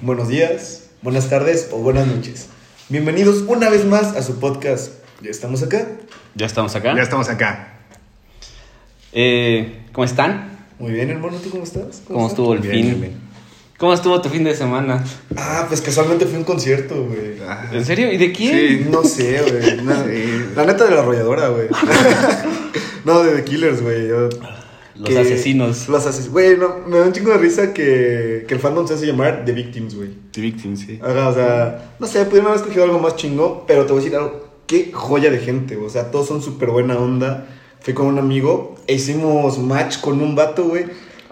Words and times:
buenos 0.00 0.28
días, 0.28 0.84
buenas 1.02 1.28
tardes 1.28 1.68
o 1.72 1.78
buenas 1.78 2.06
noches. 2.06 2.48
Bienvenidos 2.88 3.44
una 3.46 3.68
vez 3.68 3.84
más 3.84 4.16
a 4.16 4.22
su 4.22 4.38
podcast. 4.38 4.92
Ya 5.22 5.30
estamos 5.30 5.62
acá. 5.62 5.86
Ya 6.34 6.46
estamos 6.46 6.74
acá. 6.74 6.94
Ya 6.96 7.02
estamos 7.02 7.28
acá. 7.28 7.74
Eh, 9.12 9.82
¿Cómo 9.92 10.04
están? 10.04 10.58
Muy 10.78 10.92
bien, 10.92 11.10
hermano, 11.10 11.36
¿tú 11.38 11.50
cómo 11.50 11.64
estás? 11.64 12.02
¿Cómo, 12.06 12.20
estás? 12.20 12.30
estuvo 12.32 12.54
el 12.54 12.60
Bien, 12.60 12.74
fin? 12.74 12.84
bien, 12.86 13.00
bien. 13.00 13.30
¿Cómo 13.76 13.94
estuvo 13.94 14.20
tu 14.20 14.28
fin 14.28 14.44
de 14.44 14.54
semana? 14.54 15.02
Ah, 15.36 15.64
pues 15.68 15.80
casualmente 15.80 16.26
fui 16.26 16.36
a 16.36 16.38
un 16.38 16.44
concierto, 16.44 17.04
güey. 17.06 17.38
Ah, 17.46 17.66
¿En 17.72 17.84
serio? 17.84 18.12
¿Y 18.12 18.18
de 18.18 18.30
quién? 18.32 18.58
Sí. 18.84 18.86
No 18.90 19.02
sé, 19.04 19.40
güey. 19.42 19.78
Sí. 19.80 20.44
La 20.54 20.64
neta 20.66 20.84
de 20.84 20.94
la 20.94 21.00
arrolladora, 21.00 21.48
güey. 21.48 21.68
no, 23.04 23.22
de 23.22 23.36
The 23.36 23.44
Killers, 23.44 23.82
güey. 23.82 24.08
Yo- 24.08 24.28
Los 25.00 25.08
que- 25.08 25.18
asesinos. 25.18 25.88
Los 25.88 26.06
asesinos. 26.06 26.32
Güey, 26.32 26.56
no, 26.56 26.76
me 26.86 26.98
da 26.98 27.06
un 27.06 27.12
chingo 27.12 27.30
de 27.30 27.38
risa 27.38 27.72
que, 27.72 28.44
que 28.46 28.54
el 28.54 28.60
fandom 28.60 28.86
se 28.86 28.94
hace 28.94 29.06
llamar 29.06 29.44
The 29.44 29.52
Victims, 29.52 29.94
güey. 29.94 30.10
The 30.32 30.40
Victim, 30.40 30.76
sí. 30.76 30.98
Ajá, 31.02 31.28
o 31.28 31.34
sea, 31.34 31.94
no 31.98 32.06
sé, 32.06 32.24
pudieron 32.24 32.48
haber 32.48 32.60
escogido 32.60 32.84
algo 32.84 32.98
más 32.98 33.16
chingón, 33.16 33.60
pero 33.66 33.86
te 33.86 33.92
voy 33.92 34.00
a 34.00 34.04
decir 34.04 34.16
algo. 34.18 34.48
Qué 34.66 34.90
joya 34.92 35.30
de 35.30 35.38
gente, 35.38 35.74
güey. 35.74 35.86
O 35.86 35.90
sea, 35.90 36.10
todos 36.10 36.28
son 36.28 36.42
súper 36.42 36.70
buena 36.70 36.96
onda. 36.98 37.46
Fui 37.80 37.94
con 37.94 38.06
un 38.06 38.18
amigo 38.18 38.76
e 38.86 38.94
hicimos 38.94 39.58
match 39.58 40.00
con 40.00 40.20
un 40.20 40.34
vato, 40.36 40.64
güey. 40.64 40.84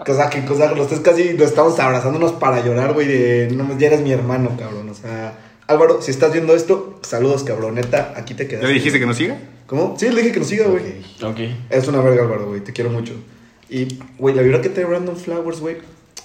Cosa 0.05 0.29
que, 0.29 0.43
cosa, 0.45 0.71
los 0.73 0.87
tres 0.87 1.01
casi 1.01 1.33
nos 1.33 1.49
estábamos 1.49 1.79
abrazándonos 1.79 2.31
para 2.33 2.65
llorar, 2.65 2.93
güey. 2.93 3.07
De, 3.07 3.49
no, 3.53 3.77
ya 3.77 3.87
eres 3.87 4.01
mi 4.01 4.11
hermano, 4.11 4.51
cabrón. 4.57 4.89
O 4.89 4.93
sea, 4.93 5.37
Álvaro, 5.67 6.01
si 6.01 6.09
estás 6.11 6.31
viendo 6.33 6.55
esto, 6.55 6.99
saludos, 7.03 7.43
cabrón. 7.43 7.75
Neta, 7.75 8.13
aquí 8.17 8.33
te 8.33 8.47
quedas. 8.47 8.63
¿Ya 8.63 8.67
le 8.69 8.73
dijiste 8.73 8.99
que 8.99 9.05
nos 9.05 9.17
siga? 9.17 9.37
¿Cómo? 9.67 9.95
Sí, 9.99 10.09
le 10.09 10.21
dije 10.21 10.33
que 10.33 10.39
nos 10.39 10.47
siga, 10.47 10.65
güey. 10.67 10.83
Ok. 11.23 11.39
Es 11.69 11.87
una 11.87 12.01
verga, 12.01 12.23
Álvaro, 12.23 12.47
güey. 12.47 12.61
Te 12.61 12.73
quiero 12.73 12.89
mucho. 12.89 13.13
Y, 13.69 13.99
güey, 14.17 14.35
la 14.35 14.41
vibra 14.41 14.61
que 14.61 14.69
trae 14.69 14.85
Random 14.85 15.15
Flowers, 15.15 15.59
güey. 15.59 15.77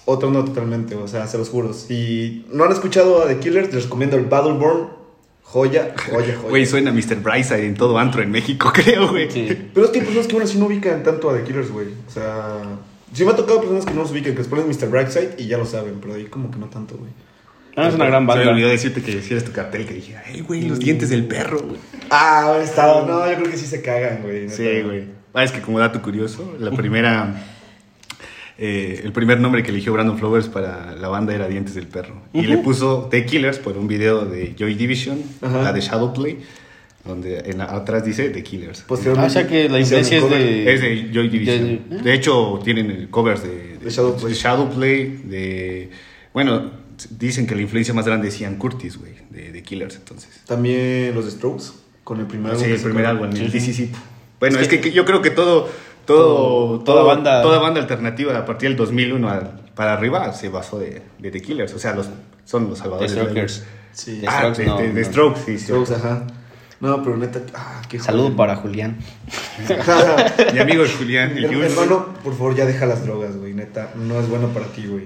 Otro 0.07 0.31
no 0.31 0.45
totalmente, 0.45 0.95
o 0.97 1.09
sea, 1.09 1.27
se 1.27 1.39
los 1.39 1.49
juro. 1.49 1.73
Si 1.73 2.45
no 2.53 2.65
han 2.65 2.73
escuchado 2.73 3.23
a 3.23 3.29
The 3.29 3.39
Killers, 3.39 3.73
les 3.73 3.85
recomiendo 3.85 4.17
el 4.17 4.25
Battleborn. 4.27 4.89
Joya, 5.43 5.95
joya, 6.11 6.37
joya. 6.37 6.49
Güey, 6.49 6.67
suena 6.67 6.91
Mr. 6.91 7.17
Brightside 7.23 7.67
en 7.67 7.75
todo 7.75 7.97
antro 7.99 8.23
en 8.23 8.31
México, 8.31 8.71
creo, 8.75 9.09
güey. 9.11 9.31
Sí. 9.31 9.69
Pero 9.73 9.87
es 9.87 9.93
que 9.93 9.99
hay 10.01 10.05
personas 10.05 10.27
que 10.27 10.35
aún 10.35 10.43
así 10.43 10.59
no 10.59 10.67
ubican 10.67 11.03
tanto 11.03 11.31
a 11.31 11.37
The 11.37 11.45
Killers, 11.45 11.71
güey. 11.71 11.89
O 12.09 12.11
sea, 12.11 12.63
sí 13.13 13.25
me 13.25 13.31
ha 13.31 13.37
tocado 13.37 13.61
personas 13.61 13.85
que 13.85 13.93
no 13.95 14.03
los 14.03 14.11
ubican, 14.11 14.33
que 14.33 14.39
les 14.39 14.49
ponen 14.49 14.67
Mr. 14.69 14.89
Brightside 14.89 15.35
y 15.39 15.47
ya 15.47 15.59
lo 15.59 15.67
saben, 15.67 15.99
pero 16.01 16.15
ahí 16.15 16.25
como 16.25 16.51
que 16.51 16.59
no 16.59 16.67
tanto, 16.67 16.97
güey. 16.97 17.11
Ah, 17.77 17.89
es 17.89 17.95
una 17.95 18.07
gran 18.07 18.23
Se 18.23 18.27
me 18.27 18.33
olvidó 18.43 18.53
banda. 18.53 18.69
decirte 18.69 19.03
que 19.03 19.13
hicieras 19.13 19.45
tu 19.45 19.53
cartel 19.53 19.87
que 19.87 19.95
dije, 19.95 20.17
ay, 20.25 20.41
güey, 20.41 20.63
los 20.63 20.79
dientes 20.79 21.11
del 21.11 21.27
perro, 21.27 21.61
güey. 21.61 21.79
Ah, 22.11 22.59
estado. 22.63 23.07
No, 23.07 23.29
yo 23.31 23.37
creo 23.37 23.51
que 23.51 23.57
sí 23.57 23.67
se 23.67 23.83
cagan, 23.83 24.23
güey. 24.23 24.49
Sí, 24.49 24.83
güey. 24.83 25.05
Ah, 25.35 25.45
es 25.45 25.53
que 25.53 25.61
como 25.61 25.79
dato 25.81 26.01
curioso, 26.01 26.57
la 26.61 26.71
primera. 26.71 27.35
eh, 28.57 29.01
el 29.05 29.13
primer 29.13 29.41
nombre 29.41 29.63
que 29.65 29.71
eligió 29.73 29.93
Brandon 29.93 30.17
Flowers 30.17 30.47
para 30.49 30.95
la 30.95 31.09
banda 31.09 31.35
era 31.35 31.49
Dientes 31.49 31.75
del 31.75 31.89
Perro. 31.89 32.23
Y 32.33 32.43
le 32.43 32.59
puso 32.59 33.09
The 33.11 33.27
Killers 33.27 33.59
por 33.59 33.77
un 33.77 33.89
video 33.89 34.25
de 34.27 34.55
Joy 34.57 34.75
Division, 34.75 35.21
la 35.41 35.73
de 35.73 35.81
Shadowplay, 35.81 36.39
donde 37.05 37.41
en 37.47 37.59
la- 37.59 37.65
atrás 37.65 38.05
dice 38.05 38.31
The 38.31 38.43
Killers. 38.45 38.85
Ah, 38.89 39.25
o 39.25 39.31
sea 39.31 39.47
que 39.49 39.69
la 39.69 39.77
un 39.79 39.83
es 39.83 39.91
de- 39.91 40.73
Es 40.75 40.81
de 40.81 41.11
Joy 41.13 41.29
Division. 41.29 41.81
de- 41.91 41.99
De, 42.03 42.15
hecho, 42.15 42.61
tienen 42.65 43.09
covers 43.11 43.43
de, 43.43 43.79
De 43.79 43.91
Shadowplay. 43.91 44.33
de 44.33 44.39
Shadowplay, 44.39 45.05
de- 45.25 45.91
Bueno, 46.33 46.71
dicen 47.19 47.47
que 47.47 47.55
la 47.57 47.63
influencia 47.63 47.93
más 47.93 48.07
grande 48.07 48.29
es 48.29 48.39
Ian 48.39 48.57
Curtis, 48.57 48.99
güey, 48.99 49.13
de, 49.31 49.51
de 49.53 49.63
Killers, 49.65 49.97
entonces. 49.97 50.31
También 50.47 51.13
los 51.15 51.29
Strokes, 51.31 51.65
con 52.05 52.21
el 52.21 52.27
primer 52.27 52.53
Sí, 52.57 52.65
álbum 52.65 52.71
el 52.73 52.79
que 52.79 52.85
primer 52.85 53.07
álbum, 53.07 53.27
el 53.31 53.37
Sí, 53.51 53.61
sí. 53.61 53.73
DCC. 53.73 53.91
Bueno, 54.51 54.61
Es 54.61 54.73
es 54.73 54.81
que- 54.81 54.93
yo 54.93 55.05
creo 55.05 55.23
que 55.23 55.31
todo, 55.31 55.69
todo, 56.07 56.81
Toda 56.81 56.85
todo- 57.01 57.07
banda- 57.07 57.43
toda 57.43 57.59
banda 57.59 57.81
alternativa 57.81 58.37
a 58.39 58.45
partir 58.45 58.69
del 58.69 58.77
2001 58.77 59.29
al- 59.31 59.61
para 59.75 59.95
arriba 59.95 60.33
se 60.33 60.49
basó 60.49 60.79
de, 60.79 61.03
de 61.19 61.31
The 61.31 61.41
Killers, 61.43 61.73
o 61.75 61.79
sea, 61.79 61.95
los, 61.95 62.09
son 62.45 62.65
los 62.69 62.75
The 62.75 62.81
salvadores. 62.83 63.11
de 63.13 63.17
la 63.17 63.23
Strokers. 63.25 63.59
luz. 63.59 63.67
Sí. 63.93 64.19
The 64.21 64.27
Ah, 64.29 64.39
Strokes, 64.39 64.59
de, 64.63 64.67
no, 64.67 64.77
de- 64.79 64.93
de 64.93 65.01
no. 65.03 65.07
Strokes, 65.07 65.41
sí, 65.47 65.59
sí. 65.59 65.65
Strokes, 65.67 65.95
ajá. 65.95 66.27
No, 66.81 67.03
pero 67.03 67.17
neta, 67.17 67.41
ah, 67.55 67.81
qué 67.89 67.99
Saludo 67.99 68.37
para 68.37 68.57
Julián. 68.57 68.99
Mi 70.53 70.59
amigo 70.59 70.85
Julián, 70.99 71.37
el. 71.37 71.45
Hermano, 71.45 72.09
por 72.23 72.35
favor, 72.37 72.55
ya 72.55 72.67
deja 72.67 72.85
las 72.87 73.05
drogas, 73.05 73.37
güey, 73.37 73.55
neta. 73.55 73.91
No 73.95 74.19
es 74.21 74.29
bueno 74.29 74.49
para 74.49 74.67
ti, 74.67 74.87
güey. 74.87 75.05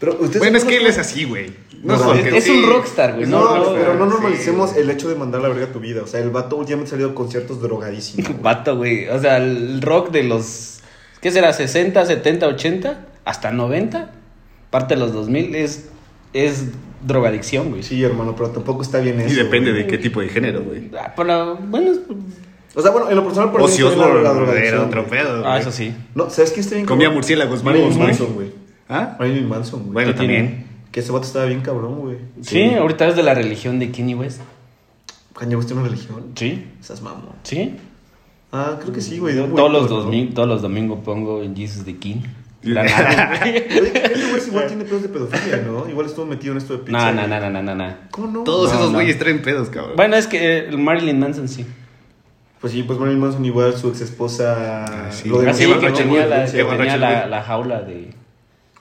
Pero 0.00 0.12
ustedes 0.14 0.38
Bueno, 0.38 0.56
es 0.58 0.64
que 0.64 0.76
él 0.78 0.86
es 0.86 0.98
así, 0.98 1.24
güey. 1.24 1.52
No, 1.82 1.94
es 1.94 2.00
no, 2.00 2.14
es 2.14 2.48
un 2.48 2.66
rockstar, 2.68 3.14
güey. 3.14 3.26
No, 3.26 3.38
No, 3.56 3.64
no, 3.64 3.74
pero 3.74 3.94
no 3.94 4.04
sí. 4.06 4.10
normalicemos 4.10 4.76
el 4.76 4.90
hecho 4.90 5.08
de 5.08 5.14
mandar 5.14 5.40
la 5.42 5.48
verga 5.48 5.66
a 5.66 5.72
tu 5.72 5.78
vida. 5.80 6.02
O 6.02 6.06
sea, 6.06 6.20
el 6.20 6.30
vato 6.30 6.56
últimamente 6.56 6.88
ha 6.88 6.92
salido 6.92 7.10
a 7.10 7.14
conciertos 7.14 7.60
drogadísimos. 7.62 8.30
Vato, 8.42 8.76
güey. 8.76 9.08
O 9.08 9.18
sea, 9.20 9.36
el 9.38 9.80
rock 9.82 10.10
de 10.10 10.24
los. 10.24 10.80
¿Qué 11.20 11.30
será? 11.30 11.52
¿60, 11.52 12.04
70, 12.06 12.46
80? 12.48 13.06
¿Hasta 13.24 13.50
90? 13.52 14.10
Parte 14.70 14.94
de 14.94 15.00
los 15.00 15.12
2000 15.12 15.54
es. 15.54 15.88
Es 16.32 16.64
drogadicción, 17.06 17.70
güey. 17.70 17.82
Sí, 17.82 18.02
hermano, 18.02 18.34
pero 18.36 18.50
tampoco 18.50 18.82
está 18.82 18.98
bien 19.00 19.20
eso. 19.20 19.32
Y 19.32 19.36
depende 19.36 19.70
güey. 19.72 19.82
de 19.84 19.88
qué 19.88 19.98
tipo 19.98 20.20
de 20.20 20.28
género, 20.28 20.62
güey. 20.62 20.90
Ah, 20.98 21.12
pero, 21.16 21.56
bueno. 21.56 21.92
es- 21.92 22.00
O 22.74 22.82
sea, 22.82 22.90
bueno, 22.92 23.10
en 23.10 23.16
lo 23.16 23.24
personal, 23.24 23.48
está 23.48 23.66
bien 23.66 23.82
la- 23.82 23.88
la 23.88 24.02
Osbourne 24.04 24.20
era 24.20 24.32
drogadicción, 24.34 24.84
otro 24.84 25.04
güey. 25.06 25.22
pedo, 25.22 25.42
Ah, 25.46 25.58
eso 25.58 25.72
sí. 25.72 25.94
No, 26.14 26.30
¿sabes 26.30 26.50
quién 26.52 26.60
está 26.60 26.74
bien 26.76 26.86
Comía 26.86 27.10
murciélagos 27.10 27.62
güey. 27.62 27.96
Manson, 27.98 28.34
güey. 28.34 28.59
¿Ah? 28.90 29.16
Marilyn 29.18 29.48
Manson, 29.48 29.80
güey. 29.84 29.92
Bueno, 29.92 30.14
también. 30.14 30.66
Que 30.92 31.00
ese 31.00 31.12
vato 31.12 31.24
estaba 31.24 31.44
bien 31.46 31.60
cabrón, 31.60 32.00
güey. 32.00 32.16
Sí, 32.42 32.74
ahorita 32.74 33.06
es 33.08 33.16
de 33.16 33.22
la 33.22 33.32
religión 33.32 33.78
de 33.78 33.90
Kanye 33.92 34.16
West. 34.16 34.40
Kanye 35.38 35.54
West 35.56 35.68
tiene 35.68 35.80
una 35.82 35.90
religión. 35.90 36.24
Sí, 36.34 36.66
Esas 36.80 37.00
mamón. 37.00 37.30
sí. 37.44 37.76
Ah, 38.52 38.78
creo 38.80 38.92
que 38.92 39.00
sí, 39.00 39.18
güey. 39.20 39.36
de 39.36 39.42
Todos 39.44 39.70
los, 39.72 40.06
güey, 40.06 40.30
todos 40.30 40.48
los 40.48 40.60
domingos 40.60 40.98
pongo 41.04 41.40
en 41.40 41.54
Jesus 41.54 41.84
the 41.84 41.96
King. 41.96 42.16
La 42.62 42.82
nada, 42.82 43.38
güey. 43.44 44.32
West 44.34 44.48
igual 44.48 44.66
tiene 44.66 44.84
pedos 44.84 45.02
de 45.02 45.08
pedofilia, 45.08 45.58
¿no? 45.64 45.88
Igual 45.88 46.06
estuvo 46.06 46.26
metido 46.26 46.50
en 46.52 46.58
esto 46.58 46.72
de 46.72 46.80
pizza. 46.80 46.98
No, 46.98 47.22
no, 47.22 47.28
güey. 47.28 47.30
no, 47.30 47.40
no, 47.48 47.62
no, 47.62 47.62
no, 47.62 47.74
no. 47.76 47.94
¿Cómo 48.10 48.26
no? 48.26 48.42
Todos 48.42 48.70
No, 48.72 48.78
esos 48.80 48.90
no. 48.90 48.98
güeyes 48.98 49.18
traen 49.20 49.40
pedos, 49.40 49.68
cabrón. 49.70 49.94
Bueno, 49.94 50.16
es 50.16 50.26
que 50.26 50.38
eh, 50.58 50.68
el 50.68 50.78
Marilyn 50.78 51.20
Manson 51.20 51.48
sí. 51.48 51.64
Pues 52.60 52.72
sí, 52.72 52.82
pues 52.82 52.98
Marilyn 52.98 53.20
Manson 53.20 53.44
igual, 53.44 53.72
su 53.78 53.88
ex 53.88 54.00
esposa. 54.00 54.84
Ah, 54.84 55.12
sí. 55.12 55.28
lo 55.28 55.38
Así 55.48 55.64
denunció, 55.64 55.80
que 55.80 55.90
tenía, 56.02 56.26
la, 56.26 56.46
Sí, 56.48 56.56
que 56.56 56.62
borracho, 56.64 56.78
tenía 56.82 56.96
la, 56.96 57.18
güey. 57.20 57.30
la 57.30 57.42
jaula 57.44 57.80
de... 57.82 58.10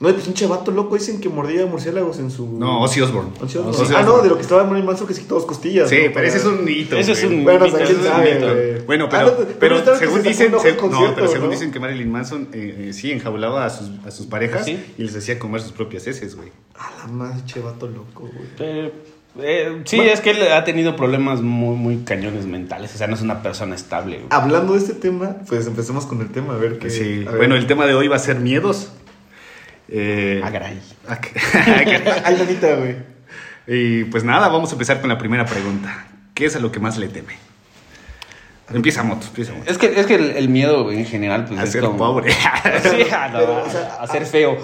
No, 0.02 0.10
pues 0.14 0.24
pinche 0.24 0.48
vato 0.48 0.72
loco, 0.72 0.96
dicen 0.96 1.20
que 1.20 1.28
mordía 1.28 1.66
murciélagos 1.66 2.20
en 2.20 2.32
su. 2.32 2.48
No, 2.58 2.82
Ozzy 2.84 3.02
Osbourne. 3.02 3.32
Ozzy 3.42 3.58
Osbourne. 3.58 3.82
Ozzy 3.84 3.94
Ah, 3.98 4.04
no, 4.04 4.22
de 4.22 4.30
lo 4.30 4.36
que 4.38 4.44
estaba 4.44 4.64
Marilyn 4.64 4.86
Manson 4.86 5.06
que 5.06 5.14
se 5.14 5.22
quitó 5.24 5.36
dos 5.36 5.46
costillas. 5.46 5.90
Sí, 5.90 5.98
¿no? 6.06 6.12
pero 6.14 6.26
ese 6.26 6.38
es 6.38 6.46
un 6.46 6.64
mito. 6.64 6.96
Ese 6.96 7.12
es 7.12 7.26
güey. 7.26 7.38
un- 7.40 7.44
Bueno, 7.44 7.60
o 7.60 7.66
mito, 7.66 7.78
sea, 7.78 7.86
eso 7.86 7.94
es 8.00 8.00
un 8.00 8.24
mito. 8.24 8.54
güey. 8.54 8.86
Bueno, 8.86 9.06
Ah, 9.06 9.10
pero, 9.12 9.26
no, 9.26 9.36
pero 9.60 9.84
pero 9.84 9.98
según 9.98 10.22
se 10.24 10.30
dicen, 10.30 10.52
se- 10.62 10.72
no, 10.76 11.16
pero 11.16 11.28
según 11.28 11.48
¿no? 11.48 11.52
dicen 11.52 11.72
que 11.72 11.80
Marilyn 11.82 12.10
Manson 12.12 12.48
eh, 12.54 12.88
eh, 12.90 12.94
sí 12.94 13.12
enjaulaba 13.12 13.66
a 13.66 13.70
sus, 13.70 13.90
a 14.06 14.12
sus 14.12 14.26
parejas 14.28 14.64
¿Sí? 14.66 14.82
y 14.98 15.04
les 15.04 15.14
hacía 15.18 15.38
comer 15.38 15.60
sus 15.62 15.74
propias 15.74 16.08
heces, 16.08 16.38
güey. 16.38 16.48
A 16.76 16.92
la 17.06 17.12
madre, 17.12 17.42
che 17.46 17.60
vato 17.60 17.86
loco, 17.88 18.30
güey. 18.34 18.48
Eh, 18.60 18.94
eh, 19.42 19.82
sí, 19.86 19.98
Bueno. 19.98 20.12
es 20.14 20.22
que 20.22 20.32
él 20.32 20.52
ha 20.52 20.64
tenido 20.64 20.96
problemas 20.96 21.42
muy, 21.42 21.76
muy 21.76 21.98
cañones 22.06 22.46
mentales. 22.46 22.96
O 22.96 22.98
sea, 22.98 23.08
no 23.08 23.16
es 23.16 23.22
una 23.22 23.42
persona 23.44 23.76
estable. 23.76 24.16
güey. 24.18 24.28
Hablando 24.32 24.74
de 24.74 24.80
este 24.80 24.94
tema, 24.94 25.36
pues 25.48 25.68
empecemos 25.68 26.06
con 26.06 26.22
el 26.22 26.30
tema, 26.30 26.54
a 26.56 26.58
ver 26.58 26.80
qué. 26.80 26.90
Sí. 26.90 27.26
a 27.28 27.32
ver. 27.32 27.38
Bueno, 27.38 27.56
el 27.56 27.68
tema 27.68 27.86
de 27.86 27.94
hoy 27.96 28.08
va 28.08 28.16
a 28.16 28.20
ser 28.20 28.40
miedos. 28.40 28.92
Eh, 29.92 30.42
Ah, 30.44 30.52
caray. 30.52 30.80
ah, 31.08 31.20
Ay, 32.26 32.38
güey. 32.76 32.96
y 33.68 34.04
pues 34.06 34.24
nada, 34.24 34.48
vamos 34.50 34.70
a 34.70 34.74
empezar 34.74 35.00
con 35.02 35.10
la 35.10 35.18
primera 35.18 35.46
pregunta. 35.46 36.06
¿Qué 36.34 36.46
es 36.46 36.56
a 36.56 36.60
lo 36.60 36.72
que 36.72 36.80
más 36.80 36.98
le 36.98 37.08
teme? 37.08 37.34
Empieza 38.74 39.04
Moto, 39.04 39.26
empieza 39.28 39.54
Moto. 39.54 39.70
Es 39.72 39.78
que, 39.78 40.00
es 40.00 40.06
que 40.06 40.16
el, 40.16 40.32
el 40.32 40.50
miedo 40.50 40.84
güey, 40.84 41.00
en 41.00 41.06
general, 41.06 41.46
pues 41.46 41.60
A 41.60 41.64
es 41.64 41.72
ser 41.72 41.82
como... 41.82 41.98
pobre. 41.98 42.32
Sí, 42.84 43.04
a, 43.12 43.28
no, 43.30 43.40
Pero, 43.40 43.64
o 43.66 43.70
sea, 43.70 43.98
a 44.00 44.08
ser 44.08 44.26
feo. 44.26 44.58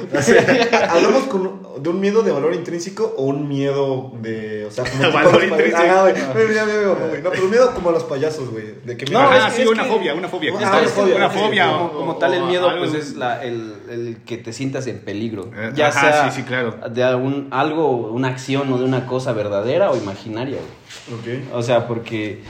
¿Hablamos 0.90 1.24
con, 1.24 1.62
de 1.82 1.90
un 1.90 2.00
miedo 2.00 2.22
de 2.24 2.32
valor 2.32 2.54
intrínseco 2.54 3.14
o 3.18 3.24
un 3.26 3.48
miedo 3.48 4.12
de. 4.22 4.66
O 4.66 4.72
sea, 4.72 4.84
como. 4.86 5.12
Valor 5.14 5.44
intrínseco. 5.44 5.84
Ah, 5.90 6.02
güey. 6.02 6.14
Bueno, 6.34 6.54
ya 6.54 6.66
me 6.66 6.78
veo, 6.78 6.96
güey. 6.96 7.22
No, 7.22 7.30
pero 7.32 7.44
un 7.44 7.50
miedo 7.50 7.74
como 7.74 7.90
a 7.90 7.92
los 7.94 8.04
payasos, 8.04 8.50
güey. 8.50 8.76
De 8.84 8.96
que 8.98 9.06
No, 9.06 9.20
mira, 9.30 9.46
ah, 9.46 9.48
es- 9.48 9.54
sí, 9.56 9.62
es 9.64 9.68
una 9.68 9.84
que- 9.84 9.90
fobia, 9.90 10.14
una 10.14 10.28
fobia. 10.28 10.52
Ah, 10.54 10.62
Está- 10.64 10.80
una 10.80 10.88
fobia, 10.90 11.16
una 11.16 11.32
sí, 11.32 11.40
fobia. 11.40 11.66
como, 11.72 11.86
o- 11.86 11.92
como 11.94 12.12
o- 12.12 12.16
tal, 12.18 12.34
el 12.34 12.44
miedo, 12.44 12.70
algo- 12.70 12.86
pues 12.86 12.94
es 12.94 13.16
la, 13.16 13.44
el, 13.44 13.74
el 13.90 14.18
que 14.26 14.38
te 14.38 14.54
sientas 14.54 14.88
en 14.88 15.00
peligro. 15.00 15.50
Eh, 15.56 15.72
Ya 15.76 15.88
ajá, 15.88 16.00
sea 16.12 16.32
sí, 16.32 16.42
sí, 16.42 16.44
claro. 16.44 16.76
de 16.90 17.04
algún, 17.04 17.48
algo, 17.52 17.88
una 18.12 18.30
acción 18.30 18.72
o 18.72 18.78
de 18.78 18.84
una 18.86 19.06
cosa 19.08 19.34
verdadera 19.34 19.92
o 19.92 19.98
imaginaria, 19.98 20.58
güey. 20.58 21.40
Ok. 21.42 21.54
O 21.54 21.62
sea, 21.64 21.88
porque 21.88 22.42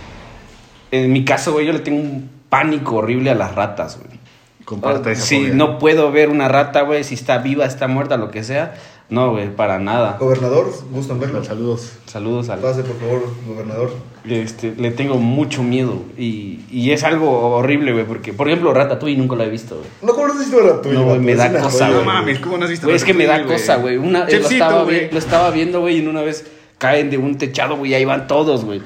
en 1.03 1.11
mi 1.13 1.25
caso, 1.25 1.53
güey, 1.53 1.65
yo 1.65 1.73
le 1.73 1.79
tengo 1.79 1.99
un 2.01 2.29
pánico 2.49 2.95
horrible 2.97 3.29
a 3.31 3.35
las 3.35 3.53
ratas, 3.55 3.97
güey. 4.03 4.19
Comparta 4.63 5.11
esa 5.11 5.21
Si 5.21 5.37
fobia. 5.41 5.53
no 5.53 5.77
puedo 5.77 6.11
ver 6.11 6.29
una 6.29 6.47
rata, 6.47 6.81
güey, 6.81 7.03
si 7.03 7.13
está 7.13 7.37
viva, 7.37 7.65
está 7.65 7.87
muerta, 7.87 8.17
lo 8.17 8.31
que 8.31 8.43
sea. 8.43 8.73
No, 9.09 9.29
güey, 9.31 9.55
para 9.55 9.77
nada. 9.77 10.17
Gobernador, 10.19 10.73
gustan 10.89 11.19
verlo. 11.19 11.43
Saludos. 11.43 11.93
Saludos 12.07 12.49
al... 12.49 12.57
Pase, 12.59 12.81
por 12.81 12.97
favor, 12.99 13.29
gobernador. 13.47 13.91
Este, 14.27 14.73
le 14.75 14.89
tengo 14.89 15.17
mucho 15.17 15.61
miedo. 15.61 16.01
Y, 16.17 16.61
y 16.71 16.89
es 16.89 17.03
algo 17.03 17.29
horrible, 17.55 17.93
güey, 17.93 18.05
porque, 18.05 18.33
por 18.33 18.47
ejemplo, 18.47 18.73
Ratatouille 18.73 19.15
nunca 19.17 19.35
la 19.35 19.43
he 19.43 19.49
visto, 19.51 19.75
güey. 19.75 19.87
No, 20.01 20.13
¿cómo 20.15 20.25
no 20.29 20.33
has 20.33 20.39
visto 20.39 20.59
Ratatouille? 20.59 20.97
No, 20.97 21.05
güey, 21.05 21.19
me 21.19 21.35
da 21.35 21.51
cosa, 21.51 21.69
joya, 21.69 21.87
No 21.89 21.93
güey. 21.93 22.05
mames, 22.07 22.39
¿cómo 22.39 22.57
no 22.57 22.63
has 22.63 22.71
visto 22.71 22.87
Güey, 22.87 22.95
es 22.95 23.03
que 23.03 23.13
me 23.13 23.27
da 23.27 23.43
cosa, 23.45 23.75
güey? 23.75 23.97
güey. 23.97 24.09
Una, 24.09 24.21
lo, 24.21 24.27
estaba 24.29 24.83
güey. 24.83 25.11
lo 25.11 25.19
estaba 25.19 25.51
viendo, 25.51 25.81
güey, 25.81 25.97
y 25.97 25.99
en 25.99 26.07
una 26.07 26.23
vez 26.23 26.47
caen 26.79 27.11
de 27.11 27.19
un 27.19 27.37
techado, 27.37 27.75
güey, 27.77 27.91
y 27.91 27.93
ahí 27.93 28.05
van 28.05 28.25
todos, 28.25 28.65
güey. 28.65 28.81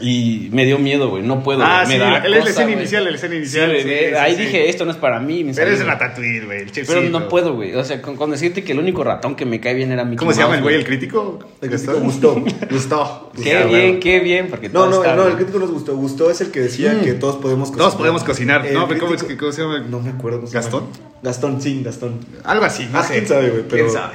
Y 0.00 0.48
me 0.50 0.64
dio 0.66 0.78
miedo, 0.80 1.08
güey. 1.08 1.22
No 1.22 1.42
puedo. 1.44 1.62
Ah, 1.62 1.84
güey, 1.84 1.86
sí, 1.86 1.92
me 1.92 1.98
da 2.04 2.10
la- 2.18 2.28
la 2.28 2.38
cosa, 2.38 2.50
escena 2.50 2.72
inicial, 2.72 3.04
la 3.04 3.10
escena 3.10 3.34
inicial, 3.36 3.70
Sí, 3.70 3.76
sí, 3.78 3.84
güey, 3.88 4.08
sí, 4.08 4.14
ahí 4.16 4.34
sí. 4.34 4.42
dije, 4.42 4.68
esto 4.68 4.84
no 4.84 4.90
es 4.90 4.96
para 4.96 5.20
mí. 5.20 5.44
me 5.44 5.54
Pero 5.54 5.70
es 5.70 5.76
güey. 5.76 5.88
Ratatouille, 5.88 6.44
güey. 6.46 6.58
el 6.62 6.70
Pero 6.86 7.00
no 7.02 7.28
puedo, 7.28 7.54
güey. 7.54 7.74
O 7.76 7.84
sea, 7.84 8.02
con, 8.02 8.16
con 8.16 8.30
decirte 8.32 8.64
que 8.64 8.72
el 8.72 8.80
único 8.80 9.04
ratón 9.04 9.36
que 9.36 9.46
me 9.46 9.60
cae 9.60 9.72
bien 9.74 9.92
era 9.92 10.04
mi 10.04 10.16
¿Cómo 10.16 10.32
se 10.32 10.40
llama 10.40 10.56
el 10.56 10.62
güey, 10.62 10.74
el 10.74 10.84
crítico? 10.84 11.38
El 11.62 11.70
crítico 11.70 11.94
gustó. 12.00 12.44
Gustó. 12.70 13.30
Qué 13.40 13.50
Ya, 13.50 13.66
bien, 13.66 14.00
qué 14.00 14.18
bien. 14.18 14.48
Porque 14.48 14.68
No, 14.68 14.86
no, 14.86 14.96
está 14.96 15.14
no, 15.14 15.28
el 15.28 15.36
crítico 15.36 15.60
nos 15.60 15.70
gustó. 15.70 15.96
Gustó 15.96 16.28
es 16.30 16.40
el 16.40 16.50
que 16.50 16.60
decía 16.60 17.00
que 17.00 17.12
todos 17.12 17.36
podemos 17.36 17.68
cocinar. 17.68 17.78
Todos 17.86 17.94
podemos 17.94 18.24
cocinar. 18.24 18.66
El 18.66 18.74
No, 18.74 18.88
pero 18.88 18.98
¿cómo, 19.00 19.14
es 19.14 19.22
crítico- 19.22 19.28
que- 19.28 19.36
cómo 19.36 19.52
se 19.52 19.62
llama? 19.62 19.78
No 19.88 20.00
me 20.00 20.10
acuerdo. 20.10 20.42
¿Gastón? 20.50 20.86
Gastón, 21.22 21.62
sí, 21.62 21.82
Gastón. 21.84 22.18
Algo 22.42 22.64
así, 22.64 22.88
no 22.92 22.98
Ah, 22.98 23.04
sé. 23.04 23.12
quién 23.14 23.28
sabe, 23.28 23.50
güey, 23.50 23.62
pero- 23.68 23.84
¿Quién 23.84 23.90
sabe? 23.90 24.14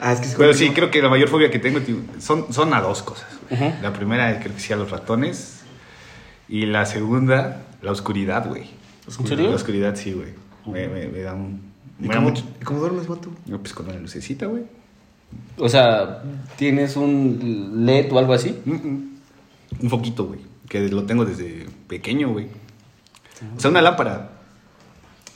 Ah, 0.00 0.12
es 0.14 0.20
que 0.20 0.28
Pero 0.36 0.54
sí, 0.54 0.70
creo 0.70 0.90
que 0.90 1.02
la 1.02 1.10
mayor 1.10 1.28
fobia 1.28 1.50
que 1.50 1.58
tengo 1.58 1.80
tío, 1.80 1.96
son, 2.18 2.52
son 2.52 2.72
a 2.72 2.80
dos 2.80 3.02
cosas. 3.02 3.26
güey. 3.50 3.74
La 3.82 3.92
primera 3.92 4.30
es 4.32 4.42
creo 4.42 4.54
que 4.54 4.60
sí 4.60 4.72
a 4.72 4.76
los 4.76 4.90
ratones. 4.90 5.60
Y 6.48 6.66
la 6.66 6.86
segunda, 6.86 7.66
la 7.82 7.92
oscuridad, 7.92 8.48
güey. 8.48 8.64
¿En 9.06 9.26
serio? 9.26 9.50
La 9.50 9.56
oscuridad, 9.56 9.94
sí, 9.96 10.12
güey. 10.12 10.30
Me, 10.66 10.88
me, 10.88 11.06
me 11.08 11.20
da 11.20 11.34
un... 11.34 11.70
¿Y 11.98 12.02
Me 12.04 12.08
da 12.08 12.14
cómo, 12.16 12.28
mucho... 12.30 12.44
¿y 12.60 12.64
cómo 12.64 12.80
duermes, 12.80 13.06
vato? 13.06 13.30
No, 13.46 13.58
pues 13.58 13.74
con 13.74 13.88
la 13.88 13.94
lucecita, 13.94 14.46
güey. 14.46 14.64
O 15.58 15.68
sea, 15.68 16.22
¿tienes 16.56 16.96
un 16.96 17.84
LED 17.84 18.12
o 18.12 18.18
algo 18.18 18.32
así? 18.32 18.58
Mm. 18.64 19.82
Un 19.82 19.90
foquito, 19.90 20.24
güey. 20.24 20.40
Que 20.68 20.88
lo 20.88 21.04
tengo 21.04 21.24
desde 21.24 21.66
pequeño, 21.88 22.30
güey. 22.30 22.46
O 23.56 23.60
sea, 23.60 23.70
una 23.70 23.82
lámpara. 23.82 24.30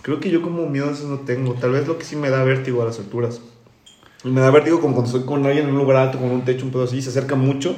Creo 0.02 0.20
que 0.20 0.31
yo 0.31 0.43
como 0.43 0.67
miedo 0.69 0.88
a 0.88 0.93
eso 0.93 1.06
no 1.08 1.20
tengo. 1.20 1.55
Tal 1.55 1.72
vez 1.72 1.87
lo 1.87 1.99
que 1.99 2.05
sí 2.05 2.17
me 2.17 2.31
da 2.31 2.44
vértigo 2.44 2.82
a 2.82 2.87
las 2.87 2.99
alturas. 2.99 3.40
Y 4.24 4.28
me 4.28 4.40
da 4.40 4.50
vértigo 4.50 4.80
como 4.80 4.94
cuando 4.94 5.10
estoy 5.12 5.26
con 5.26 5.44
alguien 5.46 5.66
en 5.68 5.72
un 5.72 5.78
lugar 5.78 5.98
alto, 5.98 6.18
con 6.18 6.30
un 6.30 6.42
techo, 6.44 6.64
un 6.64 6.72
pedo 6.72 6.84
así, 6.84 7.02
se 7.02 7.10
acerca 7.10 7.34
mucho 7.34 7.76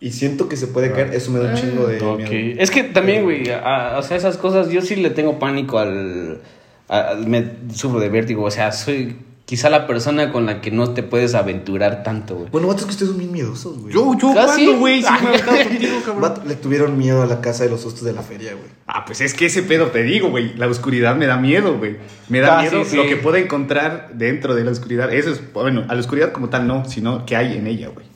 y 0.00 0.10
siento 0.10 0.48
que 0.48 0.56
se 0.56 0.66
puede 0.68 0.90
caer. 0.92 1.12
Eso 1.14 1.30
me 1.30 1.38
da 1.38 1.50
un 1.50 1.54
chingo 1.56 1.86
de 1.86 2.00
Ok. 2.00 2.18
miedo. 2.18 2.56
Es 2.60 2.70
que 2.70 2.84
también, 2.84 3.24
güey, 3.24 3.50
a- 3.50 3.96
o 3.98 4.02
sea, 4.02 4.16
esas 4.16 4.36
cosas, 4.38 4.70
yo 4.70 4.80
sí 4.82 4.96
le 4.96 5.10
tengo 5.10 5.38
pánico 5.38 5.78
al, 5.78 6.40
al- 6.88 7.26
me 7.26 7.44
sufro 7.74 8.00
de 8.00 8.08
vértigo, 8.08 8.44
o 8.44 8.50
sea, 8.50 8.72
soy 8.72 9.16
quizá 9.46 9.70
la 9.70 9.86
persona 9.86 10.32
con 10.32 10.44
la 10.44 10.60
que 10.60 10.70
no 10.70 10.90
te 10.92 11.02
puedes 11.02 11.34
aventurar 11.34 12.02
tanto, 12.02 12.34
güey. 12.34 12.50
Bueno, 12.50 12.66
vato, 12.66 12.80
es 12.80 12.84
que 12.86 12.90
ustedes 12.90 13.10
son 13.10 13.18
bien 13.18 13.32
miedosos, 13.32 13.78
güey. 13.78 13.94
Yo, 13.94 14.14
yo, 14.18 14.32
¿Ah? 14.36 14.44
¿cuándo, 14.46 14.76
güey? 14.78 15.02
Sí, 15.02 15.08
me 15.24 15.40
contigo, 15.64 15.96
cabrón. 16.04 16.20
Vato, 16.20 16.42
le 16.46 16.56
tuvieron 16.56 16.98
miedo 16.98 17.22
a 17.22 17.26
la 17.26 17.40
casa 17.40 17.64
de 17.64 17.70
los 17.70 17.80
sustos 17.80 18.02
de 18.04 18.12
la 18.12 18.22
feria, 18.22 18.52
güey. 18.52 18.66
Ah, 18.88 19.04
pues 19.06 19.20
es 19.20 19.32
que 19.34 19.46
ese 19.46 19.62
pedo 19.62 19.86
te 19.86 20.02
digo, 20.02 20.28
güey. 20.30 20.54
La 20.56 20.66
oscuridad 20.66 21.14
me 21.16 21.26
da 21.26 21.36
miedo, 21.36 21.78
güey. 21.78 21.96
Me 22.28 22.40
da 22.40 22.58
Ah, 22.58 22.62
miedo 22.62 22.84
sí, 22.84 22.90
sí. 22.90 22.96
lo 22.96 23.06
que 23.06 23.16
puedo 23.16 23.36
encontrar 23.36 24.10
dentro 24.14 24.54
de 24.54 24.64
la 24.64 24.72
oscuridad. 24.72 25.12
Eso 25.12 25.30
es, 25.30 25.40
bueno, 25.52 25.84
a 25.88 25.94
la 25.94 26.00
oscuridad 26.00 26.32
como 26.32 26.48
tal 26.50 26.66
no, 26.66 26.84
sino 26.84 27.24
que 27.24 27.36
hay 27.36 27.56
en 27.56 27.66
ella, 27.66 27.88
güey. 27.88 28.06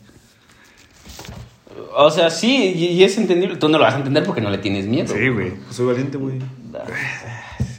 O 1.96 2.10
sea, 2.10 2.30
sí, 2.30 2.72
y, 2.76 2.84
y 2.86 3.04
es 3.04 3.16
entendible, 3.18 3.56
tú 3.56 3.68
no 3.68 3.78
lo 3.78 3.84
vas 3.84 3.94
a 3.94 3.98
entender 3.98 4.24
porque 4.24 4.40
no 4.40 4.50
le 4.50 4.58
tienes 4.58 4.86
miedo. 4.86 5.12
Sí, 5.14 5.28
güey. 5.28 5.50
Pues 5.50 5.76
soy 5.76 5.86
valiente, 5.86 6.18
güey. 6.18 6.38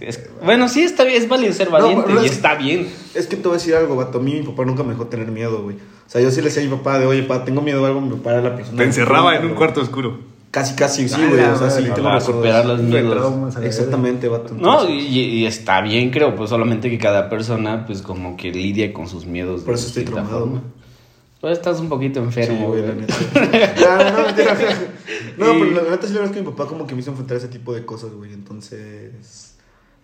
Es- 0.01 0.19
bueno, 0.43 0.67
sí, 0.67 0.81
está 0.83 1.03
bien, 1.03 1.21
es 1.21 1.29
válido 1.29 1.53
ser 1.53 1.69
valiente 1.69 2.11
y 2.21 2.25
es- 2.25 2.31
está 2.33 2.55
bien. 2.55 2.87
Es 3.13 3.27
que 3.27 3.35
te 3.35 3.43
voy 3.43 3.51
a 3.51 3.57
decir 3.57 3.75
algo, 3.75 3.95
vato. 3.95 4.17
A 4.19 4.21
mí 4.21 4.33
mi 4.33 4.41
papá 4.41 4.65
nunca 4.65 4.83
me 4.83 4.89
dejó 4.93 5.07
tener 5.07 5.27
miedo, 5.31 5.61
güey. 5.63 5.75
O 5.77 6.09
sea, 6.11 6.21
yo 6.21 6.29
sí 6.31 6.37
le 6.41 6.45
decía 6.47 6.61
a 6.63 6.65
mi 6.65 6.71
papá 6.75 6.99
de, 6.99 7.05
oye, 7.05 7.23
papá, 7.23 7.45
tengo 7.45 7.61
miedo 7.61 7.81
de 7.81 7.87
algo. 7.87 8.01
Mi 8.01 8.09
papá 8.17 8.31
era 8.31 8.41
la 8.41 8.55
persona. 8.55 8.77
Te 8.77 8.83
encerraba 8.83 9.35
en 9.35 9.45
un 9.45 9.53
cuarto 9.55 9.79
oscuro. 9.81 10.19
Casi, 10.51 10.75
casi, 10.75 11.07
sí, 11.07 11.15
güey. 11.29 11.39
O 11.45 11.57
sea, 11.57 11.69
sí, 11.69 11.83
tengo 11.83 12.03
Para 12.03 12.19
superar 12.19 12.65
los 12.65 12.81
miedos. 12.81 13.55
Exactamente, 13.63 14.27
vato. 14.27 14.53
No, 14.53 14.89
y, 14.89 14.99
y 15.19 15.45
está 15.45 15.79
bien, 15.81 16.09
creo, 16.11 16.35
pues 16.35 16.49
solamente 16.49 16.89
que 16.89 16.97
cada 16.97 17.29
persona, 17.29 17.85
pues 17.85 18.01
como 18.01 18.35
que 18.35 18.51
lidia 18.51 18.91
con 18.91 19.07
sus 19.07 19.25
miedos. 19.25 19.61
Por 19.61 19.75
eso 19.75 19.87
estoy 19.87 20.03
traumado, 20.03 20.47
güey. 20.47 20.61
Pues 21.39 21.53
estás 21.57 21.79
un 21.79 21.87
poquito 21.89 22.19
Sí, 22.19 22.25
enfermo, 22.25 22.67
güey, 22.67 22.81
güey. 22.81 22.93
la 22.95 23.01
neta. 23.01 23.15
Ya, 23.79 24.11
no, 24.11 24.25
mentira. 24.25 24.57
No, 25.37 25.53
Y- 25.55 25.59
pero 25.73 25.83
la 25.85 25.91
neta 25.91 26.07
sí 26.07 26.13
la 26.13 26.19
verdad 26.19 26.25
es 26.25 26.31
que 26.31 26.41
mi 26.41 26.51
papá 26.53 26.67
como 26.67 26.85
que 26.85 26.93
me 26.95 27.01
hizo 27.01 27.11
enfrentar 27.11 27.37
ese 27.37 27.47
tipo 27.47 27.73
de 27.73 27.85
cosas, 27.85 28.11
güey. 28.11 28.31
Entonces, 28.33 29.50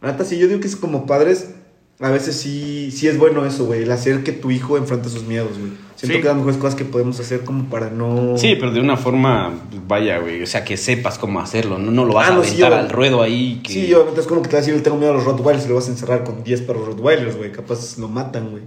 la 0.02 0.12
neta 0.12 0.24
sí, 0.26 0.38
yo 0.38 0.48
digo 0.48 0.60
que 0.60 0.68
es 0.68 0.76
como 0.76 1.06
padres, 1.06 1.52
a 2.00 2.10
veces 2.12 2.36
sí, 2.36 2.92
sí 2.92 3.08
es 3.08 3.18
bueno 3.18 3.46
eso, 3.46 3.66
güey. 3.66 3.84
El 3.84 3.92
hacer 3.92 4.24
que 4.24 4.32
tu 4.32 4.52
hijo 4.52 4.78
enfrente 4.78 5.10
sus 5.10 5.24
miedos, 5.24 5.58
güey. 5.58 5.72
Siento 5.96 6.16
Sí. 6.18 6.22
que 6.22 6.28
las 6.28 6.36
mejores 6.38 6.58
cosas 6.58 6.76
que 6.76 6.86
podemos 6.86 7.20
hacer 7.20 7.44
como 7.44 7.66
para 7.72 7.90
no... 7.90 8.38
Sí, 8.38 8.56
pero 8.60 8.72
de 8.72 8.80
una 8.80 8.98
forma, 8.98 9.52
vaya, 9.88 10.20
güey, 10.20 10.44
o 10.44 10.46
sea, 10.46 10.64
que 10.64 10.78
sepas 10.78 11.18
cómo 11.18 11.40
hacerlo, 11.40 11.80
no, 11.80 11.90
no 11.90 12.06
lo 12.06 12.14
vas 12.14 12.30
Ah, 12.30 12.34
a 12.34 12.36
no, 12.36 12.44
sí, 12.44 12.50
aventar 12.62 12.70
yo- 12.72 12.78
al 12.78 12.90
ruedo 12.90 13.22
ahí. 13.24 13.60
Que... 13.64 13.74
Sí, 13.74 13.94
obviamente 13.96 14.22
es 14.22 14.28
como 14.28 14.44
que 14.44 14.50
te 14.50 14.56
vas 14.58 14.66
a 14.66 14.68
decir, 14.68 14.84
tengo 14.84 14.98
miedo 14.98 15.12
a 15.12 15.16
los 15.16 15.24
Rottweilers 15.26 15.66
y 15.66 15.70
lo 15.70 15.76
vas 15.76 15.88
a 15.88 15.92
encerrar 15.92 16.24
con 16.24 16.44
10 16.44 16.62
perros 16.62 16.86
Rottweilers, 16.86 17.36
güey. 17.36 17.52
Capaz 17.52 17.98
lo 17.98 18.08
matan, 18.08 18.52
güey. 18.52 18.64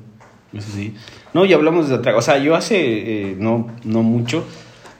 Eso 0.52 0.66
sí. 0.74 0.94
No, 1.32 1.44
y 1.44 1.52
hablamos 1.52 1.88
de 1.88 1.94
otra. 1.94 2.16
O 2.16 2.22
sea, 2.22 2.38
yo 2.38 2.56
hace 2.56 2.76
eh, 3.30 3.36
no, 3.38 3.68
no 3.84 4.02
mucho. 4.02 4.42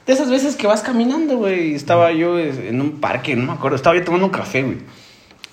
De 0.07 0.13
esas 0.13 0.31
veces 0.31 0.55
que 0.55 0.69
vas 0.69 0.83
caminando, 0.83 1.39
güey. 1.39 1.75
Estaba 1.75 2.13
yo 2.13 2.39
eh, 2.39 2.69
en 2.69 2.81
un 2.81 3.01
parque, 3.01 3.35
no 3.35 3.47
me 3.47 3.53
acuerdo. 3.53 3.75
Estaba 3.75 3.97
yo 3.97 4.05
tomando 4.05 4.27
un 4.27 4.33
café, 4.33 4.63
güey. 4.63 4.77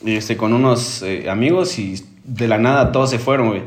Este, 0.05 0.37
con 0.37 0.53
unos 0.53 1.01
eh, 1.01 1.29
amigos 1.29 1.79
y 1.79 2.03
de 2.23 2.47
la 2.47 2.57
nada 2.57 2.91
todos 2.91 3.09
se 3.09 3.19
fueron, 3.19 3.49
güey. 3.49 3.63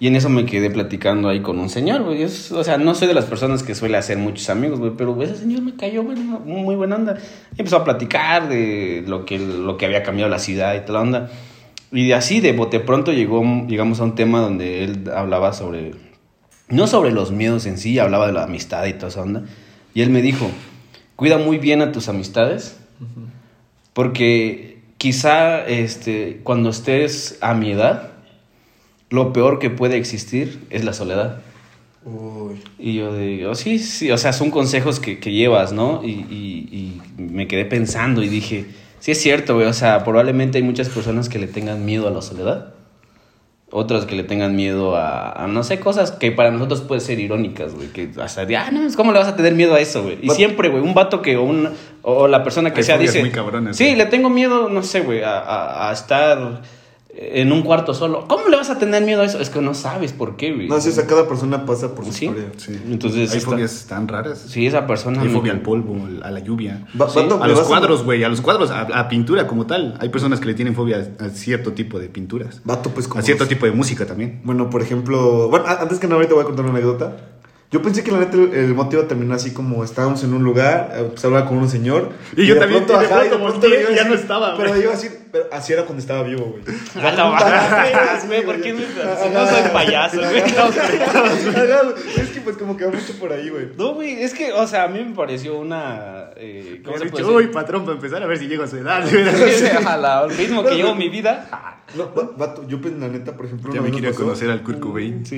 Y 0.00 0.08
en 0.08 0.16
eso 0.16 0.28
me 0.28 0.44
quedé 0.44 0.70
platicando 0.70 1.28
ahí 1.28 1.40
con 1.40 1.58
un 1.58 1.68
señor, 1.68 2.02
güey. 2.02 2.24
O 2.24 2.28
sea, 2.28 2.78
no 2.78 2.94
soy 2.94 3.08
de 3.08 3.14
las 3.14 3.26
personas 3.26 3.62
que 3.62 3.74
suele 3.74 3.96
hacer 3.96 4.18
muchos 4.18 4.50
amigos, 4.50 4.78
güey. 4.78 4.92
Pero 4.96 5.20
ese 5.22 5.36
señor 5.36 5.62
me 5.62 5.76
cayó, 5.76 6.02
güey, 6.02 6.16
muy 6.16 6.74
buena 6.74 6.96
onda. 6.96 7.16
Y 7.56 7.60
empezó 7.60 7.76
a 7.76 7.84
platicar 7.84 8.48
de 8.48 9.04
lo 9.06 9.24
que, 9.24 9.38
lo 9.38 9.76
que 9.76 9.86
había 9.86 10.02
cambiado 10.02 10.30
la 10.30 10.38
ciudad 10.38 10.74
y 10.74 10.80
toda 10.80 10.94
la 10.94 11.00
onda. 11.00 11.30
Y 11.92 12.08
de 12.08 12.14
así, 12.14 12.40
de 12.40 12.52
bote 12.52 12.80
pronto, 12.80 13.12
llegó, 13.12 13.42
llegamos 13.68 14.00
a 14.00 14.04
un 14.04 14.16
tema 14.16 14.40
donde 14.40 14.82
él 14.82 15.10
hablaba 15.14 15.52
sobre, 15.52 15.92
no 16.68 16.88
sobre 16.88 17.12
los 17.12 17.30
miedos 17.30 17.66
en 17.66 17.78
sí, 17.78 17.98
hablaba 18.00 18.26
de 18.26 18.32
la 18.32 18.42
amistad 18.42 18.84
y 18.86 18.94
toda 18.94 19.08
esa 19.08 19.22
onda. 19.22 19.44
Y 19.94 20.02
él 20.02 20.10
me 20.10 20.20
dijo, 20.20 20.50
cuida 21.14 21.38
muy 21.38 21.58
bien 21.58 21.82
a 21.82 21.92
tus 21.92 22.08
amistades, 22.08 22.76
porque 23.92 24.73
quizá 25.04 25.66
este, 25.66 26.40
cuando 26.44 26.70
estés 26.70 27.36
a 27.42 27.52
mi 27.52 27.72
edad, 27.72 28.12
lo 29.10 29.34
peor 29.34 29.58
que 29.58 29.68
puede 29.68 29.98
existir 29.98 30.64
es 30.70 30.82
la 30.82 30.94
soledad. 30.94 31.42
Uy. 32.06 32.62
Y 32.78 32.94
yo 32.94 33.14
digo, 33.14 33.54
sí, 33.54 33.78
sí, 33.78 34.10
o 34.10 34.16
sea, 34.16 34.32
son 34.32 34.50
consejos 34.50 35.00
que, 35.00 35.18
que 35.18 35.30
llevas, 35.30 35.74
¿no? 35.74 36.00
Y, 36.02 36.10
y- 36.30 37.02
y 37.18 37.22
me 37.22 37.46
quedé 37.46 37.66
pensando 37.66 38.22
y 38.22 38.30
dije, 38.30 38.64
sí 38.98 39.10
es 39.10 39.20
cierto, 39.20 39.56
güey, 39.56 39.66
o 39.66 39.74
sea, 39.74 40.04
probablemente 40.04 40.56
hay 40.56 40.64
muchas 40.64 40.88
personas 40.88 41.28
que 41.28 41.38
le 41.38 41.48
tengan 41.48 41.84
miedo 41.84 42.08
a 42.08 42.10
la 42.10 42.22
soledad. 42.22 42.72
Otras 43.76 44.06
que 44.06 44.14
le 44.14 44.22
tengan 44.22 44.54
miedo 44.54 44.94
a, 44.94 45.32
a 45.32 45.48
no 45.48 45.64
sé, 45.64 45.80
cosas 45.80 46.12
que 46.12 46.30
para 46.30 46.52
nosotros 46.52 46.80
pueden 46.82 47.00
ser 47.00 47.18
irónicas, 47.18 47.74
güey. 47.74 47.88
Que 47.88 48.08
hasta 48.22 48.46
de, 48.46 48.56
ah, 48.56 48.70
no, 48.70 48.80
¿cómo 48.96 49.10
le 49.12 49.18
vas 49.18 49.26
a 49.26 49.34
tener 49.34 49.52
miedo 49.54 49.74
a 49.74 49.80
eso, 49.80 50.04
güey? 50.04 50.18
Y 50.22 50.30
siempre, 50.30 50.68
güey, 50.68 50.80
un 50.80 50.94
vato 50.94 51.20
que, 51.22 51.36
o, 51.36 51.42
un, 51.42 51.70
o 52.02 52.28
la 52.28 52.44
persona 52.44 52.72
que 52.72 52.82
sea, 52.84 52.98
dice, 52.98 53.18
muy 53.20 53.30
sí, 53.74 53.84
güey. 53.86 53.96
le 53.96 54.06
tengo 54.06 54.30
miedo, 54.30 54.68
no 54.68 54.82
sé, 54.84 55.00
güey, 55.00 55.22
a, 55.24 55.38
a- 55.40 55.90
a 55.90 55.92
estar 55.92 56.62
en 57.16 57.52
un 57.52 57.62
cuarto 57.62 57.94
solo. 57.94 58.26
¿Cómo 58.28 58.48
le 58.48 58.56
vas 58.56 58.70
a 58.70 58.78
tener 58.78 59.02
miedo 59.04 59.22
a 59.22 59.24
eso? 59.24 59.38
Es 59.40 59.48
que 59.50 59.60
no 59.60 59.72
sabes 59.74 60.12
por 60.12 60.36
qué, 60.36 60.52
güey. 60.52 60.68
No, 60.68 60.80
sí, 60.80 60.88
o 60.88 60.92
sea, 60.92 61.06
cada 61.06 61.28
persona 61.28 61.64
pasa 61.64 61.94
por 61.94 62.04
su 62.04 62.12
Sí. 62.12 62.24
historia. 62.26 62.46
Sí. 62.56 62.78
Entonces, 62.90 63.30
Hay 63.30 63.38
esta- 63.38 63.50
fobias 63.50 63.86
tan 63.88 64.08
raras. 64.08 64.38
Sí, 64.48 64.66
esa 64.66 64.86
persona. 64.86 65.20
Hay 65.22 65.28
me- 65.28 65.34
fobia 65.34 65.52
al 65.52 65.60
polvo, 65.60 65.96
a 66.22 66.30
la 66.30 66.40
lluvia. 66.40 66.86
Va- 67.00 67.08
Sí. 67.08 67.20
A 67.20 67.46
los 67.46 67.60
cuadros, 67.60 68.02
güey, 68.04 68.24
a 68.24 68.28
los 68.28 68.40
cuadros, 68.40 68.70
a, 68.70 68.80
a 68.82 69.08
pintura 69.08 69.46
como 69.46 69.66
tal. 69.66 69.96
Hay 70.00 70.08
personas 70.08 70.40
que 70.40 70.46
le 70.46 70.54
tienen 70.54 70.74
fobia 70.74 71.06
a, 71.20 71.24
a 71.26 71.28
cierto 71.30 71.72
tipo 71.72 71.98
de 72.00 72.08
pinturas. 72.08 72.60
Vato, 72.64 72.90
pues 72.90 73.06
como... 73.06 73.20
A 73.20 73.22
cierto 73.22 73.46
tipo 73.46 73.66
de 73.66 73.72
música 73.72 74.06
también. 74.06 74.40
Bueno, 74.44 74.68
por 74.70 74.82
ejemplo, 74.82 75.48
bueno, 75.48 75.66
antes 75.68 75.98
que 75.98 76.06
nada 76.06 76.16
ahorita 76.16 76.34
voy 76.34 76.42
a 76.42 76.46
contar 76.46 76.64
una 76.64 76.74
anécdota. 76.74 77.16
Yo 77.70 77.82
pensé 77.82 78.04
que 78.04 78.12
la 78.12 78.20
neta 78.20 78.36
el, 78.36 78.72
motivo 78.74 79.02
terminó 79.04 79.34
así 79.34 79.52
como 79.52 79.82
estábamos 79.82 80.22
en 80.22 80.32
un 80.32 80.44
lugar, 80.44 80.92
eh, 80.96 81.08
pues 81.10 81.24
hablaba 81.24 81.46
con 81.48 81.58
un 81.58 81.68
señor. 81.68 82.10
Y 82.36 82.46
yo 82.46 82.54
de 82.54 82.60
también, 82.60 82.84
y 82.84 82.86
de 82.86 82.94
ajá, 82.94 83.20
pronto 83.20 83.38
volteé 83.38 83.86
y 83.92 83.96
ya 83.96 84.04
no 84.04 84.14
estaba, 84.14 84.56
Pero 84.56 84.68
güey. 84.68 84.82
iba 84.82 84.92
a 84.92 84.94
decir, 84.94 85.10
pero 85.34 85.48
así 85.50 85.72
era 85.72 85.82
cuando 85.82 86.00
estaba 86.00 86.22
vivo, 86.22 86.44
güey. 86.44 86.62
A 87.04 87.10
la 87.10 87.24
madre, 87.28 87.92
güey, 88.28 88.44
¿por 88.44 88.60
qué 88.60 88.72
me- 88.72 88.82
no 89.32 89.46
soy 89.48 89.62
payaso, 89.72 90.18
güey? 90.18 90.42
No. 90.44 92.22
Es 92.22 92.28
que 92.30 92.40
pues 92.40 92.56
como 92.56 92.76
que 92.76 92.84
va 92.84 92.92
mucho 92.92 93.18
por 93.18 93.32
ahí, 93.32 93.48
güey. 93.48 93.70
No, 93.76 93.94
güey, 93.94 94.22
es 94.22 94.32
que, 94.32 94.52
o 94.52 94.64
sea, 94.68 94.84
a 94.84 94.88
mí 94.88 95.02
me 95.02 95.12
pareció 95.12 95.58
una. 95.58 96.30
Eh, 96.36 96.82
¿Cómo 96.84 96.96
Me 96.98 97.04
se 97.04 97.10
puede 97.10 97.24
uy, 97.24 97.46
patrón, 97.48 97.82
para 97.84 97.96
empezar 97.96 98.22
a 98.22 98.26
ver 98.26 98.38
si 98.38 98.46
llego 98.46 98.62
a 98.62 98.68
su 98.68 98.76
edad. 98.76 99.04
la- 100.00 100.20
al 100.20 100.30
ritmo 100.36 100.62
que 100.62 100.76
llevo 100.76 100.94
mi 100.94 101.08
vida. 101.08 101.80
No, 101.96 102.14
va- 102.14 102.30
vato, 102.36 102.64
yo 102.68 102.80
pues 102.80 102.94
la 102.94 103.08
neta, 103.08 103.32
por 103.36 103.46
ejemplo, 103.46 103.74
ya 103.74 103.80
me 103.82 103.90
quiero 103.90 104.14
conocer 104.14 104.48
al 104.50 104.62
Kurt 104.62 104.78
Cobain. 104.78 105.26
Sí. 105.26 105.36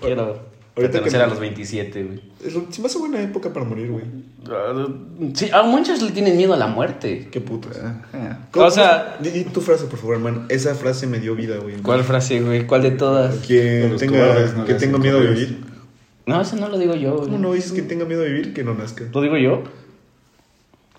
Quiero 0.00 0.40
Ahorita 0.76 1.02
que- 1.04 1.16
a 1.16 1.26
los 1.28 1.38
27, 1.38 2.02
güey. 2.02 2.20
Se 2.70 2.80
me 2.80 2.86
hace 2.86 2.98
buena 2.98 3.20
época 3.22 3.52
para 3.52 3.64
morir, 3.64 3.90
güey. 3.92 4.04
Ah, 4.50 4.86
Sí, 5.34 5.48
a 5.52 5.62
muchos 5.62 6.02
le 6.02 6.10
tienen 6.10 6.36
miedo 6.36 6.52
a 6.52 6.56
la 6.56 6.66
muerte. 6.66 7.28
Qué 7.30 7.40
putos. 7.40 7.76
¿Cómo- 8.50 8.66
O 8.66 8.70
sea- 8.70 9.16
Di, 9.20 9.30
di 9.30 9.44
tu 9.44 9.60
frase, 9.60 9.84
por 9.84 9.98
favor, 10.00 10.16
hermano. 10.16 10.46
Esa 10.48 10.74
frase 10.74 11.06
me 11.06 11.20
dio 11.20 11.36
vida, 11.36 11.58
güey. 11.58 11.76
¿Cuál 11.76 12.02
frase, 12.02 12.40
güey? 12.40 12.66
¿Cuál 12.66 12.82
de 12.82 12.90
todas? 12.90 13.36
Que, 13.46 13.94
tenga, 13.98 14.34
no 14.56 14.64
que 14.64 14.74
tengo 14.74 14.98
miedo 14.98 15.20
de 15.20 15.26
correos. 15.28 15.40
vivir. 15.48 15.64
No, 16.26 16.40
eso 16.40 16.56
no 16.56 16.68
lo 16.68 16.78
digo 16.78 16.94
yo, 16.94 17.12
güey. 17.18 17.26
¿Cómo 17.26 17.38
no 17.38 17.52
dices 17.52 17.70
que 17.72 17.82
tenga 17.82 18.04
miedo 18.04 18.22
de 18.22 18.30
vivir? 18.30 18.52
Que 18.54 18.64
no 18.64 18.74
nazca. 18.74 19.04
¿Lo 19.12 19.20
digo 19.20 19.36
yo? 19.36 19.62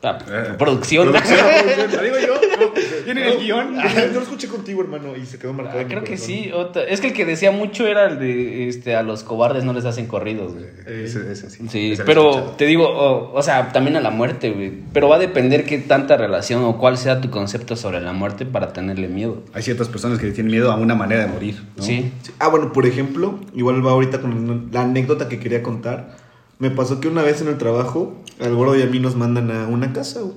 Ah, 0.05 0.19
Eh, 0.29 0.53
producción. 0.57 1.11
Digo 2.03 2.15
yo. 2.25 2.35
¿Tienen 3.05 3.23
el 3.25 3.37
guion? 3.39 3.75
Yo 3.75 4.11
lo 4.13 4.21
escuché 4.21 4.47
contigo, 4.47 4.81
hermano, 4.81 5.15
y 5.15 5.25
se 5.25 5.37
quedó 5.37 5.53
marcado. 5.53 5.77
Ah, 5.79 5.81
en 5.81 5.87
mi 5.87 5.93
creo 5.93 6.03
que 6.03 6.17
sí. 6.17 6.51
otra- 6.53 6.83
Es 6.83 7.01
que 7.01 7.07
el 7.07 7.13
que 7.13 7.25
decía 7.25 7.51
mucho 7.51 7.85
era 7.87 8.05
el 8.07 8.19
de 8.19 8.67
este, 8.69 8.95
a 8.95 9.03
los 9.03 9.23
cobardes 9.23 9.63
no 9.63 9.73
les 9.73 9.85
hacen 9.85 10.07
corridos, 10.07 10.53
güey. 10.53 10.65
Ese, 10.87 11.31
ese 11.31 11.49
sí. 11.49 11.91
Ese 11.91 12.03
pero 12.03 12.53
te 12.57 12.65
digo, 12.65 12.87
o, 12.87 13.33
o 13.33 13.41
sea, 13.41 13.71
también 13.71 13.95
a 13.97 14.01
la 14.01 14.09
muerte, 14.09 14.51
güey. 14.51 14.71
Pero 14.93 15.09
va 15.09 15.15
a 15.17 15.19
depender 15.19 15.65
qué 15.65 15.77
tanta 15.79 16.17
relación 16.17 16.63
o 16.63 16.77
cuál 16.77 16.97
sea 16.97 17.21
tu 17.21 17.29
concepto 17.29 17.75
sobre 17.75 18.01
la 18.01 18.13
muerte 18.13 18.45
para 18.45 18.73
tenerle 18.73 19.07
miedo. 19.07 19.43
Hay 19.53 19.61
ciertas 19.63 19.87
personas 19.89 20.19
que 20.19 20.31
tienen 20.31 20.51
miedo 20.51 20.71
a 20.71 20.75
una 20.75 20.95
manera 20.95 21.21
de 21.25 21.27
morir. 21.31 21.61
¿no? 21.77 21.83
Sí. 21.83 22.11
Sí. 22.23 22.31
Ah, 22.39 22.47
bueno, 22.47 22.71
por 22.73 22.85
ejemplo, 22.85 23.39
igual 23.53 23.85
va 23.85 23.91
ahorita 23.91 24.19
con 24.21 24.69
la 24.71 24.81
anécdota 24.81 25.27
que 25.29 25.39
quería 25.39 25.61
contar. 25.63 26.24
Me 26.59 26.69
pasó 26.71 26.99
que 27.01 27.07
una 27.07 27.21
vez 27.21 27.41
en 27.41 27.47
el 27.47 27.57
trabajo, 27.57 28.21
al 28.39 28.55
gordo 28.55 28.77
y 28.77 28.81
a 28.81 28.85
mí 28.85 28.99
nos 28.99 29.15
mandan 29.15 29.51
a 29.51 29.67
una 29.67 29.93
casa, 29.93 30.21
güey. 30.21 30.35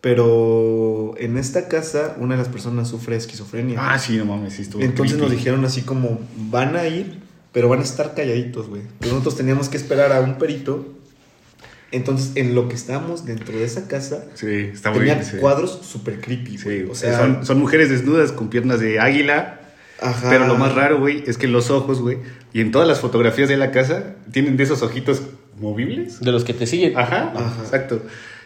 Pero 0.00 1.14
en 1.18 1.38
esta 1.38 1.68
casa, 1.68 2.16
una 2.18 2.34
de 2.34 2.38
las 2.42 2.48
personas 2.48 2.88
sufre 2.88 3.14
esquizofrenia. 3.14 3.78
Ah, 3.80 3.98
sí, 4.00 4.16
no 4.16 4.24
mames, 4.24 4.54
sí 4.54 4.62
estuvo 4.62 4.82
Entonces 4.82 5.16
nos 5.16 5.30
dijeron 5.30 5.64
así 5.64 5.82
como, 5.82 6.18
van 6.50 6.74
a 6.74 6.88
ir, 6.88 7.20
pero 7.52 7.68
van 7.68 7.78
a 7.78 7.82
estar 7.84 8.12
calladitos, 8.14 8.68
güey. 8.68 8.82
Nosotros 9.00 9.36
teníamos 9.36 9.68
que 9.68 9.76
esperar 9.76 10.12
a 10.12 10.20
un 10.20 10.38
perito. 10.38 10.86
Entonces, 11.92 12.32
en 12.34 12.56
lo 12.56 12.68
que 12.68 12.74
estábamos 12.74 13.26
dentro 13.26 13.56
de 13.56 13.64
esa 13.64 13.86
casa, 13.86 14.24
Sí, 14.34 14.70
está 14.72 14.90
muy 14.90 15.04
bien. 15.04 15.24
sí. 15.24 15.36
cuadros 15.36 15.78
súper 15.84 16.20
creepy, 16.20 16.56
güey. 16.64 16.82
o 16.82 16.92
o 16.92 16.94
sea, 16.96 17.10
sea, 17.10 17.18
son, 17.20 17.46
son 17.46 17.60
mujeres 17.60 17.88
desnudas 17.90 18.32
con 18.32 18.48
piernas 18.48 18.80
de 18.80 18.98
águila. 18.98 19.60
Ajá. 20.02 20.28
Pero 20.30 20.46
lo 20.46 20.56
más 20.56 20.74
raro, 20.74 20.98
güey, 20.98 21.22
es 21.26 21.38
que 21.38 21.46
los 21.48 21.70
ojos, 21.70 22.00
güey, 22.00 22.18
y 22.52 22.60
en 22.60 22.70
todas 22.70 22.86
las 22.88 23.00
fotografías 23.00 23.48
de 23.48 23.56
la 23.56 23.70
casa, 23.70 24.14
tienen 24.32 24.56
de 24.56 24.64
esos 24.64 24.82
ojitos 24.82 25.22
movibles. 25.60 26.20
De 26.20 26.32
los 26.32 26.44
que 26.44 26.54
te 26.54 26.66
siguen. 26.66 26.96
Ajá, 26.98 27.32
Ajá. 27.34 27.62
exacto. 27.62 28.02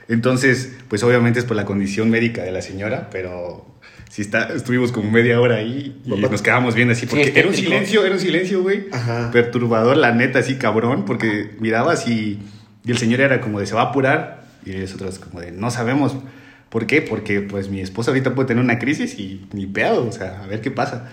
Entonces, 0.08 0.72
pues 0.88 1.02
obviamente 1.02 1.38
es 1.40 1.44
por 1.44 1.56
la 1.56 1.64
condición 1.64 2.10
médica 2.10 2.42
de 2.42 2.52
la 2.52 2.62
señora, 2.62 3.08
pero 3.10 3.66
si 4.08 4.22
está, 4.22 4.52
estuvimos 4.54 4.92
como 4.92 5.10
media 5.10 5.40
hora 5.40 5.56
ahí 5.56 6.00
y 6.04 6.10
Papá. 6.10 6.28
nos 6.30 6.42
quedamos 6.42 6.74
viendo 6.76 6.92
así, 6.92 7.06
porque 7.06 7.24
Sí, 7.26 7.32
era 7.34 7.48
un 7.48 7.54
silencio, 7.54 8.04
era 8.04 8.14
un 8.14 8.20
silencio, 8.20 8.62
güey, 8.62 8.86
Ajá. 8.92 9.30
perturbador, 9.32 9.96
la 9.96 10.12
neta, 10.12 10.38
así 10.38 10.56
cabrón, 10.56 11.04
porque 11.04 11.56
mirabas 11.58 12.06
y, 12.06 12.38
y 12.84 12.90
el 12.92 12.98
señor 12.98 13.20
era 13.20 13.40
como 13.40 13.58
de 13.58 13.66
se 13.66 13.74
va 13.74 13.82
a 13.82 13.84
apurar 13.86 14.44
y 14.64 14.70
nosotros 14.70 15.18
como 15.18 15.40
de 15.40 15.50
no 15.50 15.70
sabemos. 15.72 16.14
¿Por 16.68 16.86
qué? 16.86 17.00
Porque 17.02 17.40
pues 17.40 17.68
mi 17.68 17.80
esposa 17.80 18.10
ahorita 18.10 18.34
puede 18.34 18.48
tener 18.48 18.62
una 18.62 18.78
crisis 18.78 19.18
y 19.18 19.46
ni 19.52 19.66
pedo, 19.66 20.06
o 20.06 20.12
sea, 20.12 20.42
a 20.42 20.46
ver 20.46 20.60
qué 20.60 20.70
pasa. 20.70 21.10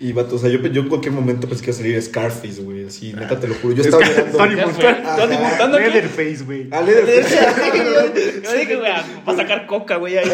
Y 0.00 0.12
vato, 0.12 0.34
o 0.34 0.38
sea, 0.38 0.50
yo, 0.50 0.58
yo 0.60 0.82
en 0.82 0.88
cualquier 0.88 1.12
momento 1.14 1.48
pensé 1.48 1.64
que 1.64 1.70
iba 1.70 1.76
a 1.76 1.80
salir 1.80 2.02
Scarface, 2.02 2.60
güey. 2.62 2.84
Así, 2.84 3.12
neta, 3.12 3.38
te 3.38 3.46
lo 3.46 3.54
juro. 3.54 3.74
Yo 3.76 3.80
Es 3.82 3.86
estaba 3.86 4.02
que 4.02 4.10
mirando. 4.22 4.36
Tony 4.38 4.56
Montana. 4.56 5.16
Tony. 5.16 5.78
Leatherface, 5.78 6.44
güey. 6.44 6.66
Ah, 6.72 6.80
Leatherface. 6.82 8.40
Yo 8.44 8.52
dije, 8.52 8.76
güey, 8.76 8.90
va 8.90 9.32
a 9.32 9.36
sacar 9.36 9.66
coca, 9.66 9.96
güey. 9.96 10.18
ahí. 10.18 10.28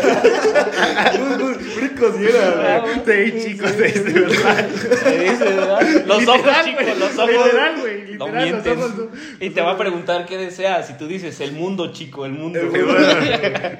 Ricos 1.80 2.14
era. 2.20 2.84
Sí, 3.04 3.34
chicos, 3.44 3.76
de 3.76 3.92
verdad. 4.12 4.68
Ahí 5.06 5.18
dice, 5.30 5.44
¿verdad? 5.44 5.80
Los 6.06 6.26
ojos, 6.28 6.50
chicos, 6.64 6.98
los 6.98 7.18
ojos. 7.18 7.30
Literal, 7.30 7.80
güey, 7.80 8.16
No 8.16 8.26
literal, 8.26 8.50
los 8.50 8.66
ojos, 8.66 8.96
no. 8.96 9.08
Y 9.46 9.50
te 9.50 9.60
va 9.60 9.72
a 9.72 9.78
preguntar 9.78 10.26
qué 10.26 10.36
deseas. 10.38 10.88
Y 10.90 10.94
tú 10.94 11.06
dices, 11.06 11.38
el 11.40 11.52
mundo, 11.52 11.92
chico, 11.92 12.24
el 12.26 12.32
mundo. 12.32 12.58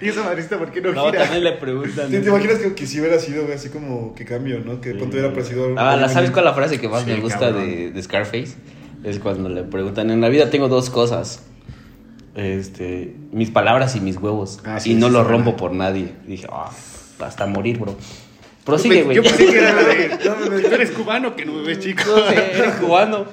Y 0.01 0.09
esa 0.09 0.23
madrista, 0.25 0.59
¿por 0.59 0.71
qué 0.71 0.81
no, 0.81 0.93
No, 0.93 1.07
gira? 1.07 1.23
también 1.23 1.45
le 1.45 1.53
preguntan. 1.53 2.11
¿Te, 2.11 2.21
te 2.21 2.29
imaginas 2.29 2.59
que, 2.59 2.87
si 2.87 3.01
hubiera 3.01 3.19
sido, 3.19 3.43
güey, 3.45 3.55
así 3.55 3.71
como 3.71 4.15
que 4.15 4.25
cambio, 4.25 4.61
¿no? 4.65 4.81
Que 4.81 4.91
de 4.91 4.95
pronto 4.97 5.17
hubiera 5.17 5.31
aparecido. 5.31 5.70
Ah, 5.77 5.97
¿la 5.97 6.09
¿sabes 6.09 6.31
cuál 6.31 6.45
es 6.45 6.51
la 6.51 6.55
frase 6.55 6.81
que 6.81 6.89
más 6.89 7.05
Sí, 7.05 7.11
me 7.11 7.21
gusta 7.21 7.53
de, 7.53 7.91
de 7.91 8.03
Scarface? 8.03 8.55
Es 9.05 9.19
cuando 9.19 9.49
le 9.49 9.63
preguntan, 9.63 10.11
en 10.11 10.21
la 10.21 10.29
vida 10.29 10.51
tengo 10.51 10.69
dos 10.69 10.91
cosas. 10.91 11.45
Este, 12.35 13.17
mis 13.33 13.51
palabras 13.51 13.97
y 13.97 14.01
mis 14.01 14.17
huevos. 14.17 14.61
Ah, 14.65 14.79
sí, 14.79 14.93
y 14.93 14.95
no 14.95 15.09
sí, 15.09 15.13
lo 15.13 15.23
sí, 15.23 15.29
rompo 15.31 15.51
sí. 15.51 15.57
por 15.59 15.73
nadie. 15.73 16.15
Dije, 16.27 16.47
ah, 16.51 16.71
hasta 17.21 17.47
morir, 17.47 17.79
bro. 17.79 17.97
Prosigue, 18.65 19.03
güey. 19.03 19.17
Yo 19.17 19.23
pensé 19.23 19.47
que 19.47 19.59
era 19.59 19.73
la 19.73 19.83
de. 19.83 20.09
Tú 20.69 20.75
eres 20.75 20.91
cubano, 20.91 21.35
que 21.35 21.45
no 21.45 21.55
me 21.55 21.63
ves, 21.63 21.81
chico. 21.81 22.03
No 22.07 22.29
sé, 22.29 22.59
eres 22.59 22.75
cubano. 22.75 23.25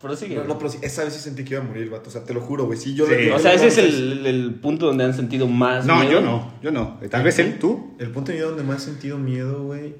Prosigue. 0.00 0.36
No, 0.36 0.44
no, 0.44 0.58
pero 0.58 0.70
sí, 0.70 0.78
esa 0.82 1.04
vez 1.04 1.12
sí 1.12 1.20
sentí 1.20 1.44
que 1.44 1.54
iba 1.54 1.62
a 1.62 1.66
morir, 1.66 1.90
vato. 1.90 2.08
O 2.08 2.12
sea, 2.12 2.22
te 2.24 2.32
lo 2.32 2.40
juro, 2.40 2.64
güey. 2.66 2.78
Sí, 2.78 2.94
yo. 2.94 3.06
Sí. 3.06 3.28
o 3.30 3.38
sea, 3.38 3.52
ese 3.52 3.66
es 3.66 3.78
el, 3.78 4.24
el 4.24 4.54
punto 4.54 4.86
donde 4.86 5.04
han 5.04 5.14
sentido 5.14 5.48
más 5.48 5.84
No, 5.84 5.96
miedo. 5.96 6.12
yo 6.12 6.20
no, 6.20 6.52
yo 6.62 6.70
no. 6.70 6.98
Tal 7.10 7.24
vez 7.24 7.38
él, 7.40 7.58
tú. 7.58 7.96
El 7.98 8.10
punto 8.10 8.30
de 8.30 8.38
vida 8.38 8.46
donde 8.46 8.62
más 8.62 8.82
he 8.82 8.84
sentido 8.86 9.18
miedo, 9.18 9.64
güey. 9.64 9.96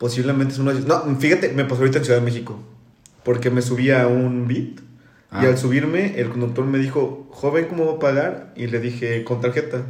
Posiblemente 0.00 0.54
es 0.54 0.58
uno 0.58 0.72
de 0.72 0.80
No, 0.80 1.04
fíjate, 1.16 1.50
me 1.52 1.64
pasó 1.64 1.82
ahorita 1.82 1.98
en 1.98 2.04
Ciudad 2.04 2.18
de 2.20 2.24
México. 2.24 2.58
Porque 3.22 3.50
me 3.50 3.60
subí 3.60 3.90
a 3.90 4.06
un 4.06 4.48
beat. 4.48 4.80
Y 5.32 5.44
Ah. 5.44 5.48
al 5.48 5.58
subirme, 5.58 6.18
el 6.18 6.30
conductor 6.30 6.64
me 6.64 6.78
dijo, 6.78 7.28
joven, 7.30 7.66
¿cómo 7.66 7.84
va 7.86 7.92
a 7.92 7.98
pagar? 7.98 8.52
Y 8.56 8.66
le 8.66 8.80
dije, 8.80 9.22
con 9.24 9.42
tarjeta. 9.42 9.84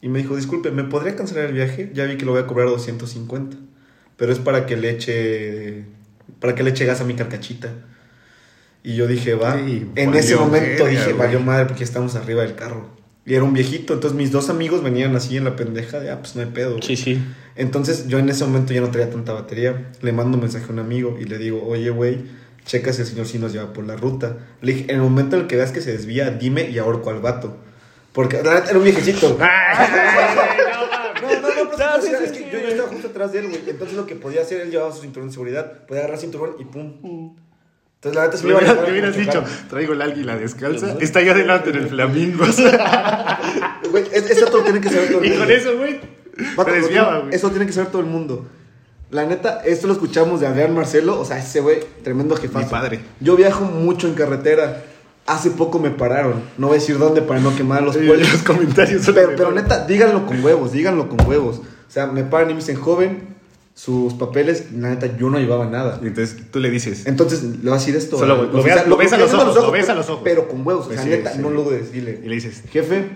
Y 0.00 0.08
me 0.08 0.18
dijo, 0.20 0.34
disculpe, 0.34 0.70
¿me 0.70 0.82
podría 0.84 1.14
cancelar 1.14 1.44
el 1.44 1.52
viaje? 1.52 1.90
Ya 1.94 2.06
vi 2.06 2.16
que 2.16 2.24
lo 2.24 2.32
voy 2.32 2.40
a 2.40 2.46
cobrar 2.46 2.68
250. 2.68 3.56
Pero 4.16 4.32
es 4.32 4.38
para 4.38 4.64
que 4.64 4.76
le 4.76 4.90
eche. 4.90 5.84
Para 6.40 6.54
que 6.54 6.62
le 6.62 6.70
eche 6.70 6.86
gas 6.86 7.02
a 7.02 7.04
mi 7.04 7.14
carcachita. 7.14 7.70
Y 8.82 8.96
yo 8.96 9.06
dije, 9.06 9.34
va. 9.34 9.56
Sí, 9.58 9.86
en 9.94 10.14
ese 10.14 10.36
momento 10.36 10.86
dije, 10.86 11.12
valió 11.12 11.38
madre 11.40 11.66
porque 11.66 11.84
estamos 11.84 12.16
arriba 12.16 12.42
del 12.42 12.54
carro. 12.54 12.88
Y 13.26 13.34
era 13.34 13.44
un 13.44 13.52
viejito. 13.52 13.94
Entonces 13.94 14.16
mis 14.16 14.32
dos 14.32 14.50
amigos 14.50 14.82
venían 14.82 15.14
así 15.16 15.36
en 15.36 15.44
la 15.44 15.56
pendeja 15.56 16.00
de, 16.00 16.10
ah, 16.10 16.18
pues 16.20 16.36
no 16.36 16.42
hay 16.42 16.48
pedo. 16.48 16.72
güey". 16.72 16.82
Sí, 16.82 16.96
sí. 16.96 17.22
Entonces 17.56 18.06
yo 18.08 18.18
en 18.18 18.28
ese 18.28 18.44
momento 18.44 18.72
ya 18.72 18.80
no 18.80 18.90
traía 18.90 19.10
tanta 19.10 19.32
batería. 19.32 19.90
Le 20.02 20.12
mando 20.12 20.36
un 20.36 20.42
mensaje 20.42 20.66
a 20.68 20.72
un 20.72 20.78
amigo 20.78 21.16
y 21.20 21.24
le 21.24 21.38
digo, 21.38 21.62
oye, 21.66 21.90
güey, 21.90 22.24
checa 22.64 22.92
si 22.92 23.02
el 23.02 23.06
señor 23.06 23.26
sí 23.26 23.38
nos 23.38 23.52
lleva 23.52 23.72
por 23.72 23.86
la 23.86 23.96
ruta. 23.96 24.36
Le 24.60 24.72
dije, 24.72 24.84
en 24.90 24.96
el 24.96 25.02
momento 25.02 25.36
en 25.36 25.42
el 25.42 25.48
que 25.48 25.56
veas 25.56 25.72
que 25.72 25.80
se 25.80 25.92
desvía, 25.92 26.30
dime 26.30 26.68
y 26.68 26.78
ahorco 26.78 27.10
al 27.10 27.20
vato. 27.20 27.56
Porque 28.12 28.36
era 28.36 28.62
un 28.74 28.84
viejecito. 28.84 29.38
No, 31.24 32.00
sí, 32.02 32.08
sí, 32.08 32.14
es 32.24 32.32
que 32.32 32.38
sí, 32.38 32.44
yo, 32.52 32.58
yo 32.60 32.68
estaba 32.68 32.88
justo 32.88 33.08
atrás 33.08 33.32
de 33.32 33.40
él, 33.40 33.48
güey. 33.48 33.60
Entonces 33.66 33.96
lo 33.96 34.06
que 34.06 34.14
podía 34.14 34.42
hacer, 34.42 34.60
él 34.60 34.70
llevaba 34.70 34.92
su 34.92 35.00
cinturón 35.02 35.28
de 35.28 35.32
seguridad. 35.32 35.86
Podía 35.86 36.02
agarrar 36.02 36.18
cinturón 36.20 36.56
y 36.58 36.64
pum. 36.64 37.36
Entonces 38.04 38.14
la 38.14 38.26
neta 38.26 38.36
Le 38.36 38.44
me 38.44 38.54
hubieras, 38.58 38.84
le 38.86 38.92
hubieras 38.92 39.16
dicho, 39.16 39.44
traigo 39.70 39.92
el 39.94 40.02
águila 40.02 40.36
descalza, 40.36 40.96
está 41.00 41.20
allá 41.20 41.32
adelante 41.32 41.70
en 41.70 41.76
el 41.76 41.88
Flamingos. 41.88 42.56
Güey, 43.90 44.04
es- 44.12 44.30
eso 44.30 44.46
todo 44.46 44.62
tiene 44.62 44.80
que 44.80 44.88
saber 44.90 45.08
todo 45.08 45.20
el 45.20 45.26
y 45.26 45.28
mundo. 45.30 45.44
con 45.44 45.54
eso, 45.54 45.76
güey, 45.78 46.00
se 46.64 46.70
desviaba, 46.80 47.18
güey. 47.20 47.34
Eso 47.34 47.50
tiene 47.50 47.66
que 47.66 47.72
saber 47.72 47.90
todo 47.90 48.00
el 48.02 48.08
mundo. 48.08 48.46
La 49.10 49.24
neta, 49.24 49.62
esto 49.64 49.86
lo 49.86 49.92
escuchamos 49.92 50.40
de 50.40 50.46
Adrián 50.48 50.74
Marcelo. 50.74 51.20
O 51.20 51.24
sea, 51.24 51.38
ese 51.38 51.60
güey, 51.60 51.78
tremendo 52.02 52.34
jefazo. 52.36 52.64
Mi 52.64 52.70
padre. 52.70 53.00
Yo 53.20 53.36
viajo 53.36 53.64
mucho 53.64 54.08
en 54.08 54.14
carretera. 54.14 54.82
Hace 55.26 55.50
poco 55.52 55.78
me 55.78 55.90
pararon. 55.90 56.42
No 56.58 56.66
voy 56.68 56.76
a 56.76 56.80
decir 56.80 56.98
dónde 56.98 57.22
para 57.22 57.38
no 57.40 57.54
quemar 57.54 57.82
los 57.82 57.94
Sí, 57.94 58.04
pueblos. 58.04 58.28
los 58.32 58.42
comentarios 58.42 59.02
Pero, 59.14 59.32
pero 59.36 59.52
neta, 59.52 59.86
díganlo 59.86 60.26
con 60.26 60.44
huevos, 60.44 60.72
díganlo 60.72 61.08
con 61.08 61.24
huevos. 61.28 61.58
O 61.58 61.90
sea, 61.90 62.06
me 62.08 62.24
paran 62.24 62.50
y 62.50 62.54
me 62.54 62.60
dicen, 62.60 62.76
joven, 62.76 63.33
sus 63.74 64.14
papeles, 64.14 64.66
la 64.72 64.90
neta, 64.90 65.16
yo 65.18 65.30
no 65.30 65.38
llevaba 65.38 65.66
nada. 65.66 65.98
Y 66.02 66.06
entonces 66.06 66.36
tú 66.50 66.60
le 66.60 66.70
dices, 66.70 67.06
Entonces, 67.06 67.42
le 67.42 67.56
voy 67.58 67.72
a 67.72 67.74
decir 67.74 67.96
esto. 67.96 68.18
Solo 68.18 68.34
al 68.34 68.46
lo 68.46 68.52
lo 68.52 68.62
ves 68.96 69.12
a 69.12 69.18
los 69.18 69.34
ojos, 69.34 69.54
lo 69.56 69.70
ves 69.72 69.84
a 69.84 69.86
pero- 69.88 69.98
los 69.98 70.08
ojos. 70.10 70.20
Pero 70.22 70.48
con 70.48 70.64
huevos, 70.66 70.84
o 70.84 70.88
Pues 70.88 71.00
sea, 71.00 71.04
sí, 71.04 71.10
neta, 71.16 71.32
sí. 71.32 71.38
no 71.40 71.50
lo 71.50 71.68
de 71.68 71.78
decirle. 71.78 72.20
y 72.24 72.28
le 72.28 72.34
dices, 72.36 72.62
Jefe, 72.70 73.08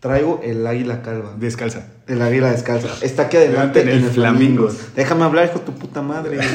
traigo 0.00 0.40
el 0.42 0.66
águila 0.66 1.02
calva. 1.02 1.34
descalza. 1.38 1.86
El 2.06 2.22
águila 2.22 2.50
descalza. 2.50 2.88
Está 3.02 3.24
aquí 3.24 3.36
adelante 3.36 3.82
En 3.82 3.88
en 3.90 4.04
el. 4.04 4.10
Flamingos. 4.10 4.76
Déjame 4.96 5.24
hablar, 5.24 5.50
hijo 5.50 5.60
tu 5.60 5.72
puta 5.74 6.00
madre. 6.02 6.38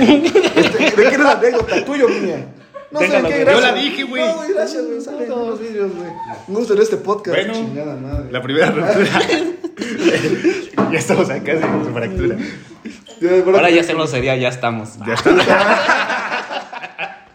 Este, 0.59 0.83
¿De 1.01 1.09
qué 1.09 1.15
es 1.15 1.19
la 1.19 1.31
anécdota? 1.33 1.85
¿Tuyo 1.85 2.05
o 2.07 2.09
mía? 2.09 2.47
No 2.91 2.99
sé, 2.99 3.05
qué 3.05 3.21
gracias. 3.21 3.53
Yo 3.53 3.61
la 3.61 3.73
dije, 3.73 4.03
güey. 4.03 4.25
No, 4.25 4.35
güey, 4.37 4.53
gracias, 4.53 4.85
güey. 4.85 4.99
Sale 5.01 5.23
en 5.25 5.29
los 5.29 5.59
vídeos, 5.59 5.91
güey. 5.95 6.09
Gusto 6.47 6.73
en 6.73 6.81
este 6.81 6.97
podcast. 6.97 7.37
Bueno, 7.37 7.53
Chingada 7.53 7.95
madre. 7.95 8.31
La 8.31 8.41
primera 8.41 8.71
ruptura. 8.71 9.21
ya 10.91 10.97
estamos 10.99 11.29
acá 11.29 11.51
sin 11.61 11.85
su 11.85 11.91
fractura. 11.93 12.37
Ahora 13.45 13.69
ya 13.69 13.83
se 13.83 13.93
lo 13.93 14.07
sería, 14.07 14.35
ya 14.37 14.47
estamos. 14.49 14.97
Ya 15.05 15.13
está. 15.13 15.31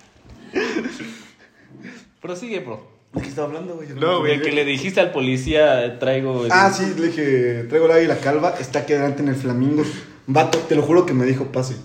Prosigue, 2.20 2.60
bro. 2.60 2.92
¿De 3.12 3.22
qué 3.22 3.28
estaba 3.28 3.46
hablando, 3.48 3.74
güey? 3.76 3.88
No, 3.90 4.14
me 4.14 4.18
güey, 4.20 4.32
El 4.34 4.42
que 4.42 4.50
le 4.52 4.64
dijiste 4.64 5.00
al 5.00 5.12
policía, 5.12 5.98
traigo. 6.00 6.46
el- 6.46 6.52
Ah, 6.52 6.72
sí, 6.72 6.94
le 6.98 7.06
dije, 7.08 7.64
traigo 7.68 7.86
el 7.86 7.92
águila 7.92 8.16
calva, 8.18 8.54
está 8.58 8.80
aquí 8.80 8.92
adelante 8.94 9.22
en 9.22 9.28
el 9.28 9.36
Flamingos. 9.36 9.86
Vato, 10.26 10.58
te 10.60 10.74
lo 10.74 10.82
juro 10.82 11.04
que 11.04 11.12
me 11.12 11.26
dijo 11.26 11.44
pase. 11.52 11.76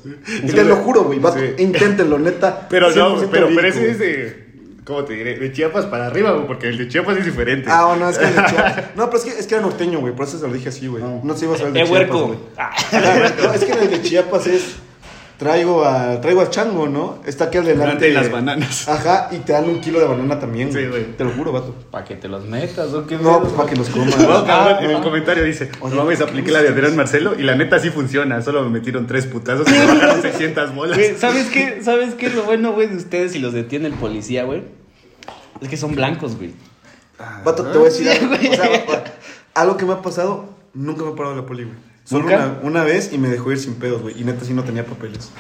Te 0.48 0.64
lo 0.64 0.78
juro, 0.78 1.04
güey, 1.04 1.20
vato, 1.20 1.38
Sí. 1.40 1.62
inténtenlo, 1.62 2.18
neta. 2.18 2.68
Pero 2.70 2.90
no, 2.90 3.18
100% 3.20 3.28
pero, 3.32 3.50
pero 3.54 3.68
ese 3.68 3.92
es 3.92 4.00
de. 4.00 4.49
¿Cómo 4.90 5.06
te 5.06 5.14
diré? 5.14 5.38
De 5.38 5.52
Chiapas 5.54 5.86
para 5.86 6.08
arriba, 6.08 6.32
güey, 6.32 6.48
porque 6.48 6.68
el 6.68 6.78
de 6.80 6.88
Chiapas 6.88 7.18
es 7.18 7.26
diferente. 7.26 7.70
Ah, 7.72 7.86
bueno, 7.86 8.10
es 8.10 8.18
que 8.18 8.26
el 8.26 8.36
de 8.36 8.46
Chiapas. 8.50 8.84
No, 8.96 9.06
pero 9.10 9.18
es 9.20 9.24
que, 9.24 9.40
es 9.40 9.46
que 9.48 9.54
era 9.56 9.62
norteño, 9.64 10.00
güey, 10.00 10.14
por 10.16 10.26
eso 10.28 10.40
se 10.40 10.48
lo 10.48 10.52
dije 10.54 10.70
así, 10.70 10.88
güey. 10.88 11.04
No 11.24 11.38
se 11.38 11.46
iba 11.46 11.54
a 11.54 11.58
saber 11.60 11.74
de 11.74 11.80
Eh, 11.82 11.84
Chiapas, 11.86 12.00
huerco. 12.10 12.28
güey. 12.28 12.40
Ah. 12.58 12.72
No, 13.44 13.54
es 13.54 13.64
que 13.64 13.72
el 13.72 13.90
de 13.92 14.02
Chiapas 14.02 14.48
es. 14.48 14.76
Traigo 15.38 15.86
a, 15.86 16.20
traigo 16.20 16.42
al 16.42 16.50
chango, 16.50 16.90
¿no? 16.90 17.20
Está 17.26 17.46
aquí 17.46 17.60
adelante. 17.60 17.84
Delante 17.86 18.06
de 18.08 18.12
las 18.14 18.30
bananas. 18.30 18.90
Ajá, 18.90 19.30
y 19.32 19.38
te 19.38 19.54
dan 19.54 19.70
un 19.70 19.80
kilo 19.80 19.98
de 20.02 20.06
banana 20.06 20.38
también, 20.38 20.68
Sí, 20.68 20.80
güey. 20.80 20.90
güey. 20.90 21.04
Te 21.16 21.24
lo 21.24 21.30
juro, 21.30 21.54
vato. 21.54 21.74
¿Para 21.90 22.04
que 22.04 22.16
te 22.16 22.28
los 22.28 22.44
metas 22.44 22.94
o 22.94 23.08
qué? 23.08 23.16
No, 23.16 23.40
pues 23.40 23.54
para 23.54 23.70
que 23.70 23.78
los 23.78 23.88
coman. 23.88 24.10
No, 24.10 24.46
cabrón, 24.46 24.48
Ah, 24.50 24.78
en 24.82 24.88
el 24.90 24.98
no. 24.98 25.02
comentario 25.02 25.46
dice, 25.46 25.70
Oye, 25.80 25.96
no 25.96 26.04
mames, 26.04 26.20
apliqué 26.20 26.52
la 26.52 26.62
de 26.62 26.68
Adrián 26.68 26.94
Marcelo 26.98 27.36
y 27.40 27.44
la 27.44 27.56
neta 27.56 27.80
sí 27.80 27.90
funciona, 27.90 28.42
solo 28.42 28.64
me 28.64 28.70
metieron 28.70 29.08
tres 29.08 29.28
putazos 29.28 29.66
y 29.70 29.72
me 29.72 29.86
bajaron 29.86 30.22
600 30.22 30.76
bolas. 30.76 30.98
Güey, 30.98 31.16
¿sabes 31.16 31.46
qué? 31.52 31.80
¿Sabes 31.84 32.16
qué 32.16 32.26
es 32.26 32.36
lo 32.36 32.44
bueno, 32.44 32.74
güey, 32.74 32.88
de 32.88 32.98
ustedes 32.98 33.32
si 33.32 33.40
los 33.40 33.54
detiene 33.54 33.88
el 33.88 33.94
policía, 33.94 34.44
güey? 34.44 34.64
Es 35.62 35.68
que 35.70 35.78
son 35.78 35.96
blancos, 35.96 36.36
güey. 36.38 36.52
Vato, 37.44 37.64
te 37.66 37.78
voy 37.78 37.88
a 37.88 37.92
decir 37.92 38.08
Sí, 38.12 38.18
algo. 38.18 38.36
O 38.36 38.56
sea, 38.56 38.70
va- 38.70 38.94
va- 38.94 39.04
algo 39.56 39.78
que 39.78 39.86
me 39.86 39.94
ha 39.94 40.02
pasado, 40.02 40.46
nunca 40.74 41.04
me 41.04 41.10
he 41.12 41.14
parado 41.16 41.36
la 41.36 41.46
poli, 41.46 41.64
güey. 41.64 41.76
Solo 42.06 42.24
¿Nunca? 42.24 42.36
una, 42.62 42.70
una 42.70 42.84
vez 42.84 43.12
y 43.14 43.18
me 43.18 43.28
dejó 43.30 43.52
ir 43.52 43.60
sin 43.60 43.76
pedos, 43.76 44.02
güey. 44.02 44.20
Y 44.20 44.24
neta 44.24 44.46
sí 44.46 44.54
no 44.54 44.64
tenía 44.64 44.86
papeles. 44.86 45.32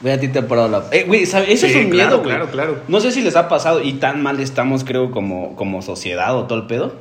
Güey, 0.00 0.12
a 0.14 0.18
ti 0.20 0.28
te 0.28 0.40
ha 0.40 0.48
parado 0.48 0.68
la... 0.68 0.84
Eh, 0.90 1.04
güey, 1.06 1.24
¿sabes? 1.26 1.50
Eso 1.50 1.66
Sí, 1.68 1.72
es 1.78 1.84
un 1.84 1.90
claro, 1.90 2.08
miedo, 2.10 2.18
güey. 2.24 2.28
claro, 2.34 2.50
claro. 2.50 2.76
No 2.88 3.00
sé 3.00 3.12
si 3.12 3.22
les 3.22 3.36
ha 3.36 3.48
pasado 3.48 3.82
y 3.82 3.94
tan 3.94 4.20
mal 4.22 4.40
estamos, 4.40 4.82
creo, 4.84 5.10
como, 5.12 5.54
como 5.54 5.80
sociedad 5.80 6.36
o 6.36 6.44
todo 6.46 6.58
el 6.58 6.66
pedo. 6.66 6.92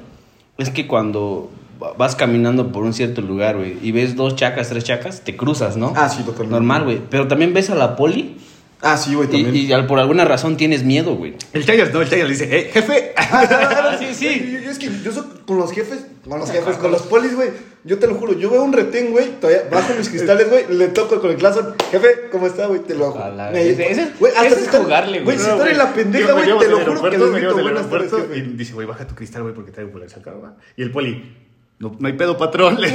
Es 0.59 0.69
que 0.69 0.85
cuando 0.87 1.49
va- 1.81 1.93
vas 1.93 2.15
caminando 2.15 2.71
por 2.71 2.83
un 2.83 2.93
cierto 2.93 3.21
lugar, 3.21 3.57
güey, 3.57 3.75
y 3.81 3.91
ves 3.91 4.15
dos 4.15 4.35
chacas, 4.35 4.69
tres 4.69 4.83
chacas, 4.83 5.21
te 5.21 5.35
cruzas, 5.35 5.77
¿no? 5.77 5.93
Ah, 5.95 6.07
sí, 6.09 6.21
totalmente. 6.21 6.51
Normal, 6.53 6.83
güey. 6.83 7.01
Pero 7.09 7.27
también 7.27 7.53
ves 7.55 7.71
a 7.71 7.75
la 7.75 7.95
poli 7.95 8.37
Ah, 8.83 8.97
sí, 8.97 9.13
güey, 9.13 9.27
y, 9.31 9.43
también. 9.43 9.83
y 9.83 9.88
por 9.88 10.00
alguna 10.00 10.25
razón 10.25 10.57
tienes 10.57 10.83
miedo, 10.83 11.15
güey. 11.15 11.35
El 11.53 11.65
Chayas 11.65 11.93
no, 11.93 12.01
el 12.01 12.09
Chayas 12.09 12.25
le 12.27 12.33
dice, 12.33 12.57
eh, 12.57 12.69
jefe. 12.73 13.13
Ah, 13.33 13.95
sí, 13.97 14.07
sí. 14.13 14.51
Yo, 14.53 14.59
yo 14.59 14.71
es 14.71 14.77
que 14.79 14.89
yo 15.03 15.11
soy 15.11 15.23
con 15.45 15.57
los 15.57 15.71
jefes, 15.71 16.05
con 16.27 16.39
los 16.39 16.51
jefes, 16.51 16.75
con 16.77 16.91
los 16.91 17.03
polis, 17.03 17.33
güey. 17.35 17.50
Yo 17.83 17.97
te 17.97 18.05
lo 18.07 18.15
juro, 18.15 18.33
yo 18.33 18.50
veo 18.50 18.61
un 18.63 18.73
retén, 18.73 19.11
güey, 19.11 19.39
todavía 19.39 19.63
bajo 19.71 19.93
mis 19.97 20.09
cristales, 20.09 20.50
güey, 20.50 20.65
le 20.69 20.89
toco 20.89 21.19
con 21.21 21.31
el 21.31 21.38
claxon. 21.38 21.75
Jefe, 21.91 22.07
¿cómo 22.31 22.47
está, 22.47 22.67
güey? 22.67 22.81
Te 22.81 22.93
lo 22.93 23.13
Me- 23.51 23.69
ese- 23.69 23.91
ese 23.91 24.01
es- 24.03 24.19
güey, 24.19 24.31
hasta 24.33 24.47
es 24.47 24.57
están- 24.63 24.83
jugarle, 24.83 25.21
güey. 25.21 25.23
Güey, 25.23 25.38
si 25.38 25.45
No, 25.47 25.53
están 25.53 25.67
en 25.69 25.77
la 25.77 25.93
pendeja, 25.93 26.33
güey, 26.33 26.43
te 26.45 26.50
lo 26.69 26.79
juro 26.79 27.01
que 27.01 27.09
veníamos 27.17 27.31
grito 27.35 27.61
buenas 27.61 27.89
tardes. 27.89 28.11
Y 28.35 28.41
dice, 28.41 28.73
güey, 28.73 28.85
baja 28.88 29.07
tu 29.07 29.15
cristal, 29.15 29.43
güey, 29.43 29.53
porque 29.55 29.71
traigo 29.71 29.91
por 29.91 30.03
acá, 30.03 30.31
güey. 30.31 30.51
Y 30.75 30.81
el 30.83 30.91
poli, 30.91 31.38
no, 31.81 31.95
no 32.00 32.07
hay 32.07 32.13
pedo, 32.13 32.38
patrón. 32.38 32.77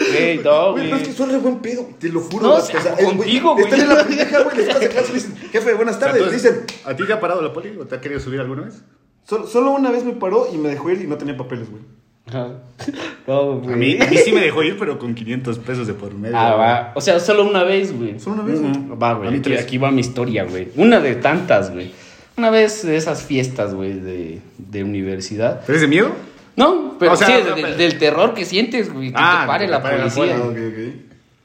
Güey, 0.00 0.38
no, 0.38 0.72
Güey, 0.72 0.84
pero 0.84 0.96
es 0.96 1.08
que 1.08 1.14
son 1.14 1.30
re 1.30 1.38
buen 1.38 1.58
pedo, 1.58 1.88
te 1.98 2.08
lo 2.08 2.20
juro. 2.20 2.46
No, 2.48 2.54
o 2.54 2.60
sea, 2.60 2.96
contigo, 2.96 3.52
güey. 3.52 3.64
Están 3.64 3.80
en 3.80 3.88
la 3.88 4.04
pendeja, 4.04 4.42
güey, 4.42 4.56
les 4.56 4.68
el 4.68 4.88
claxon 4.88 5.10
y 5.10 5.14
dicen, 5.18 5.36
jefe, 5.52 5.74
buenas 5.74 5.98
tardes. 6.00 6.16
Entonces, 6.22 6.42
Dicen, 6.42 6.64
¿A 6.84 6.96
ti 6.96 7.04
te 7.06 7.12
ha 7.12 7.20
parado 7.20 7.42
la 7.42 7.52
poli 7.52 7.76
o 7.78 7.84
te 7.86 7.94
ha 7.96 8.00
querido 8.00 8.18
subir 8.20 8.40
alguna 8.40 8.62
vez? 8.62 8.82
solo, 9.24 9.46
solo 9.46 9.70
una 9.72 9.90
vez 9.90 10.02
me 10.04 10.12
paró 10.14 10.48
y 10.52 10.56
me 10.56 10.68
dejó 10.70 10.90
ir 10.90 11.02
y 11.02 11.06
no 11.06 11.16
tenía 11.16 11.36
papeles, 11.36 11.70
güey. 11.70 11.82
Ajá. 12.26 12.48
No, 13.26 13.52
A 13.52 13.54
güey. 13.56 13.76
mí, 13.76 13.98
a 14.00 14.06
mí 14.10 14.16
sí 14.16 14.32
me 14.32 14.40
dejó 14.40 14.62
ir, 14.64 14.76
pero 14.78 14.98
con 14.98 15.14
500 15.14 15.58
pesos 15.58 15.86
de 15.86 15.94
por 15.94 16.12
medio. 16.14 16.36
Ah, 16.36 16.54
va. 16.56 16.92
O 16.96 17.00
sea, 17.00 17.20
solo 17.20 17.44
una 17.44 17.62
vez, 17.62 17.96
güey. 17.96 18.18
Solo 18.18 18.36
una 18.42 18.44
vez, 18.44 18.60
güey. 18.60 18.72
Ujú. 18.72 18.98
Va, 18.98 19.10
A 19.10 19.14
güey. 19.14 19.36
Aquí, 19.38 19.54
aquí 19.54 19.78
va 19.78 19.90
mi 19.92 20.00
historia, 20.00 20.44
güey. 20.44 20.68
Una 20.76 20.98
de 20.98 21.14
tantas, 21.16 21.72
güey. 21.72 21.92
Una 22.36 22.50
vez 22.50 22.84
de 22.84 22.96
esas 22.96 23.22
fiestas, 23.22 23.74
güey, 23.74 23.92
de, 24.00 24.40
de 24.58 24.82
universidad. 24.82 25.60
¿Pero 25.66 25.76
es 25.76 25.82
de 25.82 25.88
miedo? 25.88 26.10
No, 26.56 26.96
pero 26.98 27.12
O 27.12 27.16
sea, 27.16 27.26
sí, 27.26 27.32
no, 27.48 27.54
del- 27.54 27.64
pero- 27.64 27.76
del 27.76 27.98
terror 27.98 28.34
que 28.34 28.44
sientes, 28.44 28.92
güey. 28.92 29.08
Que 29.10 29.14
Ah, 29.18 29.40
te 29.42 29.46
pare 29.46 29.64
que 29.66 29.70
la 29.70 29.82
pare 29.82 29.98
la 29.98 30.08
policía. 30.10 30.36
Ah, 30.36 30.46
ok, 30.46 30.56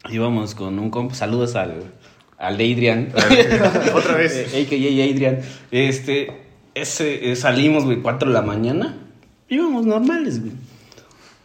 ok. 0.06 0.12
Íbamos 0.12 0.56
con 0.56 0.78
un 0.80 0.90
compa. 0.90 1.16
Saludos 1.16 1.56
al, 1.56 1.84
al 2.38 2.54
Adrian. 2.56 3.12
Otra 3.94 4.16
vez. 4.16 4.48
Eh, 4.54 4.64
AKA 4.66 5.14
Adrian. 5.14 5.40
Este, 5.72 6.32
ese, 6.74 7.32
eh, 7.32 7.36
salimos, 7.36 7.86
güey, 7.86 8.02
4 8.02 8.30
de 8.30 8.34
la 8.34 8.42
mañana. 8.42 8.98
Íbamos 9.50 9.86
normales, 9.86 10.42
güey. 10.42 10.54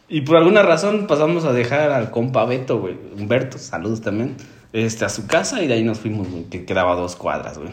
Y 0.09 0.21
por 0.21 0.35
alguna 0.37 0.61
razón 0.61 1.07
pasamos 1.07 1.45
a 1.45 1.53
dejar 1.53 1.91
al 1.91 2.11
compa 2.11 2.43
Beto, 2.45 2.79
güey. 2.79 2.97
Humberto, 3.17 3.57
saludos 3.57 4.01
también. 4.01 4.35
Este, 4.73 5.05
a 5.05 5.09
su 5.09 5.25
casa 5.27 5.61
y 5.63 5.67
de 5.67 5.75
ahí 5.75 5.83
nos 5.83 5.99
fuimos, 5.99 6.29
güey, 6.29 6.43
que 6.45 6.65
quedaba 6.65 6.93
a 6.93 6.95
dos 6.95 7.15
cuadras, 7.15 7.57
güey. 7.57 7.71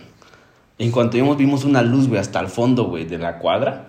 En 0.78 0.92
cuanto 0.92 1.16
vimos, 1.16 1.36
vimos 1.36 1.64
una 1.64 1.82
luz, 1.82 2.06
güey, 2.06 2.20
hasta 2.20 2.38
el 2.38 2.46
fondo, 2.46 2.84
güey, 2.84 3.04
de 3.04 3.18
la 3.18 3.38
cuadra. 3.38 3.88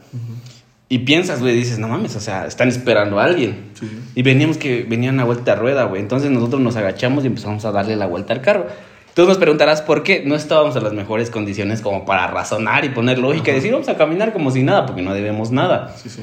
Y 0.92 1.00
piensas, 1.00 1.40
güey, 1.40 1.56
dices, 1.56 1.78
no 1.78 1.88
mames, 1.88 2.16
o 2.16 2.20
sea, 2.20 2.48
están 2.48 2.68
esperando 2.68 3.20
a 3.20 3.26
alguien. 3.26 3.70
Sí. 3.80 3.88
Y 4.16 4.24
veníamos 4.24 4.58
que 4.58 4.84
venían 4.90 5.20
a 5.20 5.24
vuelta 5.24 5.52
a 5.52 5.56
rueda, 5.56 5.84
güey. 5.84 6.02
Entonces 6.02 6.32
nosotros 6.32 6.62
nos 6.62 6.76
agachamos 6.76 7.24
y 7.24 7.28
empezamos 7.28 7.64
a 7.66 7.72
darle 7.72 7.96
la 7.96 8.08
vuelta 8.08 8.34
al 8.34 8.42
carro. 8.42 8.66
Tú 9.14 9.28
nos 9.28 9.38
preguntarás 9.38 9.84
por 9.84 10.02
qué 10.02 10.24
no 10.26 10.34
estábamos 10.34 10.76
en 10.76 10.84
las 10.84 10.94
mejores 10.94 11.30
condiciones 11.30 11.82
como 11.82 12.06
para 12.06 12.26
razonar 12.26 12.86
y 12.86 12.90
poner 12.90 13.20
lógica 13.20 13.52
y 13.52 13.56
decir, 13.56 13.72
vamos 13.72 13.88
a 13.88 13.98
caminar 13.98 14.34
como 14.34 14.50
si 14.50 14.64
nada, 14.64 14.88
porque 14.88 15.04
no 15.04 15.14
debemos 15.14 15.52
nada. 15.52 15.96
Sí, 15.96 16.10
sí. 16.10 16.22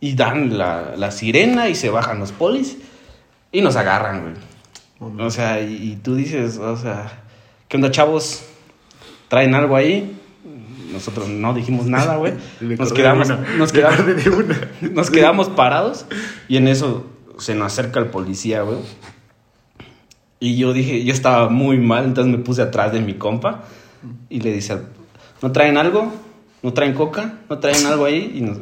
Y 0.00 0.14
dan 0.14 0.58
la, 0.58 0.92
la 0.96 1.10
sirena 1.10 1.70
y 1.70 1.74
se 1.74 1.88
bajan 1.88 2.18
los 2.18 2.32
polis 2.32 2.76
y 3.52 3.62
nos 3.62 3.76
agarran, 3.76 4.20
güey. 4.20 4.34
Oh. 5.00 5.24
O 5.24 5.30
sea, 5.30 5.62
y, 5.62 5.92
y 5.92 5.96
tú 5.96 6.14
dices, 6.14 6.58
o 6.58 6.76
sea, 6.76 7.22
¿qué 7.68 7.78
onda, 7.78 7.90
chavos? 7.90 8.44
¿Traen 9.28 9.54
algo 9.54 9.76
ahí? 9.76 10.20
Nosotros 10.94 11.28
no 11.28 11.52
dijimos 11.52 11.86
nada, 11.86 12.16
güey. 12.16 12.32
Nos 12.78 12.92
quedamos, 12.94 13.28
una. 13.28 13.36
nos 13.58 13.72
quedamos, 15.10 15.48
nos 15.48 15.56
parados 15.56 16.06
y 16.48 16.56
en 16.56 16.68
eso 16.68 17.04
se 17.38 17.54
nos 17.54 17.66
acerca 17.72 18.00
el 18.00 18.06
policía, 18.06 18.62
güey. 18.62 18.78
Y 20.40 20.56
yo 20.56 20.72
dije, 20.72 21.04
yo 21.04 21.12
estaba 21.12 21.48
muy 21.48 21.78
mal, 21.78 22.04
entonces 22.04 22.30
me 22.30 22.38
puse 22.38 22.62
atrás 22.62 22.92
de 22.92 23.00
mi 23.00 23.14
compa 23.14 23.64
y 24.28 24.40
le 24.40 24.52
dice, 24.52 24.78
¿no 25.42 25.52
traen 25.52 25.76
algo? 25.78 26.12
¿No 26.62 26.72
traen 26.72 26.94
coca? 26.94 27.38
¿No 27.48 27.58
traen 27.58 27.84
algo 27.86 28.04
ahí? 28.04 28.32
Y, 28.34 28.40
nos- 28.42 28.58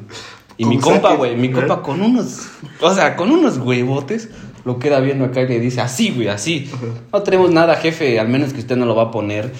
y 0.56 0.64
mi 0.64 0.78
compa, 0.78 1.14
güey, 1.14 1.36
mi 1.36 1.50
compa 1.50 1.82
con 1.82 2.00
unos, 2.00 2.48
o 2.80 2.94
sea, 2.94 3.16
con 3.16 3.30
unos 3.32 3.58
huevotes, 3.58 4.30
lo 4.64 4.78
queda 4.78 5.00
viendo 5.00 5.24
acá 5.24 5.42
y 5.42 5.48
le 5.48 5.58
dice, 5.58 5.80
así, 5.80 6.10
güey, 6.10 6.28
así. 6.28 6.70
No 7.12 7.22
tenemos 7.22 7.50
nada, 7.50 7.74
jefe, 7.76 8.20
al 8.20 8.28
menos 8.28 8.52
que 8.52 8.60
usted 8.60 8.76
no 8.76 8.86
lo 8.86 8.94
va 8.94 9.04
a 9.04 9.10
poner. 9.10 9.52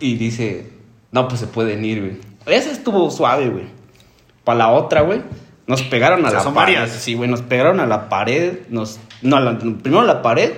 Y 0.00 0.14
dice, 0.16 0.66
no, 1.12 1.28
pues 1.28 1.40
se 1.40 1.46
pueden 1.46 1.84
ir, 1.84 2.00
güey. 2.00 2.56
Esa 2.58 2.70
estuvo 2.70 3.10
suave, 3.10 3.48
güey. 3.48 3.64
Para 4.44 4.58
la 4.58 4.68
otra, 4.70 5.02
güey, 5.02 5.22
nos 5.66 5.82
pegaron 5.82 6.24
a 6.24 6.28
O 6.28 6.30
sea, 6.30 6.38
la 6.38 6.44
son 6.44 6.54
pared. 6.54 6.74
varias. 6.76 6.96
Sí, 6.96 7.14
güey, 7.14 7.28
nos 7.28 7.42
pegaron 7.42 7.80
a 7.80 7.86
la 7.86 8.08
pared. 8.08 8.60
Nos, 8.70 8.98
no, 9.22 9.36
a 9.36 9.40
la- 9.40 9.58
primero 9.58 10.00
a 10.00 10.04
la 10.04 10.22
pared, 10.22 10.52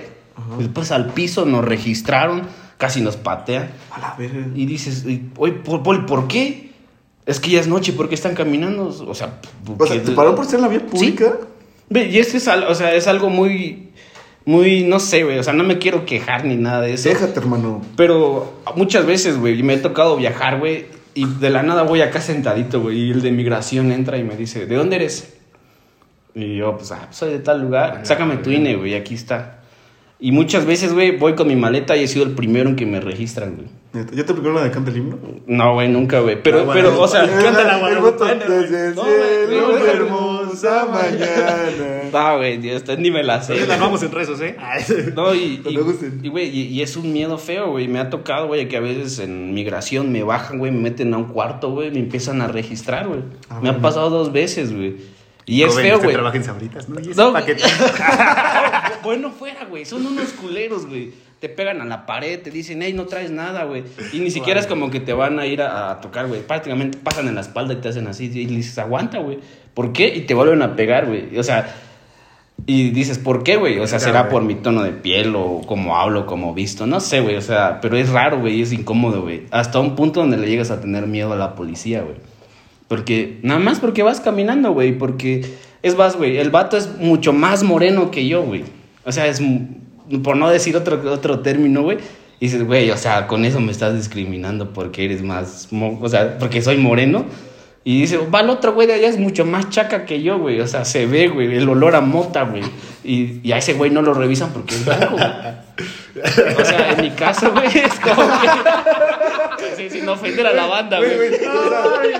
después 0.57 0.91
al 0.91 1.07
piso, 1.07 1.45
nos 1.45 1.65
registraron, 1.65 2.43
casi 2.77 3.01
nos 3.01 3.17
patean. 3.17 3.69
A 3.91 3.99
la 3.99 4.15
verga. 4.17 4.47
Y 4.55 4.65
dices, 4.65 5.05
oye, 5.37 5.53
¿por, 5.53 5.83
por, 5.83 6.05
¿por 6.05 6.27
qué? 6.27 6.71
Es 7.25 7.39
que 7.39 7.51
ya 7.51 7.59
es 7.59 7.67
noche, 7.67 7.93
¿por 7.93 8.09
qué 8.09 8.15
están 8.15 8.33
caminando? 8.33 8.87
O 8.87 9.13
sea, 9.13 9.39
O 9.77 9.85
sea, 9.85 10.01
¿te 10.01 10.11
paró 10.13 10.35
por 10.35 10.45
ser 10.45 10.55
en 10.55 10.61
la 10.61 10.67
vía 10.69 10.85
pública? 10.85 11.33
Ve, 11.89 12.05
Y 12.09 12.17
es 12.19 12.31
que 12.31 12.37
es, 12.37 12.47
o 12.47 12.73
sea, 12.75 12.93
es 12.95 13.07
algo 13.07 13.29
muy, 13.29 13.89
muy, 14.45 14.83
no 14.83 14.99
sé, 14.99 15.23
güey. 15.23 15.37
O 15.39 15.43
sea, 15.43 15.53
no 15.53 15.63
me 15.63 15.77
quiero 15.77 16.05
quejar 16.05 16.45
ni 16.45 16.55
nada 16.55 16.81
de 16.81 16.93
eso. 16.93 17.09
Déjate, 17.09 17.39
hermano. 17.39 17.81
Pero 17.95 18.61
muchas 18.75 19.05
veces, 19.05 19.37
güey, 19.37 19.61
me 19.63 19.75
he 19.75 19.77
tocado 19.77 20.15
viajar, 20.17 20.59
güey, 20.59 20.85
y 21.13 21.25
de 21.25 21.49
la 21.49 21.63
nada 21.63 21.83
voy 21.83 22.01
acá 22.01 22.21
sentadito, 22.21 22.81
güey, 22.81 22.99
y 22.99 23.11
el 23.11 23.21
de 23.21 23.31
migración 23.31 23.91
entra 23.91 24.17
y 24.17 24.23
me 24.23 24.35
dice, 24.35 24.65
¿de 24.65 24.75
dónde 24.75 24.95
eres? 24.97 25.33
Y 26.33 26.57
yo, 26.57 26.77
pues, 26.77 26.91
ah, 26.91 27.07
soy 27.11 27.31
de 27.31 27.39
tal 27.39 27.61
lugar, 27.61 28.01
sácame 28.03 28.37
tu 28.37 28.49
INE, 28.49 28.75
güey, 28.75 28.95
aquí 28.95 29.15
está. 29.15 29.59
Y 30.19 30.31
muchas 30.31 30.65
veces, 30.65 30.93
güey, 30.93 31.17
voy 31.17 31.33
con 31.33 31.47
mi 31.47 31.55
maleta 31.55 31.97
y 31.97 32.03
he 32.03 32.07
sido 32.07 32.25
el 32.25 32.31
primero 32.31 32.69
en 32.69 32.75
que 32.75 32.85
me 32.85 32.99
registran, 32.99 33.55
güey. 33.55 33.67
¿Ya 34.13 34.23
te 34.23 34.31
aplicaron 34.31 34.55
la 34.55 34.63
de 34.63 34.71
canta 34.71 34.91
el 34.91 34.97
himno? 34.97 35.17
No, 35.47 35.73
güey, 35.73 35.89
nunca, 35.89 36.19
güey. 36.19 36.41
Pero, 36.41 36.65
La 36.65 36.73
pero, 36.73 37.01
o 37.01 37.07
sea. 37.07 37.27
Canta 37.43 37.63
la 37.63 37.79
Guadalupana, 37.79 38.45
güey. 38.45 38.95
No, 38.95 39.03
güey. 40.51 40.65
hermosa 40.65 40.85
mañana. 40.85 42.01
no, 42.11 42.37
güey, 42.37 42.57
Dios, 42.57 42.83
ni 42.97 43.11
me 43.11 43.23
la 43.23 43.41
sé. 43.41 43.53
Entonces 43.53 43.67
las 43.69 43.79
vamos 43.79 44.03
en 44.03 44.11
rezos, 44.11 44.41
¿eh? 44.41 44.55
No, 45.15 45.33
y, 45.33 45.61
y, 46.23 46.27
güey, 46.29 46.49
y, 46.49 46.61
y 46.67 46.81
es 46.81 46.95
un 46.97 47.11
miedo 47.13 47.37
feo, 47.37 47.71
güey. 47.71 47.87
Me 47.87 47.99
ha 47.99 48.09
tocado, 48.09 48.47
güey, 48.47 48.67
que 48.67 48.77
a 48.77 48.81
veces 48.81 49.19
en 49.19 49.53
migración 49.53 50.11
me 50.11 50.23
bajan, 50.23 50.59
güey, 50.59 50.71
me 50.71 50.79
meten 50.79 51.13
a 51.13 51.17
un 51.17 51.25
cuarto, 51.25 51.71
güey, 51.71 51.91
me 51.91 51.99
empiezan 51.99 52.41
a 52.41 52.47
registrar, 52.47 53.07
güey. 53.07 53.21
Ah, 53.49 53.59
me 53.61 53.69
ha 53.69 53.71
bueno. 53.73 53.81
pasado 53.81 54.09
dos 54.09 54.31
veces, 54.31 54.73
güey. 54.73 54.97
Y 55.45 55.63
es 55.63 55.71
Joven, 55.71 55.85
feo, 55.85 55.99
güey. 55.99 56.43
Sabritas, 56.43 56.87
¿no? 56.87 56.99
Y 56.99 57.11
ese 57.11 57.15
No, 57.21 57.33
paquete. 57.33 57.63
No, 57.63 57.69
bueno, 59.03 59.31
fuera, 59.31 59.65
güey. 59.65 59.85
Son 59.85 60.05
unos 60.05 60.29
culeros, 60.33 60.85
güey. 60.85 61.11
Te 61.41 61.49
pegan 61.49 61.81
a 61.81 61.85
la 61.85 62.05
pared, 62.05 62.39
te 62.39 62.51
dicen, 62.51 62.81
hey, 62.83 62.93
no 62.93 63.07
traes 63.07 63.31
nada, 63.31 63.63
güey. 63.63 63.83
Y 64.13 64.19
ni 64.19 64.29
siquiera 64.29 64.59
es 64.59 64.67
como 64.67 64.91
que 64.91 64.99
te 64.99 65.11
van 65.11 65.39
a 65.39 65.47
ir 65.47 65.61
a, 65.61 65.91
a 65.91 65.99
tocar, 65.99 66.27
güey. 66.27 66.41
Prácticamente 66.41 66.99
pasan 66.99 67.27
en 67.27 67.35
la 67.35 67.41
espalda 67.41 67.73
y 67.73 67.77
te 67.77 67.89
hacen 67.89 68.07
así. 68.07 68.25
Y 68.25 68.45
dices, 68.45 68.77
aguanta, 68.77 69.17
güey. 69.17 69.39
¿Por 69.73 69.91
qué? 69.91 70.15
Y 70.15 70.21
te 70.21 70.35
vuelven 70.35 70.61
a 70.61 70.75
pegar, 70.75 71.07
güey. 71.07 71.35
O 71.37 71.43
sea, 71.43 71.75
y 72.67 72.91
dices, 72.91 73.17
¿por 73.17 73.43
qué, 73.43 73.55
güey? 73.55 73.79
O 73.79 73.87
sea, 73.87 73.99
será 73.99 74.29
por 74.29 74.43
mi 74.43 74.55
tono 74.55 74.83
de 74.83 74.91
piel 74.91 75.35
o 75.35 75.61
como 75.65 75.97
hablo, 75.97 76.27
como 76.27 76.53
visto. 76.53 76.85
No 76.85 76.99
sé, 76.99 77.21
güey. 77.21 77.35
O 77.35 77.41
sea, 77.41 77.79
pero 77.81 77.97
es 77.97 78.09
raro, 78.09 78.39
güey. 78.39 78.61
Es 78.61 78.71
incómodo, 78.71 79.23
güey. 79.23 79.47
Hasta 79.49 79.79
un 79.79 79.95
punto 79.95 80.19
donde 80.19 80.37
le 80.37 80.47
llegas 80.47 80.69
a 80.69 80.79
tener 80.79 81.07
miedo 81.07 81.33
a 81.33 81.35
la 81.35 81.55
policía, 81.55 82.03
güey. 82.03 82.17
Porque, 82.87 83.39
nada 83.41 83.59
más 83.59 83.79
porque 83.79 84.03
vas 84.03 84.21
caminando, 84.21 84.73
güey. 84.73 84.95
Porque, 84.95 85.43
es 85.81 85.97
más, 85.97 86.17
güey, 86.17 86.37
el 86.37 86.51
vato 86.51 86.77
es 86.77 86.97
mucho 86.97 87.33
más 87.33 87.63
moreno 87.63 88.11
que 88.11 88.27
yo, 88.27 88.43
güey. 88.43 88.63
O 89.05 89.11
sea, 89.11 89.25
es, 89.25 89.41
por 90.19 90.37
no 90.37 90.49
decir 90.49 90.75
otro, 90.75 91.01
otro 91.11 91.39
término, 91.39 91.83
güey. 91.83 91.97
Y 92.39 92.45
dices, 92.45 92.65
güey, 92.65 92.89
o 92.89 92.97
sea, 92.97 93.27
con 93.27 93.45
eso 93.45 93.59
me 93.59 93.71
estás 93.71 93.95
discriminando 93.95 94.73
porque 94.73 95.05
eres 95.05 95.21
más, 95.21 95.69
o 95.71 96.09
sea, 96.09 96.37
porque 96.39 96.61
soy 96.61 96.77
moreno. 96.77 97.25
Y 97.83 98.01
dice, 98.01 98.17
va 98.17 98.41
el 98.41 98.49
otro 98.49 98.73
güey 98.73 98.87
de 98.87 98.93
allá 98.93 99.07
es 99.07 99.17
mucho 99.17 99.45
más 99.45 99.69
chaca 99.69 100.05
que 100.05 100.21
yo, 100.21 100.39
güey. 100.39 100.59
O 100.59 100.67
sea, 100.67 100.85
se 100.85 101.05
ve, 101.05 101.27
güey, 101.27 101.55
el 101.55 101.67
olor 101.67 101.95
a 101.95 102.01
mota, 102.01 102.43
güey. 102.43 102.63
Y, 103.03 103.39
y 103.43 103.51
a 103.51 103.57
ese 103.57 103.73
güey 103.73 103.89
no 103.89 104.01
lo 104.01 104.13
revisan 104.13 104.51
porque 104.53 104.75
es 104.75 104.85
blanco, 104.85 105.15
güey. 105.15 105.25
O 106.59 106.65
sea, 106.65 106.91
en 106.91 107.01
mi 107.01 107.09
caso, 107.11 107.51
güey, 107.51 107.65
es 107.67 107.99
como 107.99 108.27
que... 108.41 108.47
sí, 109.75 109.89
sin 109.89 110.07
ofender 110.07 110.45
a 110.45 110.53
la 110.53 110.67
banda, 110.67 110.99
Güey, 110.99 111.15
güey. 111.15 111.29
güey, 111.29 111.39
o 111.47 111.69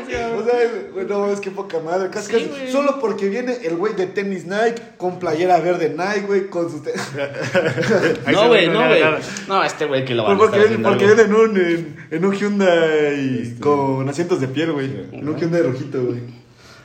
sea, 0.09 0.31
o 0.37 0.43
sea, 0.43 0.55
güey, 0.93 1.05
no, 1.05 1.27
es 1.31 1.39
que 1.39 1.51
poca 1.51 1.79
madre. 1.79 2.09
Casi, 2.09 2.31
Sí, 2.33 2.49
casi, 2.49 2.71
solo 2.71 2.99
porque 2.99 3.29
viene 3.29 3.57
el 3.63 3.75
güey 3.75 3.93
de 3.93 4.07
tenis 4.07 4.45
Nike 4.45 4.81
con 4.97 5.19
playera 5.19 5.59
verde 5.59 5.89
Nike, 5.95 6.25
güey, 6.25 6.47
con 6.49 6.71
sus. 6.71 6.81
No, 8.31 8.47
güey, 8.47 8.67
no, 8.69 8.87
güey. 8.87 9.03
No, 9.47 9.63
este 9.63 9.85
güey 9.85 10.05
que 10.05 10.15
lo 10.15 10.23
van 10.23 10.35
a 10.35 10.39
porque 10.39 10.57
estar 10.57 10.69
viene, 10.69 10.83
porque 10.87 11.05
viene 11.05 11.21
en 11.23 11.33
un, 11.33 11.57
en, 11.57 12.07
en 12.09 12.25
un 12.25 12.33
Hyundai 12.33 13.55
con 13.59 14.07
asientos 14.09 14.39
de 14.41 14.47
piel, 14.47 14.71
güey. 14.71 14.89
En 15.11 15.27
un 15.27 15.37
Hyundai 15.37 15.61
rojito, 15.61 16.01
güey. 16.01 16.41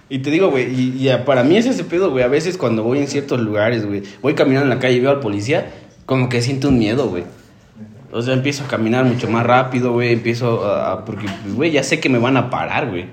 Y 0.09 0.21
te 0.21 0.31
digo, 0.31 0.51
güey, 0.51 0.73
y, 0.73 1.09
y 1.09 1.17
para 1.25 1.43
mí 1.43 1.57
es 1.57 1.67
ese 1.67 1.85
pedo, 1.85 2.11
güey. 2.11 2.25
A 2.25 2.29
veces 2.29 2.57
cuando 2.57 2.83
voy 2.83 2.99
en 2.99 3.09
ciertos 3.09 3.41
lugares, 3.41 3.85
güey, 3.85 4.03
voy 4.23 4.35
caminando 4.35 4.65
en 4.65 4.71
la 4.71 4.79
calle 4.79 4.97
y 4.97 5.01
veo 5.01 5.11
al 5.11 5.21
policía, 5.21 5.73
como 6.05 6.29
que 6.29 6.43
siento 6.43 6.69
un 6.69 6.79
miedo, 6.79 7.09
güey. 7.09 7.25
O 8.13 8.23
sea, 8.23 8.35
empiezo 8.35 8.65
a 8.65 8.69
caminar 8.69 9.05
mucho 9.05 9.29
más 9.29 9.45
rápido, 9.45 9.93
güey. 9.93 10.13
Empiezo 10.13 10.65
a. 10.65 11.05
porque, 11.05 11.27
güey, 11.55 11.73
ya 11.73 11.83
sé 11.83 12.01
que 12.01 12.09
me 12.09 12.19
van 12.19 12.37
a 12.37 12.51
parar, 12.51 12.89
güey. 12.89 13.07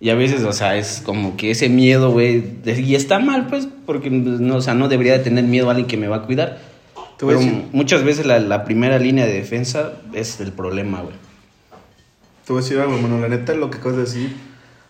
Y 0.00 0.10
a 0.10 0.14
veces, 0.14 0.44
o 0.44 0.52
sea, 0.52 0.76
es 0.76 1.02
como 1.04 1.36
que 1.36 1.50
ese 1.50 1.68
miedo, 1.68 2.12
güey. 2.12 2.44
Y 2.64 2.94
está 2.94 3.18
mal, 3.18 3.46
pues, 3.48 3.68
porque, 3.86 4.10
pues, 4.10 4.38
no, 4.38 4.56
o 4.56 4.60
sea, 4.60 4.74
no 4.74 4.88
debería 4.88 5.14
de 5.14 5.24
tener 5.24 5.44
miedo 5.44 5.68
a 5.68 5.70
alguien 5.70 5.88
que 5.88 5.96
me 5.96 6.08
va 6.08 6.16
a 6.16 6.22
cuidar. 6.22 6.58
Pero 7.18 7.40
muchas 7.72 8.04
veces 8.04 8.26
la, 8.26 8.38
la 8.38 8.64
primera 8.64 8.98
línea 9.00 9.26
de 9.26 9.32
defensa 9.32 9.94
es 10.12 10.40
el 10.40 10.52
problema, 10.52 11.00
güey. 11.00 11.16
Te 12.44 12.52
voy 12.52 12.60
a 12.60 12.62
decir 12.62 12.78
algo, 12.78 12.94
hermano. 12.94 13.18
La 13.18 13.28
neta, 13.28 13.54
lo 13.54 13.70
que 13.70 13.78
acabas 13.78 13.96
de 13.96 14.02
decir, 14.02 14.36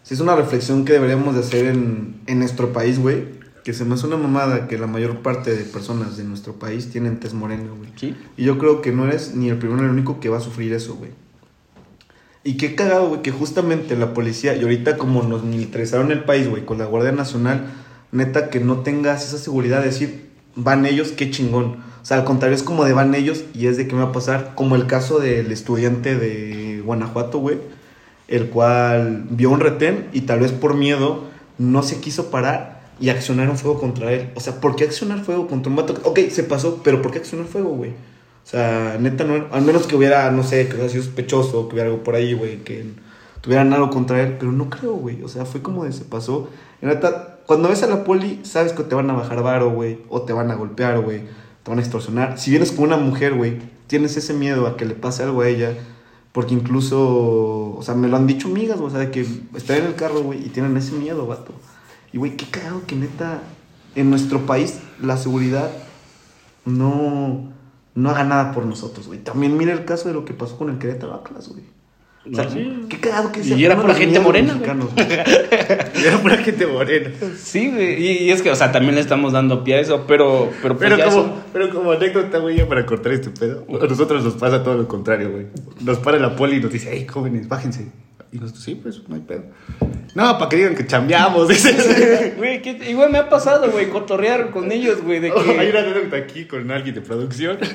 sí 0.08 0.14
es 0.14 0.20
una 0.20 0.34
reflexión 0.34 0.86
que 0.86 0.94
deberíamos 0.94 1.34
de 1.34 1.40
hacer 1.40 1.66
en, 1.66 2.22
en 2.26 2.38
nuestro 2.38 2.72
país, 2.72 2.98
güey. 2.98 3.36
Que 3.62 3.74
se 3.74 3.84
me 3.84 3.92
hace 3.92 4.06
una 4.06 4.16
mamada 4.16 4.66
que 4.66 4.78
la 4.78 4.86
mayor 4.86 5.18
parte 5.18 5.54
de 5.54 5.64
personas 5.64 6.16
de 6.16 6.24
nuestro 6.24 6.54
país 6.54 6.88
tienen 6.88 7.20
tez 7.20 7.34
morena, 7.34 7.70
güey. 7.76 7.90
¿Sí? 7.96 8.16
Y 8.38 8.44
yo 8.44 8.56
creo 8.56 8.80
que 8.80 8.90
no 8.90 9.06
eres 9.06 9.34
ni 9.34 9.50
el 9.50 9.58
primero 9.58 9.82
ni 9.82 9.86
el 9.86 9.92
único 9.92 10.18
que 10.18 10.30
va 10.30 10.38
a 10.38 10.40
sufrir 10.40 10.72
eso, 10.72 10.94
güey. 10.94 11.10
Y 12.42 12.56
qué 12.56 12.74
cagado, 12.74 13.08
güey, 13.08 13.20
que 13.20 13.32
justamente 13.32 13.98
la 13.98 14.14
policía, 14.14 14.56
y 14.56 14.62
ahorita 14.62 14.96
como 14.96 15.22
nos 15.24 15.44
militarizaron 15.44 16.10
el 16.10 16.24
país, 16.24 16.48
güey, 16.48 16.64
con 16.64 16.78
la 16.78 16.86
Guardia 16.86 17.12
Nacional, 17.12 17.66
neta 18.10 18.48
que 18.48 18.60
no 18.60 18.78
tengas 18.78 19.26
esa 19.26 19.36
seguridad 19.36 19.80
de 19.80 19.88
decir, 19.88 20.30
van 20.54 20.86
ellos, 20.86 21.12
qué 21.12 21.30
chingón. 21.30 21.82
O 22.00 22.04
sea, 22.06 22.16
al 22.16 22.24
contrario, 22.24 22.56
es 22.56 22.62
como 22.62 22.86
de 22.86 22.94
van 22.94 23.14
ellos 23.14 23.44
y 23.52 23.66
es 23.66 23.76
de 23.76 23.86
qué 23.86 23.94
me 23.94 24.02
va 24.02 24.08
a 24.08 24.12
pasar, 24.12 24.52
como 24.54 24.76
el 24.76 24.86
caso 24.86 25.18
del 25.18 25.52
estudiante 25.52 26.16
de 26.16 26.80
Guanajuato, 26.82 27.38
güey, 27.38 27.58
el 28.28 28.50
cual 28.50 29.24
vio 29.30 29.50
un 29.50 29.60
retén 29.60 30.08
y 30.12 30.22
tal 30.22 30.40
vez 30.40 30.52
por 30.52 30.74
miedo 30.74 31.24
no 31.58 31.82
se 31.82 32.00
quiso 32.00 32.30
parar 32.30 32.78
y 33.00 33.08
accionaron 33.08 33.56
fuego 33.56 33.80
contra 33.80 34.12
él. 34.12 34.30
O 34.34 34.40
sea, 34.40 34.60
¿por 34.60 34.76
qué 34.76 34.84
accionar 34.84 35.24
fuego 35.24 35.48
contra 35.48 35.70
un 35.70 35.76
vato? 35.76 35.94
Ok, 36.04 36.20
se 36.30 36.44
pasó, 36.44 36.80
pero 36.82 37.02
¿por 37.02 37.10
qué 37.10 37.18
accionar 37.18 37.46
fuego, 37.46 37.70
güey? 37.70 37.90
O 37.90 38.50
sea, 38.50 38.96
neta, 38.98 39.24
no, 39.24 39.46
al 39.52 39.62
menos 39.62 39.86
que 39.86 39.96
hubiera, 39.96 40.30
no 40.30 40.42
sé, 40.42 40.68
que 40.68 40.74
hubiera 40.74 40.90
sido 40.90 41.04
sospechoso, 41.04 41.68
que 41.68 41.74
hubiera 41.74 41.90
algo 41.90 42.02
por 42.02 42.14
ahí, 42.14 42.32
güey, 42.32 42.64
que 42.64 42.86
tuvieran 43.40 43.72
algo 43.72 43.90
contra 43.90 44.22
él, 44.22 44.36
pero 44.38 44.52
no 44.52 44.70
creo, 44.70 44.94
güey. 44.94 45.22
O 45.22 45.28
sea, 45.28 45.44
fue 45.44 45.62
como 45.62 45.84
de 45.84 45.92
se 45.92 46.04
pasó. 46.04 46.48
Y 46.82 46.86
neta, 46.86 47.38
cuando 47.46 47.68
ves 47.68 47.82
a 47.82 47.86
la 47.86 48.04
poli, 48.04 48.40
sabes 48.44 48.72
que 48.72 48.82
te 48.84 48.94
van 48.94 49.10
a 49.10 49.14
bajar 49.14 49.42
varo, 49.42 49.70
güey, 49.70 50.00
o 50.08 50.22
te 50.22 50.32
van 50.32 50.50
a 50.50 50.54
golpear, 50.54 51.00
güey, 51.00 51.20
te 51.62 51.70
van 51.70 51.78
a 51.78 51.82
extorsionar. 51.82 52.38
Si 52.38 52.50
vienes 52.50 52.72
con 52.72 52.86
una 52.86 52.96
mujer, 52.96 53.34
güey, 53.34 53.58
tienes 53.86 54.16
ese 54.16 54.34
miedo 54.34 54.66
a 54.66 54.76
que 54.76 54.84
le 54.84 54.94
pase 54.94 55.22
algo 55.22 55.42
a 55.42 55.48
ella, 55.48 55.74
porque 56.32 56.54
incluso, 56.54 57.74
o 57.76 57.82
sea, 57.82 57.94
me 57.94 58.08
lo 58.08 58.16
han 58.16 58.26
dicho 58.26 58.48
amigas, 58.48 58.78
o 58.80 58.90
sea, 58.90 59.00
de 59.00 59.10
que 59.10 59.26
están 59.54 59.78
en 59.78 59.84
el 59.86 59.94
carro, 59.94 60.22
güey, 60.22 60.44
y 60.46 60.48
tienen 60.50 60.76
ese 60.76 60.92
miedo, 60.92 61.26
vato. 61.26 61.52
Y, 62.12 62.18
güey, 62.18 62.36
qué 62.36 62.46
cagado 62.46 62.82
que 62.86 62.96
neta, 62.96 63.42
en 63.94 64.10
nuestro 64.10 64.46
país, 64.46 64.80
la 65.00 65.16
seguridad 65.16 65.70
no, 66.64 67.52
no 67.94 68.10
haga 68.10 68.24
nada 68.24 68.52
por 68.52 68.66
nosotros, 68.66 69.06
güey. 69.06 69.22
También 69.22 69.56
mira 69.56 69.72
el 69.72 69.84
caso 69.84 70.08
de 70.08 70.14
lo 70.14 70.24
que 70.24 70.34
pasó 70.34 70.56
con 70.56 70.70
el 70.70 70.78
Querétaro 70.78 71.14
Atlas, 71.14 71.48
güey. 71.48 71.64
O 72.30 72.34
sea, 72.34 72.44
No, 72.44 72.50
sí. 72.50 72.70
qué 72.88 72.98
cagado 73.00 73.32
que 73.32 73.40
Y 73.40 73.44
sea 73.44 73.56
era 73.58 73.74
uno 73.74 73.82
pura 73.82 73.94
gente 73.94 74.20
morena, 74.20 74.58
Y 75.94 76.04
era 76.04 76.18
pura 76.18 76.36
gente 76.38 76.66
morena. 76.66 77.10
Sí, 77.38 77.70
güey. 77.70 78.02
Y, 78.02 78.10
y 78.24 78.30
es 78.30 78.42
que, 78.42 78.50
o 78.50 78.56
sea, 78.56 78.70
también 78.72 78.94
le 78.96 79.00
estamos 79.00 79.32
dando 79.32 79.64
pie 79.64 79.76
a 79.76 79.80
eso, 79.80 80.04
pero. 80.06 80.50
Pero, 80.62 80.76
pues, 80.76 80.90
Pero 80.90 81.04
como, 81.04 81.20
eso- 81.22 81.34
pero 81.52 81.70
como 81.70 81.92
anécdota, 81.92 82.38
güey, 82.38 82.56
ya 82.58 82.68
para 82.68 82.84
cortar 82.84 83.12
este 83.12 83.30
pedo, 83.30 83.64
a 83.80 83.86
nosotros 83.86 84.24
nos 84.24 84.34
pasa 84.34 84.62
todo 84.62 84.76
lo 84.76 84.88
contrario, 84.88 85.30
güey. 85.30 85.46
Nos 85.80 85.98
para 85.98 86.18
la 86.18 86.36
poli 86.36 86.56
y 86.56 86.60
nos 86.60 86.72
dice, 86.72 86.90
hey, 86.92 87.06
jóvenes, 87.08 87.48
bájense. 87.48 87.86
Y 88.30 88.38
nosotros, 88.38 88.62
sí, 88.62 88.74
pues, 88.74 89.00
no 89.08 89.14
hay 89.14 89.22
pedo. 89.22 89.44
No, 90.14 90.36
para 90.38 90.48
que 90.50 90.56
digan 90.56 90.74
que 90.74 90.86
chambeamos, 90.86 91.48
dices. 91.48 92.36
Güey, 92.36 92.60
¿qué- 92.62 92.90
igual 92.90 93.10
me 93.10 93.18
ha 93.18 93.28
pasado, 93.28 93.70
güey, 93.70 93.88
cotorrear 93.88 94.50
con 94.50 94.70
ellos, 94.70 95.02
güey, 95.02 95.20
de 95.20 95.32
que... 95.32 95.40
Hay 95.58 95.70
una 95.70 95.80
anécdota 95.80 96.16
aquí 96.16 96.44
con 96.44 96.70
alguien 96.70 96.94
de 96.94 97.00
producción. 97.00 97.58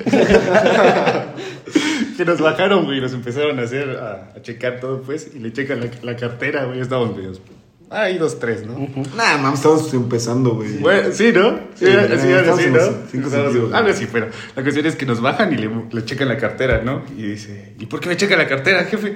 que 2.17 2.25
nos 2.25 2.39
bajaron, 2.39 2.85
güey, 2.85 2.99
y 2.99 3.01
nos 3.01 3.13
empezaron 3.13 3.59
a 3.59 3.63
hacer, 3.63 3.89
a, 3.97 4.33
a 4.35 4.41
checar 4.41 4.79
todo, 4.79 5.01
pues, 5.01 5.31
y 5.33 5.39
le 5.39 5.51
checan 5.53 5.79
la, 5.81 5.87
la 6.03 6.15
cartera, 6.15 6.65
güey, 6.65 6.79
estábamos 6.79 7.15
medios. 7.17 7.41
Ah, 7.89 8.03
hay 8.03 8.17
dos, 8.17 8.39
tres, 8.39 8.65
¿no? 8.65 8.87
Nada, 9.15 9.37
mames, 9.37 9.59
estamos 9.59 9.93
empezando, 9.93 10.51
güey. 10.55 10.77
Bueno, 10.77 11.09
sí, 11.11 11.31
¿no? 11.33 11.51
Sí, 11.75 11.85
Sí, 11.85 11.87
era- 11.87 12.19
sí, 12.19 12.27
era 12.27 12.39
en 12.39 12.47
¿no? 12.47 12.57
cinco 13.11 13.29
sentidos, 13.29 13.73
Algo 13.73 13.89
así, 13.89 14.07
pero 14.11 14.27
la 14.55 14.63
cuestión 14.63 14.85
es 14.87 14.95
que 14.95 15.05
nos 15.05 15.21
bajan 15.21 15.53
y 15.53 15.57
le, 15.57 15.69
le 15.91 16.05
checan 16.05 16.27
la 16.27 16.37
cartera, 16.37 16.81
¿no? 16.83 17.03
Y 17.15 17.21
dice, 17.23 17.73
¿y 17.79 17.85
por 17.85 17.99
qué 17.99 18.09
me 18.09 18.17
checan 18.17 18.39
la 18.39 18.47
cartera, 18.47 18.83
jefe? 18.85 19.13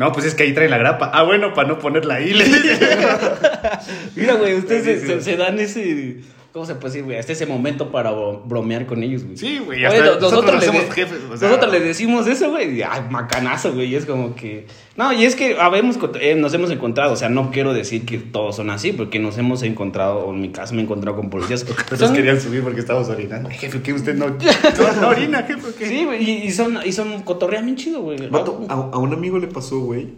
No, 0.00 0.12
pues 0.12 0.24
es 0.24 0.34
que 0.34 0.44
ahí 0.44 0.54
trae 0.54 0.70
la 0.70 0.78
grapa. 0.78 1.10
Ah, 1.12 1.24
bueno, 1.24 1.52
para 1.52 1.68
no 1.68 1.78
ponerla 1.78 2.14
ahí. 2.14 2.32
Mira, 4.16 4.32
güey, 4.32 4.54
ustedes 4.54 5.22
se 5.22 5.36
dan 5.36 5.60
ese... 5.60 6.20
¿Cómo 6.52 6.66
se 6.66 6.74
puede 6.74 6.86
decir, 6.92 7.04
güey? 7.04 7.16
Hasta 7.16 7.32
ese 7.32 7.46
momento 7.46 7.92
para 7.92 8.10
bro- 8.10 8.42
bromear 8.44 8.84
con 8.86 9.04
ellos, 9.04 9.22
güey. 9.22 9.36
Sí, 9.36 9.60
güey, 9.64 9.86
Oye, 9.86 9.98
nosotros 10.00 10.32
nosotros, 10.32 10.64
somos 10.64 10.82
le, 10.82 10.90
jefes, 10.90 11.18
o 11.32 11.36
sea- 11.36 11.48
nosotros 11.48 11.72
le 11.72 11.78
decimos 11.80 12.26
eso, 12.26 12.50
güey, 12.50 12.76
y, 12.78 12.82
ay, 12.82 13.02
macanazo, 13.08 13.72
güey, 13.72 13.86
y 13.86 13.94
es 13.94 14.04
como 14.04 14.34
que... 14.34 14.66
No, 14.96 15.12
y 15.12 15.24
es 15.26 15.36
que 15.36 15.60
habemos, 15.60 15.96
eh, 16.20 16.34
nos 16.34 16.52
hemos 16.52 16.70
encontrado, 16.72 17.12
o 17.12 17.16
sea, 17.16 17.28
no 17.28 17.52
quiero 17.52 17.72
decir 17.72 18.04
que 18.04 18.18
todos 18.18 18.56
son 18.56 18.70
así, 18.70 18.92
porque 18.92 19.20
nos 19.20 19.38
hemos 19.38 19.62
encontrado, 19.62 20.18
o 20.26 20.34
en 20.34 20.40
mi 20.40 20.48
caso 20.50 20.74
me 20.74 20.80
he 20.80 20.84
encontrado 20.84 21.16
con 21.16 21.30
policías. 21.30 21.64
Nos 21.90 22.00
Son- 22.00 22.14
querían 22.14 22.40
subir 22.40 22.62
porque 22.64 22.80
estábamos 22.80 23.08
orinando. 23.08 23.48
Ay, 23.48 23.56
Jefe, 23.56 23.80
¿qué 23.80 23.92
usted 23.92 24.14
no, 24.16 24.26
no, 24.30 25.08
orina, 25.08 25.44
jefe? 25.44 25.68
¿o 25.68 25.76
¿Qué? 25.78 25.86
Sí, 25.86 26.04
güey, 26.04 26.22
y, 26.28 26.30
y 26.46 26.50
son, 26.50 26.78
y 26.84 26.90
son 26.90 27.22
cotorrean 27.22 27.64
bien 27.64 27.76
chido, 27.76 28.00
güey. 28.02 28.28
Vato, 28.28 28.66
a, 28.68 28.74
a 28.74 28.98
un 28.98 29.12
amigo 29.12 29.38
le 29.38 29.46
pasó, 29.46 29.78
güey, 29.78 30.08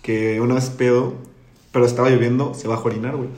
que 0.00 0.40
una 0.40 0.54
vez 0.54 0.70
pedo, 0.70 1.14
pero 1.70 1.84
estaba 1.84 2.08
lloviendo, 2.08 2.54
se 2.54 2.66
va 2.66 2.76
a 2.76 2.80
orinar, 2.82 3.14
güey. 3.16 3.28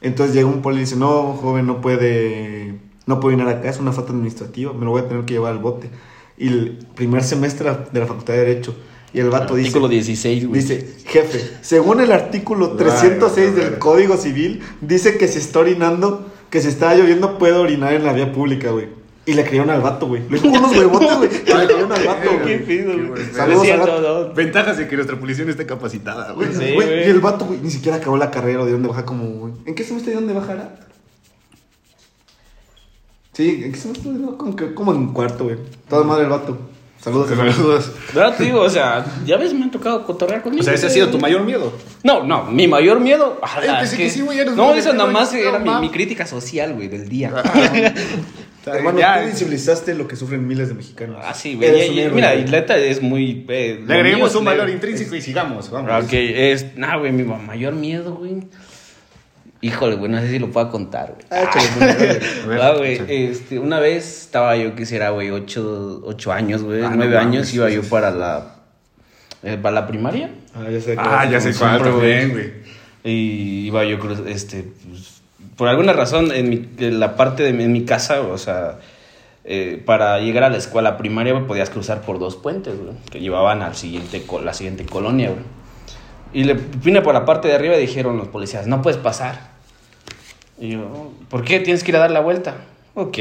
Entonces 0.00 0.34
llega 0.34 0.48
un 0.48 0.62
poli 0.62 0.78
y 0.78 0.80
dice, 0.80 0.96
no, 0.96 1.34
joven, 1.34 1.66
no 1.66 1.80
puede, 1.80 2.74
no 3.06 3.20
puede 3.20 3.36
orinar 3.36 3.54
acá, 3.54 3.68
es 3.68 3.78
una 3.78 3.92
falta 3.92 4.12
administrativa, 4.12 4.72
me 4.72 4.84
lo 4.84 4.92
voy 4.92 5.02
a 5.02 5.08
tener 5.08 5.24
que 5.24 5.34
llevar 5.34 5.52
al 5.52 5.58
bote. 5.58 5.90
Y 6.38 6.48
el 6.48 6.78
primer 6.94 7.22
semestre 7.22 7.70
de 7.92 8.00
la 8.00 8.06
Facultad 8.06 8.34
de 8.34 8.40
Derecho, 8.40 8.74
y 9.12 9.20
el 9.20 9.28
vato 9.28 9.54
dice... 9.54 9.68
Artículo 9.68 9.88
16, 9.88 10.48
güey. 10.48 10.60
Dice, 10.60 10.96
jefe, 11.04 11.40
según 11.62 12.00
el 12.00 12.12
artículo 12.12 12.70
Ay, 12.72 12.78
306 12.78 13.50
no, 13.50 13.56
del. 13.56 13.78
Código 13.78 14.16
Civil, 14.16 14.62
dice 14.80 15.18
que 15.18 15.28
si 15.28 15.38
está 15.38 15.58
orinando, 15.58 16.26
que 16.48 16.60
si 16.60 16.68
está 16.68 16.94
lloviendo, 16.94 17.38
puede 17.38 17.54
orinar 17.54 17.92
en 17.92 18.04
la 18.04 18.12
vía 18.12 18.32
pública, 18.32 18.70
güey. 18.70 18.99
Y 19.26 19.34
le 19.34 19.44
creyeron 19.44 19.70
al 19.70 19.80
vato, 19.82 20.06
güey. 20.06 20.22
Le 20.28 20.40
dijo 20.40 20.48
unos 20.48 20.76
huevotes, 20.76 21.16
güey. 21.18 21.28
que 21.28 21.54
Le 21.54 21.66
creyeron 21.66 21.92
al 21.92 22.04
vato, 22.06 22.20
Qué 22.30 22.36
güey. 22.38 22.64
pido, 22.64 22.92
Qué 22.96 23.02
güey. 23.02 23.22
es 23.22 23.28
cierto, 23.32 23.86
Saludos 23.86 24.28
no. 24.28 24.34
Ventajas 24.34 24.78
de 24.78 24.88
que 24.88 24.96
nuestra 24.96 25.18
policía 25.20 25.44
no 25.44 25.50
esté 25.50 25.66
capacitada, 25.66 26.32
güey. 26.32 26.48
Sí, 26.52 26.58
Güey, 26.58 26.74
güey. 26.74 27.06
y 27.06 27.10
el 27.10 27.20
vato, 27.20 27.44
güey, 27.44 27.60
ni 27.60 27.70
siquiera 27.70 27.98
acabó 27.98 28.16
la 28.16 28.30
carrera 28.30 28.62
o 28.62 28.64
de 28.66 28.72
dónde 28.72 28.88
baja 28.88 29.04
como, 29.04 29.24
güey. 29.28 29.52
¿En 29.66 29.74
qué 29.74 29.84
semestre 29.84 30.12
de 30.12 30.16
dónde 30.20 30.32
bajará? 30.32 30.74
Sí, 33.32 33.62
¿en 33.64 33.72
qué 33.72 33.78
semestre? 33.78 34.10
No, 34.12 34.36
como, 34.36 34.56
que, 34.56 34.74
como 34.74 34.92
en 34.94 35.12
cuarto, 35.12 35.44
güey. 35.44 35.56
Toda 35.88 36.02
madre 36.04 36.24
el 36.24 36.30
vato. 36.30 36.58
Saludos. 37.02 37.28
Saludos. 37.54 37.92
¿Verdad? 38.14 38.36
Te 38.36 38.44
digo, 38.44 38.60
o 38.60 38.68
sea, 38.68 39.04
ya 39.24 39.36
ves, 39.36 39.54
me 39.54 39.64
han 39.64 39.70
tocado 39.70 40.04
cotorrear 40.04 40.42
con 40.42 40.58
O 40.58 40.62
sea, 40.62 40.74
ese 40.74 40.86
ha 40.86 40.90
sido 40.90 41.08
tu 41.08 41.18
mayor 41.18 41.44
miedo. 41.44 41.72
No, 42.02 42.24
no, 42.24 42.44
mi 42.44 42.68
mayor 42.68 43.00
miedo. 43.00 43.38
ah, 43.42 43.56
Ay, 43.60 43.68
es 43.68 43.74
pensé 43.80 43.96
que 43.96 44.10
sí, 44.10 44.20
güey, 44.20 44.38
nos 44.44 44.54
no, 44.56 44.74
de 44.74 44.92
nada 44.92 45.10
más 45.10 45.32
era 45.32 45.58
mi, 45.58 45.70
mi 45.80 45.90
crítica 45.90 46.26
social, 46.26 46.74
güey, 46.74 46.88
del 46.88 47.08
día. 47.08 47.32
Hermano, 48.66 48.98
Ya. 48.98 49.22
tú 49.22 49.30
visibilizaste 49.30 49.94
lo 49.94 50.06
que 50.06 50.16
sufren 50.16 50.46
miles 50.46 50.68
de 50.68 50.74
mexicanos. 50.74 51.16
Ah, 51.24 51.32
sí, 51.32 51.54
güey. 51.54 51.68
Eres 51.70 52.12
mira, 52.12 52.34
y 52.34 52.44
neta 52.44 52.76
es 52.76 53.00
muy. 53.00 53.46
eh, 53.48 53.82
Le 53.86 53.94
agreguemos 53.94 54.30
mío 54.32 54.38
un 54.40 54.44
valor 54.44 54.66
leve. 54.66 54.72
intrínseco 54.72 55.14
y 55.16 55.22
sigamos, 55.22 55.70
vamos. 55.70 56.04
Ok, 56.04 56.12
es. 56.12 56.76
Nah, 56.76 56.98
güey, 56.98 57.10
mi 57.12 57.22
mayor 57.22 57.72
miedo, 57.72 58.14
güey. 58.16 58.42
Híjole, 59.62 59.96
güey, 59.96 60.10
no 60.10 60.18
sé 60.20 60.30
si 60.30 60.38
lo 60.38 60.50
puedo 60.50 60.70
contar, 60.70 61.14
güey. 61.14 61.26
Ah, 61.30 61.50
Ah, 62.60 62.74
güey, 62.78 63.00
este, 63.08 63.58
una 63.58 63.78
vez 63.78 64.22
estaba 64.22 64.56
yo, 64.56 64.74
quisiera, 64.74 65.10
güey, 65.10 65.30
ocho, 65.30 66.00
ocho 66.04 66.32
años, 66.32 66.62
güey, 66.62 66.82
Ah, 66.82 66.92
nueve 66.94 67.18
años 67.18 67.52
iba 67.52 67.68
sí, 67.68 67.74
yo 67.74 67.82
sí, 67.82 67.88
para 67.90 68.10
la, 68.10 68.54
eh, 69.42 69.58
para 69.60 69.74
la 69.74 69.86
primaria. 69.86 70.30
Ah, 70.54 70.70
ya 70.70 70.80
sé. 70.80 70.96
Ah, 70.98 71.26
ya 71.30 71.40
sé 71.40 71.52
cuál 71.54 71.82
también, 71.82 72.30
güey. 72.30 72.52
Y 73.04 73.66
iba 73.66 73.84
yo, 73.84 73.98
este, 74.26 74.64
pues, 74.88 75.20
por 75.56 75.68
alguna 75.68 75.92
razón, 75.92 76.32
en, 76.32 76.48
mi, 76.48 76.66
en 76.78 76.98
la 76.98 77.16
parte 77.16 77.42
de 77.42 77.52
mi, 77.52 77.64
en 77.64 77.72
mi 77.72 77.84
casa, 77.84 78.22
o 78.22 78.38
sea, 78.38 78.78
eh, 79.44 79.82
para 79.84 80.18
llegar 80.20 80.44
a 80.44 80.48
la 80.48 80.56
escuela 80.56 80.96
primaria 80.96 81.34
güey, 81.34 81.46
podías 81.46 81.68
cruzar 81.68 82.00
por 82.00 82.18
dos 82.18 82.36
puentes, 82.36 82.78
güey, 82.78 82.94
que 83.10 83.20
llevaban 83.20 83.60
al 83.60 83.74
siguiente, 83.76 84.24
la 84.42 84.54
siguiente 84.54 84.86
colonia, 84.86 85.28
güey. 85.30 85.42
Y 86.32 86.44
le 86.44 86.54
vine 86.54 87.02
por 87.02 87.12
la 87.12 87.24
parte 87.24 87.48
de 87.48 87.54
arriba 87.54 87.76
y 87.76 87.80
dijeron 87.80 88.16
los 88.16 88.28
policías, 88.28 88.66
no 88.66 88.80
puedes 88.82 88.98
pasar. 89.00 89.49
Y 90.60 90.68
yo, 90.70 91.12
¿por 91.28 91.42
qué? 91.42 91.60
Tienes 91.60 91.82
que 91.82 91.90
ir 91.90 91.96
a 91.96 92.00
dar 92.00 92.10
la 92.10 92.20
vuelta. 92.20 92.56
Ok. 92.94 93.18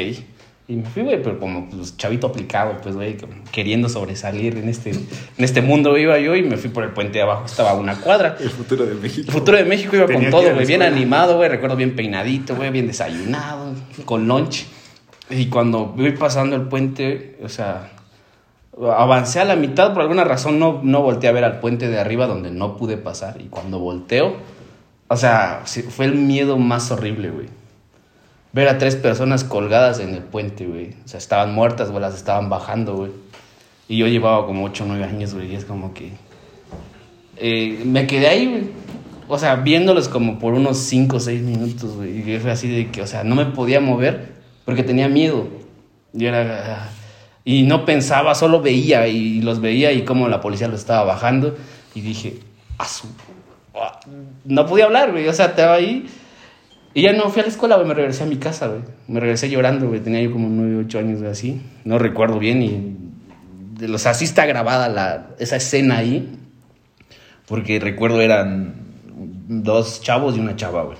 Y 0.69 0.75
me 0.75 0.83
fui, 0.83 1.01
güey, 1.01 1.19
pero 1.23 1.39
como 1.39 1.67
pues, 1.67 1.97
chavito 1.97 2.27
aplicado, 2.27 2.77
pues, 2.83 2.93
güey, 2.93 3.17
queriendo 3.51 3.89
sobresalir 3.89 4.55
en 4.55 4.69
este, 4.69 4.91
en 4.91 5.43
este 5.43 5.63
mundo 5.63 5.97
iba 5.97 6.19
yo 6.19 6.35
y 6.35 6.43
me 6.43 6.57
fui 6.57 6.69
por 6.69 6.83
el 6.83 6.91
puente 6.91 7.13
de 7.13 7.23
abajo, 7.23 7.45
estaba 7.45 7.71
a 7.71 7.73
una 7.73 7.99
cuadra. 7.99 8.37
El 8.39 8.51
futuro 8.51 8.85
de 8.85 8.93
México. 8.93 9.25
El 9.29 9.33
futuro 9.33 9.57
de 9.57 9.63
México 9.63 9.95
iba 9.95 10.05
Tenía 10.05 10.29
con 10.29 10.41
todo, 10.41 10.53
güey, 10.53 10.67
bien 10.67 10.83
animado, 10.83 11.37
güey, 11.37 11.49
recuerdo 11.49 11.75
bien 11.75 11.95
peinadito, 11.95 12.55
güey, 12.55 12.69
bien 12.69 12.85
desayunado, 12.85 13.73
con 14.05 14.27
lunch. 14.27 14.67
Y 15.31 15.47
cuando 15.47 15.87
voy 15.87 16.11
pasando 16.11 16.55
el 16.55 16.63
puente, 16.63 17.39
o 17.41 17.49
sea, 17.49 17.89
avancé 18.79 19.39
a 19.39 19.45
la 19.45 19.55
mitad, 19.55 19.93
por 19.93 20.03
alguna 20.03 20.23
razón 20.23 20.59
no, 20.59 20.81
no 20.83 21.01
volteé 21.01 21.29
a 21.29 21.33
ver 21.33 21.45
al 21.45 21.59
puente 21.59 21.89
de 21.89 21.99
arriba 21.99 22.27
donde 22.27 22.51
no 22.51 22.77
pude 22.77 22.97
pasar. 22.97 23.41
Y 23.41 23.45
cuando 23.45 23.79
volteo, 23.79 24.35
O 25.09 25.17
sea, 25.17 25.63
fue 25.89 26.05
el 26.05 26.15
miedo 26.15 26.57
más 26.57 26.91
horrible, 26.91 27.31
güey. 27.31 27.47
Ver 28.53 28.69
a 28.69 28.77
tres 28.77 28.95
personas 28.95 29.43
colgadas 29.43 29.99
en 29.99 30.13
el 30.13 30.23
puente, 30.23 30.65
güey. 30.65 30.91
O 31.03 31.07
sea, 31.07 31.17
estaban 31.17 31.53
muertas, 31.53 31.89
güey, 31.89 32.01
las 32.01 32.15
estaban 32.15 32.49
bajando, 32.49 32.95
güey. 32.95 33.11
Y 33.87 33.97
yo 33.97 34.07
llevaba 34.07 34.45
como 34.45 34.65
8 34.65 34.83
o 34.83 34.87
9 34.87 35.03
años, 35.03 35.33
güey, 35.33 35.51
y 35.51 35.55
es 35.55 35.65
como 35.65 35.93
que... 35.93 36.11
eh, 37.37 37.81
me 37.85 38.05
quedé 38.05 38.27
ahí, 38.27 38.45
güey. 38.45 38.63
O 39.27 39.37
sea, 39.37 39.55
viéndolos 39.55 40.09
como 40.09 40.39
por 40.39 40.53
unos 40.53 40.77
5 40.77 41.17
o 41.17 41.19
6 41.19 41.41
minutos, 41.41 41.95
güey. 41.95 42.19
Y 42.19 42.39
fue 42.39 42.51
así 42.51 42.67
de 42.67 42.89
que, 42.91 43.01
o 43.01 43.07
sea, 43.07 43.23
no 43.23 43.35
me 43.35 43.45
podía 43.45 43.79
mover 43.79 44.33
porque 44.65 44.83
tenía 44.83 45.09
miedo. 45.09 45.47
Y 46.13 46.25
era... 46.25 46.89
Y 47.45 47.63
no 47.63 47.85
pensaba, 47.85 48.35
solo 48.35 48.61
veía 48.61 49.07
y 49.07 49.41
los 49.41 49.59
veía 49.59 49.91
y 49.91 50.03
cómo 50.03 50.27
la 50.27 50.41
policía 50.41 50.67
los 50.67 50.81
estaba 50.81 51.03
bajando. 51.03 51.55
Y 51.95 52.01
dije, 52.01 52.39
No 54.45 54.65
podía 54.65 54.85
hablar, 54.85 55.11
güey. 55.11 55.27
O 55.27 55.33
sea, 55.33 55.47
estaba 55.47 55.75
ahí. 55.75 56.07
Y 56.93 57.03
ya 57.03 57.13
no 57.13 57.29
fui 57.29 57.41
a 57.41 57.43
la 57.43 57.49
escuela, 57.49 57.75
güey. 57.75 57.87
Me 57.87 57.93
regresé 57.93 58.23
a 58.23 58.27
mi 58.27 58.37
casa, 58.37 58.67
güey. 58.67 58.81
Me 59.07 59.19
regresé 59.19 59.49
llorando, 59.49 59.87
güey. 59.87 59.99
Tenía 59.99 60.21
yo 60.21 60.31
como 60.31 60.49
9, 60.49 60.83
8 60.85 60.99
años, 60.99 61.19
güey, 61.19 61.31
así. 61.31 61.61
No 61.83 61.99
recuerdo 61.99 62.39
bien. 62.39 62.61
Y... 62.63 63.85
O 63.91 63.97
sea, 63.97 64.13
sí 64.13 64.25
está 64.25 64.45
grabada 64.45 64.89
la, 64.89 65.27
esa 65.39 65.55
escena 65.55 65.97
ahí. 65.97 66.37
Porque 67.47 67.79
recuerdo 67.79 68.21
eran 68.21 68.75
dos 69.47 70.01
chavos 70.01 70.37
y 70.37 70.39
una 70.39 70.55
chava, 70.55 70.83
güey. 70.83 70.97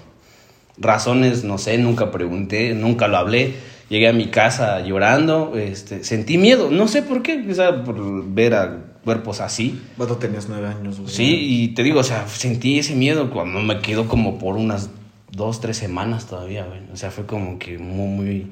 Razones, 0.77 1.43
no 1.43 1.57
sé, 1.57 1.77
nunca 1.77 2.09
pregunté, 2.11 2.73
nunca 2.73 3.07
lo 3.07 3.17
hablé. 3.17 3.53
Llegué 3.89 4.07
a 4.07 4.13
mi 4.13 4.27
casa 4.27 4.81
llorando, 4.81 5.53
este, 5.55 6.03
sentí 6.03 6.37
miedo, 6.37 6.69
no 6.69 6.87
sé 6.87 7.01
por 7.01 7.23
qué, 7.23 7.43
o 7.49 7.53
sea, 7.55 7.83
por 7.83 8.23
ver 8.27 8.53
a 8.53 8.77
cuerpos 9.10 9.41
así. 9.41 9.82
Vato, 9.98 10.17
tenías 10.17 10.48
nueve 10.48 10.67
años, 10.67 11.00
güey. 11.00 11.10
Sí, 11.10 11.38
y 11.39 11.67
te 11.69 11.82
digo, 11.82 12.02
o 12.02 12.04
sea, 12.04 12.28
sentí 12.28 12.78
ese 12.78 12.93
miedo 12.93 13.32
cuando 13.32 13.60
me 13.60 13.80
quedó 13.80 14.08
como 14.08 14.38
por 14.38 14.56
unas 14.56 14.91
dos, 15.32 15.62
tres 15.62 15.78
semanas 15.78 16.28
todavía, 16.28 16.63
güey. 16.67 16.82
O 16.93 16.95
sea, 16.95 17.10
fue 17.10 17.26
como 17.26 17.58
que 17.58 17.80
muy, 17.80 18.08
muy... 18.08 18.48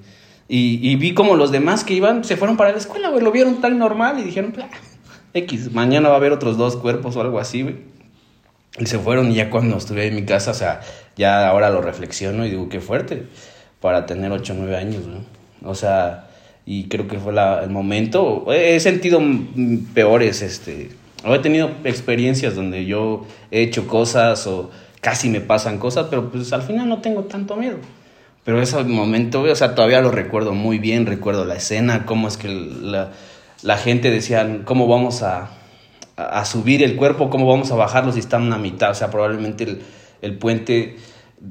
Y, 0.48 0.80
y 0.82 0.96
vi 0.96 1.14
como 1.14 1.36
los 1.36 1.52
demás 1.52 1.84
que 1.84 1.94
iban, 1.94 2.24
se 2.24 2.38
fueron 2.38 2.58
para 2.58 2.72
la 2.72 2.80
escuela, 2.80 3.10
güey, 3.10 3.24
lo 3.24 3.32
vieron 3.32 3.62
tan 3.62 3.78
normal 3.78 4.18
y 4.18 4.24
dijeron, 4.24 4.56
"Ah, 4.60 4.68
X, 5.36 5.72
mañana 5.74 6.10
va 6.10 6.16
a 6.16 6.18
haber 6.18 6.32
otros 6.32 6.58
dos 6.58 6.76
cuerpos 6.76 7.16
o 7.18 7.22
algo 7.22 7.38
así, 7.38 7.62
güey. 7.62 7.76
Y 8.80 8.88
se 8.88 8.98
fueron 8.98 9.32
y 9.32 9.36
ya 9.36 9.52
cuando 9.52 9.78
estuve 9.78 10.08
en 10.08 10.16
mi 10.16 10.24
casa, 10.26 10.50
o 10.50 10.56
sea, 10.56 10.82
ya 11.16 11.48
ahora 11.48 11.70
lo 11.70 11.82
reflexiono 11.82 12.48
y 12.48 12.50
digo, 12.50 12.68
qué 12.68 12.80
fuerte 12.82 13.28
para 13.80 14.08
tener 14.08 14.32
8 14.32 14.54
o 14.54 14.56
9 14.56 14.76
años, 14.76 15.04
¿no? 15.06 15.20
O 15.70 15.76
sea, 15.76 16.27
y 16.68 16.84
creo 16.90 17.08
que 17.08 17.18
fue 17.18 17.32
la- 17.34 17.64
el 17.64 17.70
momento. 17.72 18.46
He 18.52 18.80
sentido 18.82 19.22
peores, 19.94 20.42
este, 20.42 20.90
o 21.26 21.34
he 21.34 21.40
tenido 21.40 21.72
experiencias 21.86 22.56
donde 22.56 22.86
yo 22.86 23.26
he 23.52 23.62
hecho 23.62 23.88
cosas 23.88 24.46
o 24.48 24.70
casi 25.02 25.30
me 25.30 25.40
pasan 25.42 25.80
cosas, 25.80 26.08
pero 26.10 26.30
pues 26.30 26.52
al 26.54 26.62
final 26.64 26.90
no 26.90 27.00
tengo 27.00 27.24
tanto 27.24 27.56
miedo. 27.56 27.78
Pero 28.44 28.62
ese 28.62 28.84
momento, 28.84 29.42
o 29.44 29.56
sea, 29.56 29.76
todavía 29.76 30.02
lo 30.02 30.12
recuerdo 30.12 30.54
muy 30.54 30.78
bien, 30.78 31.06
recuerdo 31.06 31.46
la 31.46 31.56
escena, 31.56 32.06
cómo 32.06 32.28
es 32.28 32.38
que 32.38 32.50
la, 32.50 33.12
la 33.64 33.78
gente 33.78 34.12
decía, 34.12 34.62
cómo 34.66 34.88
vamos 34.88 35.24
a, 35.24 35.50
a, 36.18 36.46
subir 36.46 36.84
el 36.84 36.96
cuerpo, 36.98 37.30
cómo 37.30 37.48
vamos 37.48 37.72
a 37.72 37.76
bajarlo 37.76 38.12
si 38.12 38.20
están 38.20 38.52
a 38.54 38.58
mitad. 38.58 38.92
O 38.92 38.94
sea, 38.94 39.10
probablemente 39.10 39.64
el, 39.64 39.82
el 40.22 40.38
puente 40.38 40.98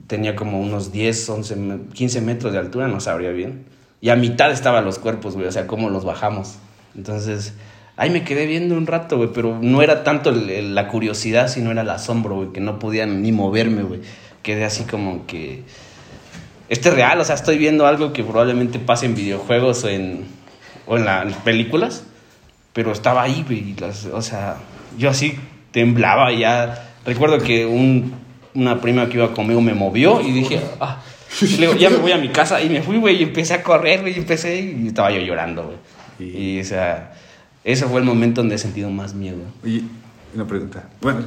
tenía 0.06 0.36
como 0.36 0.60
unos 0.60 0.92
10, 0.92 1.28
11, 1.28 1.56
me- 1.56 1.86
15 1.92 2.20
metros 2.20 2.52
de 2.52 2.58
altura, 2.58 2.88
no 2.88 3.00
sabría 3.00 3.30
bien. 3.30 3.64
Y 4.00 4.10
a 4.10 4.16
mitad 4.16 4.50
estaban 4.50 4.84
los 4.84 4.98
cuerpos, 4.98 5.34
güey, 5.34 5.46
o 5.46 5.52
sea, 5.52 5.66
cómo 5.66 5.88
los 5.90 6.04
bajamos. 6.04 6.56
Entonces, 6.96 7.54
ahí 7.96 8.10
me 8.10 8.24
quedé 8.24 8.46
viendo 8.46 8.76
un 8.76 8.86
rato, 8.86 9.16
güey, 9.16 9.30
pero 9.32 9.58
no 9.60 9.82
era 9.82 10.04
tanto 10.04 10.30
la 10.32 10.88
curiosidad, 10.88 11.48
sino 11.48 11.70
era 11.70 11.82
el 11.82 11.90
asombro, 11.90 12.36
güey, 12.36 12.52
que 12.52 12.60
no 12.60 12.78
podía 12.78 13.06
ni 13.06 13.32
moverme, 13.32 13.82
güey. 13.82 14.00
Quedé 14.42 14.64
así 14.64 14.84
como 14.84 15.26
que... 15.26 15.62
Esto 16.68 16.88
es 16.88 16.94
real, 16.96 17.20
o 17.20 17.24
sea, 17.24 17.36
estoy 17.36 17.58
viendo 17.58 17.86
algo 17.86 18.12
que 18.12 18.24
probablemente 18.24 18.78
pase 18.80 19.06
en 19.06 19.14
videojuegos 19.14 19.84
o 19.84 19.88
en, 19.88 20.24
o 20.86 20.96
en, 20.96 21.04
la- 21.04 21.22
en 21.22 21.32
películas, 21.32 22.04
pero 22.72 22.90
estaba 22.92 23.22
ahí, 23.22 23.44
güey, 23.46 23.74
las- 23.78 24.06
o 24.06 24.20
sea, 24.20 24.56
yo 24.98 25.08
así 25.08 25.38
temblaba 25.70 26.32
ya. 26.32 26.90
Recuerdo 27.04 27.38
que 27.38 27.66
un, 27.66 28.14
una 28.54 28.80
prima 28.80 29.08
que 29.08 29.14
iba 29.18 29.32
conmigo 29.32 29.60
me 29.60 29.74
movió 29.74 30.20
y 30.20 30.32
dije, 30.32 30.60
ah, 30.80 31.00
le 31.42 31.46
digo, 31.58 31.74
ya 31.74 31.90
me 31.90 31.96
voy 31.96 32.12
a 32.12 32.18
mi 32.18 32.28
casa 32.28 32.60
y 32.62 32.68
me 32.68 32.82
fui, 32.82 32.96
güey, 32.98 33.16
y 33.16 33.22
empecé 33.24 33.54
a 33.54 33.62
correr, 33.62 34.00
güey, 34.02 34.14
y 34.14 34.18
empecé 34.18 34.58
y 34.60 34.86
estaba 34.88 35.10
yo 35.10 35.20
llorando, 35.20 35.64
güey. 35.64 35.76
Y- 36.18 36.56
Y, 36.56 36.60
o 36.60 36.64
sea, 36.64 37.14
ese 37.64 37.84
fue 37.86 38.00
el 38.00 38.06
momento 38.06 38.40
donde 38.40 38.54
he 38.54 38.58
sentido 38.58 38.88
más 38.90 39.14
miedo. 39.14 39.38
Oye, 39.64 39.82
una 40.34 40.46
pregunta. 40.46 40.88
Bueno, 41.00 41.20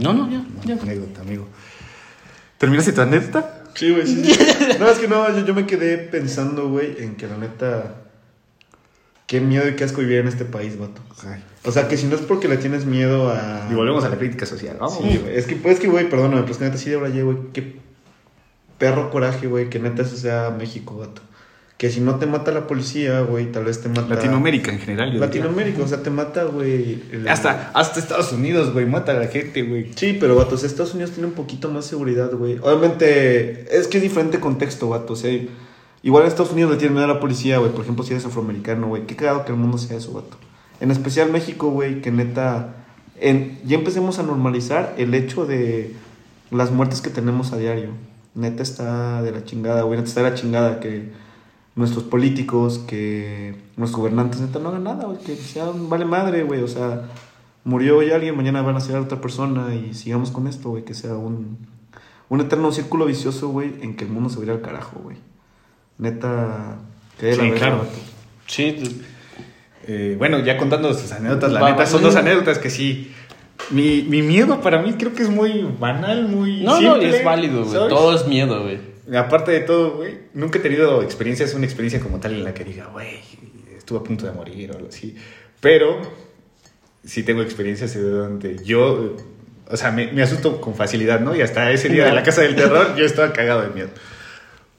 No, 0.00 0.12
no, 0.12 0.30
ya, 0.30 0.44
ya. 0.64 0.80
anécdota, 0.82 1.20
amigo. 1.22 1.46
¿Terminaste 2.58 2.92
tu 2.92 3.00
anécdota? 3.00 3.62
Sí, 3.74 3.90
güey, 3.90 4.06
sí, 4.06 4.24
sí. 4.24 4.38
No, 4.80 4.88
es 4.88 4.98
que 4.98 5.06
no, 5.08 5.28
yo, 5.36 5.44
yo 5.46 5.54
me 5.54 5.66
quedé 5.66 5.98
pensando, 5.98 6.68
güey, 6.68 6.96
en 6.98 7.14
que 7.16 7.26
la 7.26 7.36
neta. 7.36 7.94
Qué 9.26 9.40
miedo 9.40 9.68
y 9.68 9.76
qué 9.76 9.84
asco 9.84 10.00
vivir 10.00 10.18
en 10.20 10.28
este 10.28 10.44
país, 10.46 10.78
vato. 10.78 11.02
Ay. 11.26 11.42
O 11.64 11.70
sea, 11.70 11.86
que 11.86 11.96
si 11.98 12.06
no 12.06 12.16
es 12.16 12.22
porque 12.22 12.48
le 12.48 12.56
tienes 12.56 12.86
miedo 12.86 13.28
a. 13.30 13.68
Y 13.70 13.74
volvemos 13.74 14.02
a 14.04 14.08
la 14.08 14.16
crítica 14.16 14.46
social. 14.46 14.78
Vamos. 14.80 14.98
Sí, 15.02 15.18
güey. 15.18 15.36
Es 15.36 15.44
que, 15.46 15.54
pues, 15.56 15.78
que, 15.78 15.86
güey, 15.86 16.08
perdóname, 16.08 16.40
pero 16.42 16.52
es 16.52 16.58
que 16.58 16.64
neta 16.64 16.78
sí 16.78 16.88
de 16.90 16.96
verdad, 16.96 17.22
güey. 17.22 17.36
Qué 17.52 17.76
perro 18.78 19.10
coraje, 19.10 19.46
güey, 19.46 19.68
que 19.70 19.78
neta 19.78 20.02
eso 20.02 20.16
sea 20.16 20.54
México, 20.56 20.96
vato. 20.96 21.22
Que 21.76 21.90
si 21.90 22.00
no 22.00 22.16
te 22.16 22.26
mata 22.26 22.50
la 22.50 22.66
policía, 22.66 23.20
güey, 23.20 23.52
tal 23.52 23.64
vez 23.64 23.80
te 23.80 23.88
mata. 23.88 24.14
Latinoamérica 24.16 24.72
en 24.72 24.80
general. 24.80 25.08
yo 25.08 25.12
diría. 25.14 25.26
Latinoamérica, 25.26 25.82
o 25.82 25.86
sea, 25.86 26.02
te 26.02 26.10
mata, 26.10 26.42
güey. 26.44 27.02
el- 27.12 27.28
Hasta, 27.28 27.70
hasta 27.72 28.00
Estados 28.00 28.32
Unidos, 28.32 28.72
güey. 28.72 28.84
Mata 28.86 29.12
a 29.12 29.14
la 29.20 29.28
gente, 29.28 29.62
güey. 29.62 29.92
Sí, 29.94 30.16
pero 30.18 30.34
vatos, 30.34 30.64
Estados 30.64 30.94
Unidos 30.94 31.12
tiene 31.12 31.28
un 31.28 31.34
poquito 31.34 31.70
más 31.70 31.84
seguridad, 31.84 32.32
güey. 32.32 32.58
Obviamente, 32.58 33.76
es 33.78 33.86
que 33.86 33.98
es 33.98 34.02
diferente 34.02 34.40
contexto, 34.40 34.88
vato. 34.88 35.12
O 35.12 35.16
sea, 35.16 35.30
igual 36.02 36.24
en 36.24 36.28
Estados 36.28 36.50
Unidos 36.52 36.72
le 36.72 36.78
tienen 36.78 36.94
miedo 36.94 37.04
a 37.08 37.14
la 37.14 37.20
policía, 37.20 37.58
güey. 37.58 37.70
Por 37.70 37.82
ejemplo, 37.82 38.04
si 38.04 38.12
eres 38.12 38.24
afroamericano, 38.26 38.88
güey. 38.88 39.06
Qué 39.06 39.14
cagado 39.14 39.44
que 39.44 39.52
el 39.52 39.58
mundo 39.58 39.78
sea 39.78 39.96
eso, 39.96 40.12
vato. 40.12 40.36
En 40.80 40.90
especial 40.90 41.30
México, 41.30 41.70
güey, 41.70 42.00
que 42.00 42.10
neta. 42.10 42.74
En, 43.20 43.60
ya 43.64 43.76
empecemos 43.76 44.18
a 44.18 44.24
normalizar 44.24 44.94
el 44.98 45.14
hecho 45.14 45.46
de 45.46 45.92
las 46.50 46.72
muertes 46.72 47.00
que 47.00 47.10
tenemos 47.10 47.52
a 47.52 47.56
diario. 47.56 47.90
Neta 48.38 48.62
está 48.62 49.20
de 49.22 49.32
la 49.32 49.44
chingada, 49.44 49.82
güey. 49.82 49.98
Neta 49.98 50.08
está 50.08 50.22
de 50.22 50.30
la 50.30 50.36
chingada 50.36 50.80
que 50.80 51.10
nuestros 51.74 52.04
políticos, 52.04 52.78
que 52.86 53.54
nuestros 53.76 54.00
gobernantes, 54.00 54.40
neta, 54.40 54.58
no 54.60 54.68
hagan 54.70 54.84
nada, 54.84 55.04
güey. 55.06 55.18
Que 55.18 55.34
sean, 55.36 55.88
vale 55.88 56.04
madre, 56.04 56.44
güey. 56.44 56.62
O 56.62 56.68
sea, 56.68 57.02
murió 57.64 57.98
hoy 57.98 58.10
alguien, 58.12 58.36
mañana 58.36 58.62
van 58.62 58.76
a 58.76 58.80
ser 58.80 58.96
otra 58.96 59.20
persona 59.20 59.74
y 59.74 59.92
sigamos 59.94 60.30
con 60.30 60.46
esto, 60.46 60.70
güey. 60.70 60.84
Que 60.84 60.94
sea 60.94 61.14
un, 61.14 61.58
un 62.28 62.40
eterno 62.40 62.70
círculo 62.72 63.06
vicioso, 63.06 63.48
güey, 63.48 63.74
en 63.80 63.96
que 63.96 64.04
el 64.04 64.10
mundo 64.10 64.30
se 64.30 64.38
vaya 64.38 64.52
al 64.52 64.60
carajo, 64.60 65.00
güey. 65.02 65.16
Neta, 65.98 66.76
que 67.18 67.26
de 67.26 67.36
la 67.36 67.42
Sí, 67.42 67.50
verga, 67.50 67.58
claro. 67.66 67.78
vato. 67.78 67.98
Sí, 68.46 69.02
Eh, 69.90 70.16
bueno, 70.18 70.38
ya 70.40 70.58
contando 70.58 70.92
sus 70.92 71.10
anécdotas, 71.12 71.50
la 71.50 71.60
Va, 71.60 71.70
neta, 71.70 71.86
son 71.86 72.02
dos 72.02 72.14
anécdotas 72.14 72.58
que 72.58 72.68
sí. 72.70 73.10
Mi, 73.70 74.02
mi 74.02 74.22
miedo 74.22 74.60
para 74.60 74.80
mí 74.80 74.94
creo 74.94 75.14
que 75.14 75.22
es 75.22 75.28
muy 75.28 75.62
banal, 75.78 76.28
muy. 76.28 76.62
no, 76.62 76.80
no, 76.80 76.94
simple, 76.94 77.18
es 77.18 77.24
válido, 77.24 77.64
güey. 77.64 77.88
Todo 77.88 78.14
es 78.14 78.26
miedo, 78.26 78.62
güey. 78.62 78.78
Aparte 79.16 79.52
de 79.52 79.60
todo, 79.60 79.96
güey, 79.96 80.18
nunca 80.34 80.58
he 80.58 80.62
tenido 80.62 81.02
experiencias, 81.02 81.54
una 81.54 81.64
experiencia 81.64 82.00
como 82.00 82.20
tal 82.20 82.34
en 82.34 82.44
la 82.44 82.54
que 82.54 82.64
diga, 82.64 82.86
güey, 82.86 83.20
estuve 83.76 83.98
a 83.98 84.02
punto 84.02 84.26
de 84.26 84.32
morir 84.32 84.70
o 84.72 84.76
algo 84.76 84.88
así. 84.88 85.16
Pero 85.60 86.00
sí 87.04 87.22
tengo 87.22 87.42
experiencias 87.42 87.94
de 87.94 88.02
donde 88.02 88.62
yo, 88.64 89.16
o 89.66 89.76
sea, 89.76 89.90
me, 89.90 90.12
me 90.12 90.22
asusto 90.22 90.60
con 90.60 90.74
facilidad, 90.74 91.20
¿no? 91.20 91.34
Y 91.34 91.40
hasta 91.40 91.70
ese 91.72 91.88
día 91.88 92.04
de 92.04 92.12
la 92.12 92.22
casa 92.22 92.42
del 92.42 92.54
terror 92.54 92.96
yo 92.96 93.04
estaba 93.04 93.32
cagado 93.32 93.62
de 93.62 93.70
miedo. 93.70 93.90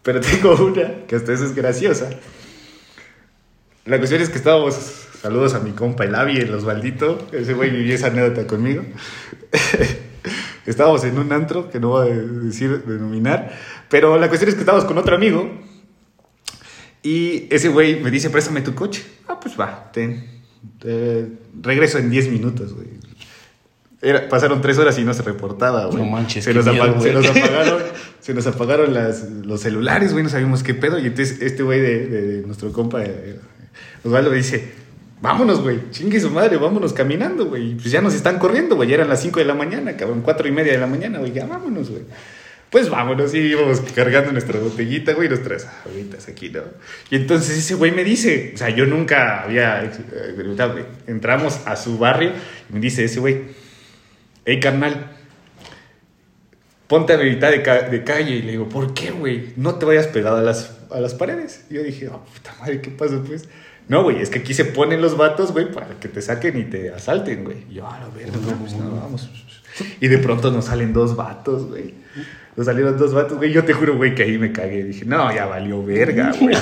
Pero 0.03 0.21
tengo 0.21 0.55
una 0.55 1.05
que 1.07 1.15
hasta 1.15 1.33
eso 1.33 1.45
es 1.45 1.55
graciosa. 1.55 2.09
La 3.85 3.97
cuestión 3.97 4.21
es 4.21 4.29
que 4.29 4.37
estábamos, 4.37 5.07
saludos 5.21 5.53
a 5.53 5.59
mi 5.59 5.71
compa 5.71 6.05
el 6.05 6.15
Avi, 6.15 6.37
el 6.37 6.53
Osvaldito, 6.53 7.27
ese 7.31 7.53
güey 7.53 7.69
vivió 7.69 7.95
esa 7.95 8.07
anécdota 8.07 8.47
conmigo. 8.47 8.83
estábamos 10.65 11.03
en 11.03 11.17
un 11.17 11.31
antro, 11.33 11.69
que 11.69 11.79
no 11.79 11.89
voy 11.89 12.09
a 12.11 12.15
decir, 12.15 12.83
denominar, 12.85 13.51
pero 13.89 14.17
la 14.17 14.27
cuestión 14.27 14.49
es 14.49 14.55
que 14.55 14.61
estábamos 14.61 14.85
con 14.85 14.97
otro 14.97 15.15
amigo 15.15 15.49
y 17.01 17.47
ese 17.49 17.69
güey 17.69 17.99
me 18.01 18.11
dice, 18.11 18.29
préstame 18.29 18.61
tu 18.61 18.75
coche. 18.75 19.03
Ah, 19.27 19.39
pues 19.39 19.59
va, 19.59 19.89
ten. 19.91 20.25
Eh, 20.83 21.27
regreso 21.61 21.97
en 21.97 22.09
10 22.09 22.29
minutos, 22.29 22.73
güey. 22.73 22.87
Era- 24.01 24.29
pasaron 24.29 24.61
tres 24.61 24.77
horas 24.77 24.97
y 24.99 25.03
no 25.03 25.13
se 25.13 25.23
reportaba, 25.23 25.85
güey. 25.87 25.97
No 26.03 26.05
manches, 26.09 26.43
se 26.43 26.53
nos, 26.53 26.65
miedo, 26.65 26.83
apa- 26.83 27.01
se 27.01 27.13
nos 27.13 27.25
apagaron, 27.29 27.81
se 28.19 28.33
nos 28.33 28.47
apagaron 28.47 28.93
las- 28.93 29.29
los 29.29 29.61
celulares, 29.61 30.11
güey, 30.11 30.23
no 30.23 30.29
sabíamos 30.29 30.61
qué 30.63 30.73
pedo. 30.73 30.99
Y 30.99 31.05
entonces 31.07 31.41
este 31.41 31.63
güey 31.63 31.79
de, 31.81 32.07
de 32.07 32.41
nuestro 32.47 32.71
compa, 32.73 33.03
eh, 33.03 33.39
Osvaldo, 34.03 34.29
me 34.31 34.37
dice, 34.37 34.73
vámonos, 35.21 35.61
güey, 35.61 35.79
chingue 35.91 36.19
su 36.19 36.29
madre, 36.29 36.57
vámonos 36.57 36.93
caminando, 36.93 37.45
güey. 37.45 37.75
Pues 37.75 37.91
ya 37.91 38.01
nos 38.01 38.13
están 38.13 38.39
corriendo, 38.39 38.75
güey, 38.75 38.89
ya 38.89 38.95
eran 38.95 39.09
las 39.09 39.21
5 39.21 39.39
de 39.39 39.45
la 39.45 39.53
mañana, 39.53 39.95
cabrón, 39.97 40.21
cuatro 40.21 40.47
y 40.47 40.51
media 40.51 40.73
de 40.73 40.79
la 40.79 40.87
mañana, 40.87 41.19
güey, 41.19 41.31
ya 41.33 41.45
vámonos, 41.45 41.89
güey. 41.89 42.03
Pues 42.69 42.87
vámonos 42.87 43.33
y 43.33 43.39
íbamos 43.39 43.81
cargando 43.95 44.31
nuestra 44.31 44.59
botellita, 44.59 45.13
güey, 45.13 45.27
nuestras 45.27 45.67
aguitas 45.87 46.27
aquí, 46.27 46.49
¿no? 46.49 46.61
Y 47.09 47.15
entonces 47.15 47.57
ese 47.57 47.73
güey 47.73 47.91
me 47.91 48.03
dice, 48.03 48.51
o 48.53 48.57
sea, 48.59 48.69
yo 48.69 48.85
nunca 48.85 49.41
había 49.41 49.83
ex- 49.85 49.97
eh, 49.99 50.25
experimentado, 50.27 50.73
güey. 50.73 50.85
Entramos 51.07 51.61
a 51.65 51.75
su 51.75 51.97
barrio 51.97 52.31
y 52.69 52.73
me 52.73 52.79
dice 52.79 53.03
ese 53.03 53.19
güey, 53.19 53.41
hey, 54.45 54.59
carnal, 54.59 55.11
ponte 56.87 57.13
a 57.13 57.17
mitad 57.17 57.49
de, 57.49 57.63
ca- 57.63 57.89
de 57.89 58.03
calle. 58.03 58.35
Y 58.35 58.41
le 58.43 58.51
digo, 58.51 58.69
¿por 58.69 58.93
qué, 58.93 59.11
güey? 59.11 59.53
No 59.55 59.75
te 59.75 59.85
vayas 59.87 60.05
pegado 60.05 60.37
a 60.37 60.41
las, 60.43 60.77
a 60.91 60.99
las 60.99 61.15
paredes. 61.15 61.65
Y 61.71 61.73
yo 61.75 61.81
dije, 61.83 62.07
oh, 62.09 62.23
puta 62.23 62.53
madre, 62.59 62.81
¿qué 62.81 62.91
pasa, 62.91 63.21
pues? 63.25 63.49
No, 63.89 64.03
güey, 64.03 64.21
es 64.21 64.29
que 64.29 64.39
aquí 64.39 64.53
se 64.53 64.65
ponen 64.65 65.01
los 65.01 65.17
vatos, 65.17 65.51
güey, 65.51 65.71
para 65.71 65.87
que 65.99 66.07
te 66.07 66.21
saquen 66.21 66.57
y 66.57 66.63
te 66.63 66.91
asalten, 66.93 67.43
güey. 67.43 67.65
Yo, 67.71 67.85
a 67.87 67.99
la 67.99 68.07
verga, 68.09 68.37
no, 68.37 68.55
pues 68.57 68.73
no, 68.73 68.91
vamos. 68.91 69.29
Y 69.99 70.07
de 70.07 70.17
pronto 70.19 70.51
nos 70.51 70.65
salen 70.65 70.93
dos 70.93 71.15
vatos, 71.15 71.67
güey. 71.67 71.95
Nos 72.55 72.65
salieron 72.65 72.97
dos 72.97 73.13
vatos, 73.13 73.37
güey. 73.37 73.51
Yo 73.51 73.63
te 73.63 73.73
juro, 73.73 73.95
güey, 73.95 74.13
que 74.13 74.23
ahí 74.23 74.37
me 74.37 74.51
cagué. 74.51 74.83
Dije, 74.83 75.05
no, 75.05 75.33
ya 75.33 75.45
valió 75.45 75.83
verga, 75.83 76.33
güey. 76.39 76.55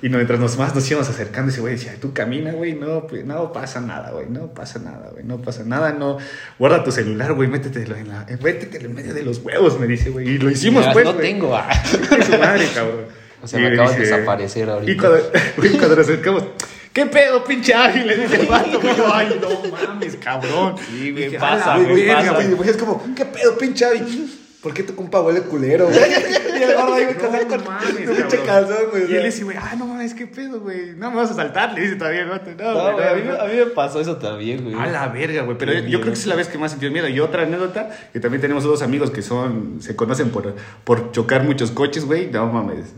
Y 0.00 0.08
mientras 0.08 0.38
nos 0.38 0.56
más 0.56 0.74
nos 0.74 0.88
íbamos 0.90 1.08
acercando, 1.10 1.50
ese 1.50 1.60
güey 1.60 1.74
decía, 1.74 1.94
tú 2.00 2.12
camina, 2.12 2.52
güey, 2.52 2.74
no, 2.74 3.06
pues, 3.06 3.24
no 3.24 3.52
pasa 3.52 3.80
nada, 3.80 4.12
güey, 4.12 4.26
no 4.30 4.54
pasa 4.54 4.78
nada, 4.78 5.10
güey, 5.12 5.24
no 5.24 5.42
pasa 5.42 5.64
nada, 5.64 5.92
no. 5.92 6.18
Guarda 6.58 6.84
tu 6.84 6.92
celular, 6.92 7.34
güey, 7.34 7.48
métetelo 7.48 7.96
en, 7.96 8.08
la, 8.08 8.26
métetelo 8.40 8.86
en 8.88 8.94
medio 8.94 9.12
de 9.12 9.24
los 9.24 9.38
huevos, 9.40 9.78
me 9.80 9.86
dice, 9.86 10.10
güey. 10.10 10.28
Y 10.28 10.38
lo 10.38 10.50
hicimos, 10.50 10.84
Ya, 10.84 10.92
pues, 10.92 11.04
No 11.04 11.14
tengo. 11.16 11.54
ah. 11.54 11.68
Su 11.84 12.38
madre, 12.38 12.66
cabrón. 12.74 13.21
O 13.42 13.46
sea, 13.46 13.58
Y 13.58 13.62
me 13.62 13.68
me 13.70 13.74
acabas 13.74 13.96
de 13.96 14.00
desaparecer 14.02 14.70
ahorita. 14.70 14.92
Y 15.62 15.68
cuando, 15.76 15.96
nos 15.96 15.98
acercamos, 15.98 16.44
¿qué 16.92 17.06
pedo, 17.06 17.42
pinche 17.44 17.74
ágil? 17.74 18.06
Le 18.06 18.16
dice 18.16 18.36
el 18.40 18.46
vato, 18.46 18.80
ay, 19.12 19.38
no 19.40 19.70
mames, 19.70 20.16
cabrón. 20.16 20.76
Sí, 20.78 21.10
güey, 21.10 21.24
Dije, 21.26 21.38
pasa, 21.38 21.74
"A 21.74 21.78
la 21.78 21.84
güey, 21.88 22.06
pasa". 22.08 22.32
güey. 22.34 22.50
Güey, 22.52 22.70
es 22.70 22.76
como, 22.76 23.14
¿qué 23.14 23.24
pedo, 23.24 23.56
pinche 23.58 23.84
Avi? 23.84 24.38
¿Por 24.62 24.72
qué 24.72 24.84
tu 24.84 24.94
compa 24.94 25.20
huele 25.20 25.40
culero, 25.42 25.86
güey? 25.88 25.98
Y 26.52 26.64
el 26.64 26.74
gordo 26.76 26.94
ahí, 26.94 27.04
güey, 27.06 27.16
No 27.16 27.48
con 27.48 27.64
mames, 27.64 27.88
un 27.88 27.96
pinche 27.96 28.36
cabrón. 28.38 28.46
calzón, 28.46 28.76
güey. 28.92 29.10
Y 29.10 29.16
él 29.16 29.24
dice, 29.24 29.42
güey, 29.42 29.56
ah, 29.60 29.74
no 29.76 29.86
mames, 29.86 30.14
qué 30.14 30.28
pedo, 30.28 30.60
güey. 30.60 30.92
No 30.94 31.10
me 31.10 31.16
vas 31.16 31.32
a 31.32 31.34
saltar, 31.34 31.72
le 31.72 31.80
dice 31.80 31.96
todavía 31.96 32.24
vato. 32.26 32.50
No, 32.56 32.72
No, 32.72 32.92
güey, 32.92 33.08
a, 33.08 33.14
mí, 33.14 33.22
no, 33.26 33.32
me- 33.32 33.38
a 33.40 33.44
mí 33.46 33.56
me 33.56 33.66
pasó 33.66 34.00
eso 34.00 34.18
también, 34.18 34.62
güey. 34.62 34.76
A 34.76 34.86
la 34.86 35.08
verga, 35.08 35.42
güey. 35.42 35.58
Pero 35.58 35.72
Qué 35.72 35.78
yo 35.78 35.84
miedo. 35.84 36.00
creo 36.02 36.12
que 36.12 36.18
esa 36.18 36.22
es 36.22 36.26
la 36.28 36.36
vez 36.36 36.46
que 36.46 36.58
más 36.58 36.70
sentí 36.70 36.88
miedo. 36.90 37.08
Y 37.08 37.18
otra 37.18 37.42
anécdota, 37.42 37.90
que 38.12 38.20
también 38.20 38.40
tenemos 38.40 38.62
dos 38.62 38.82
amigos 38.82 39.10
que 39.10 39.22
son, 39.22 39.78
se 39.80 39.96
conocen 39.96 40.30
por, 40.30 40.54
por 40.84 41.10
chocar 41.10 41.42
muchos 41.42 41.72
coches, 41.72 42.04
güey. 42.04 42.28
No 42.30 42.46
mames, 42.46 42.92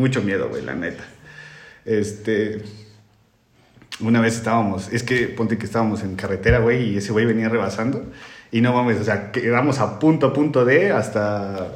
mucho 0.00 0.22
miedo, 0.22 0.48
güey, 0.48 0.62
la 0.62 0.74
neta. 0.74 1.04
Este, 1.84 2.62
una 4.00 4.20
vez 4.20 4.36
estábamos, 4.36 4.92
es 4.92 5.02
que 5.02 5.28
ponte 5.28 5.58
que 5.58 5.66
estábamos 5.66 6.02
en 6.02 6.16
carretera, 6.16 6.58
güey, 6.58 6.90
y 6.90 6.96
ese 6.96 7.12
güey 7.12 7.26
venía 7.26 7.48
rebasando. 7.48 8.04
Y 8.52 8.60
no 8.60 8.72
mames, 8.72 9.00
o 9.00 9.04
sea, 9.04 9.30
quedamos 9.30 9.78
a 9.78 9.98
punto, 9.98 10.26
a 10.26 10.32
punto 10.32 10.64
de 10.64 10.90
hasta 10.90 11.72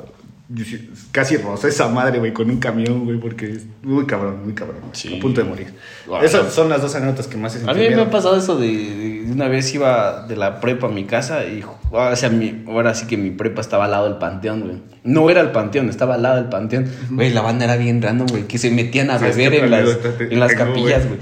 casi 1.11 1.37
rozó 1.39 1.69
esa 1.69 1.89
madre, 1.89 2.19
güey, 2.19 2.33
con 2.33 2.51
un 2.51 2.59
camión, 2.59 3.05
güey, 3.05 3.19
porque 3.19 3.47
es 3.47 3.67
muy 3.83 4.05
cabrón, 4.07 4.45
muy 4.45 4.55
cabrón. 4.55 4.81
Sí. 4.93 5.17
A 5.17 5.21
punto 5.21 5.41
de 5.41 5.49
morir. 5.49 5.75
Guau. 6.07 6.23
Esas 6.23 6.53
son 6.53 6.69
las 6.69 6.83
dos 6.83 6.95
anécdotas 6.95 7.29
que 7.29 7.37
más 7.37 7.57
he 7.57 7.69
A 7.69 7.73
mí 7.73 7.89
me 7.89 8.03
ha 8.03 8.11
pasado 8.11 8.37
eso 8.37 8.57
de, 8.59 8.67
de 8.67 9.33
una 9.33 9.49
vez 9.49 9.73
iba 9.75 10.27
de 10.27 10.37
la 10.37 10.61
prepa 10.61 10.89
a 10.89 10.91
mi 10.91 11.05
casa 11.05 11.45
y 11.45 11.63
o 11.99 12.17
sea, 12.17 12.29
mi, 12.31 12.65
ahora 12.67 12.95
sí 12.95 13.07
que 13.07 13.17
mi 13.17 13.31
prepa 13.31 13.61
estaba 13.61 13.85
al 13.87 13.91
lado 13.93 14.05
del 14.09 14.19
panteón, 14.19 14.61
güey. 14.61 14.83
No 15.05 15.31
era 15.31 15.41
el 15.41 15.51
panteón, 15.53 15.89
estaba 15.89 16.15
al 16.15 16.23
lado 16.23 16.37
del 16.37 16.47
panteón. 16.47 16.87
Güey, 17.11 17.33
la 17.33 17.41
banda 17.43 17.65
era 17.65 17.77
bien 17.77 18.03
random, 18.03 18.27
güey, 18.29 18.43
que 18.49 18.59
se 18.59 18.71
metían 18.71 19.11
a 19.11 19.19
¿Sabes 19.19 19.37
beber 19.37 19.65
en 19.65 19.71
las, 19.71 19.81
anécdota 19.83 20.19
te- 20.19 20.33
en 20.35 20.41
las 20.41 20.49
tengo, 20.55 20.65
capillas, 20.65 21.07
güey? 21.07 21.21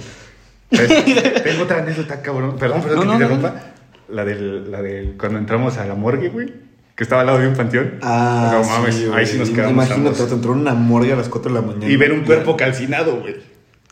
¿Sabes? 0.72 1.04
Tengo 1.44 1.62
otra 1.64 1.78
anécdota, 1.82 2.22
cabrón. 2.22 2.56
Perdón, 2.58 2.80
perdón 2.82 3.06
No, 3.06 3.12
que 3.12 3.18
no, 3.18 3.18
te 3.18 3.24
no, 3.28 3.34
interrumpa. 3.34 3.64
La 4.08 4.24
del, 4.24 4.70
la 4.70 4.80
del 4.82 5.16
cuando 5.18 5.38
entramos 5.38 5.76
a 5.78 5.84
la 5.86 5.94
morgue, 5.94 6.28
güey. 6.30 6.52
Que 6.96 7.04
estaba 7.04 7.20
al 7.22 7.26
lado 7.26 7.38
de 7.40 7.48
un 7.48 7.54
panteón. 7.54 7.94
Ah, 8.02 8.50
no 8.62 8.68
mames, 8.68 8.94
sí, 8.94 9.06
ahí 9.14 9.26
sí 9.26 9.38
nos 9.38 9.50
quedamos. 9.50 9.72
Imagínate, 9.72 10.24
te 10.24 10.32
entró 10.34 10.52
en 10.52 10.60
una 10.60 10.74
morgue 10.74 11.12
a 11.12 11.16
las 11.16 11.28
4 11.28 11.52
de 11.52 11.60
la 11.60 11.66
mañana. 11.66 11.88
Y 11.92 11.96
ver 11.96 12.12
un 12.12 12.20
cuerpo 12.24 12.56
calcinado, 12.56 13.16
güey. 13.20 13.36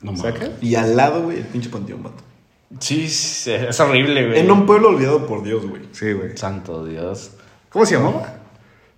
No 0.03 0.13
mames. 0.13 0.35
¿Sacas? 0.35 0.51
Y 0.63 0.75
al 0.75 0.97
lado, 0.97 1.23
güey, 1.23 1.39
el 1.39 1.45
pinche 1.45 1.69
panteón, 1.71 2.03
vato. 2.03 2.23
Sí, 2.79 3.09
sí, 3.09 3.51
es 3.53 3.81
horrible, 3.81 4.29
güey. 4.29 4.39
En 4.41 4.51
un 4.51 4.65
pueblo 4.65 4.91
olvidado 4.91 5.27
por 5.27 5.43
Dios, 5.43 5.67
güey. 5.67 5.83
Sí, 5.93 6.13
güey. 6.13 6.37
Santo 6.37 6.85
Dios. 6.87 7.33
¿Cómo 7.69 7.85
se 7.85 7.97
llamaba? 7.97 8.35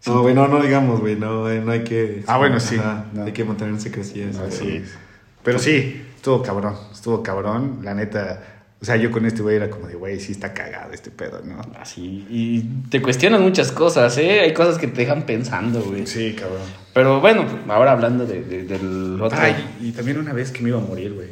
No, 0.06 0.22
güey, 0.22 0.34
no, 0.34 0.48
no 0.48 0.60
digamos, 0.60 1.00
güey, 1.00 1.16
no, 1.16 1.48
eh, 1.48 1.60
no 1.60 1.70
hay 1.72 1.84
que... 1.84 2.22
Ah, 2.26 2.36
bueno, 2.36 2.58
sí. 2.60 2.76
Ajá, 2.76 3.06
No. 3.12 3.24
Hay 3.24 3.32
que 3.32 3.44
mantener 3.44 3.74
en 3.74 3.80
secrecía 3.80 4.26
es. 4.28 4.96
Pero 5.44 5.58
sí, 5.58 6.04
estuvo 6.16 6.42
cabrón. 6.42 6.74
Estuvo 6.92 7.22
cabrón. 7.22 7.78
La 7.82 7.94
neta. 7.94 8.42
O 8.80 8.84
sea, 8.84 8.96
yo 8.96 9.12
con 9.12 9.24
este 9.26 9.42
güey 9.42 9.56
era 9.56 9.70
como 9.70 9.86
de, 9.86 9.94
güey, 9.94 10.18
sí 10.18 10.32
está 10.32 10.52
cagado 10.52 10.92
este 10.92 11.10
pedo, 11.12 11.40
¿no? 11.44 11.60
Así. 11.80 12.26
Y 12.28 12.62
te 12.90 13.00
cuestionas 13.00 13.40
muchas 13.40 13.70
cosas, 13.70 14.18
¿eh? 14.18 14.40
Hay 14.40 14.52
cosas 14.54 14.76
que 14.76 14.88
te 14.88 15.02
dejan 15.02 15.22
pensando, 15.24 15.80
güey. 15.82 16.04
Sí, 16.06 16.34
cabrón. 16.38 16.62
Pero 16.92 17.20
bueno, 17.20 17.44
ahora 17.68 17.92
hablando 17.92 18.26
de, 18.26 18.42
de- 18.42 18.64
del 18.64 19.20
otro. 19.22 19.38
Ay, 19.40 19.54
y 19.80 19.92
también 19.92 20.18
una 20.18 20.32
vez 20.32 20.50
que 20.50 20.62
me 20.62 20.70
iba 20.70 20.78
a 20.78 20.82
morir, 20.82 21.12
güey. 21.14 21.28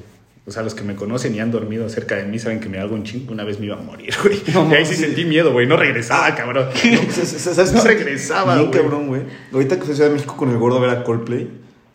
O 0.47 0.51
sea, 0.51 0.63
los 0.63 0.75
que 0.75 0.83
me 0.83 0.97
conocen 0.97 1.35
y 1.35 1.41
han 1.41 1.51
dormido 1.51 1.89
cerca 1.89 2.17
de 2.17 2.25
mí 2.25 2.39
saben 2.39 2.61
que 2.61 2.69
me 2.69 2.79
hago 2.79 2.95
un 2.95 3.05
chingo. 3.05 3.33
Una 3.33 3.45
vez 3.45 3.61
me 3.61 3.67
iba 3.67 3.77
a 3.77 3.81
morir, 3.81 4.15
güey. 4.23 4.43
No 4.55 4.69
y 4.71 4.75
ahí 4.75 4.87
sí 4.87 4.97
sentí 4.97 5.25
miedo, 5.25 5.53
güey. 5.53 5.67
No 5.67 5.77
regresaba, 5.77 6.35
cabrón. 6.35 6.69
¿Sabes 7.13 7.73
No 7.73 7.83
regresaba, 7.83 8.57
güey. 8.59 8.71
cabrón, 8.71 9.09
güey. 9.09 9.23
Ahorita 9.53 9.77
que 9.77 9.83
fui 9.83 9.93
a 9.93 9.95
Ciudad 9.97 10.09
de 10.09 10.15
México 10.15 10.37
con 10.37 10.51
el 10.51 10.59
gordo 10.59 10.79
a 10.79 10.81
ver 10.81 10.91
a 10.91 11.05
Coldplay, 11.05 11.51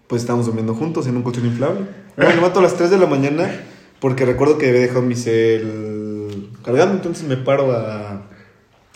pues 0.07 0.21
estábamos 0.21 0.45
durmiendo 0.45 0.73
juntos 0.75 1.07
en 1.07 1.17
un 1.17 1.23
colchón 1.23 1.45
inflable. 1.45 1.81
Bueno, 2.15 2.29
me 2.29 2.35
levanto 2.35 2.59
a 2.59 2.63
las 2.63 2.75
3 2.75 2.91
de 2.91 2.97
la 2.97 3.07
mañana 3.07 3.51
porque 3.99 4.25
recuerdo 4.25 4.57
que 4.57 4.69
había 4.69 4.81
dejado 4.81 5.01
mi 5.01 5.15
cel 5.15 6.49
cargando, 6.63 6.93
entonces 6.93 7.27
me 7.27 7.37
paro 7.37 7.71
a, 7.71 8.21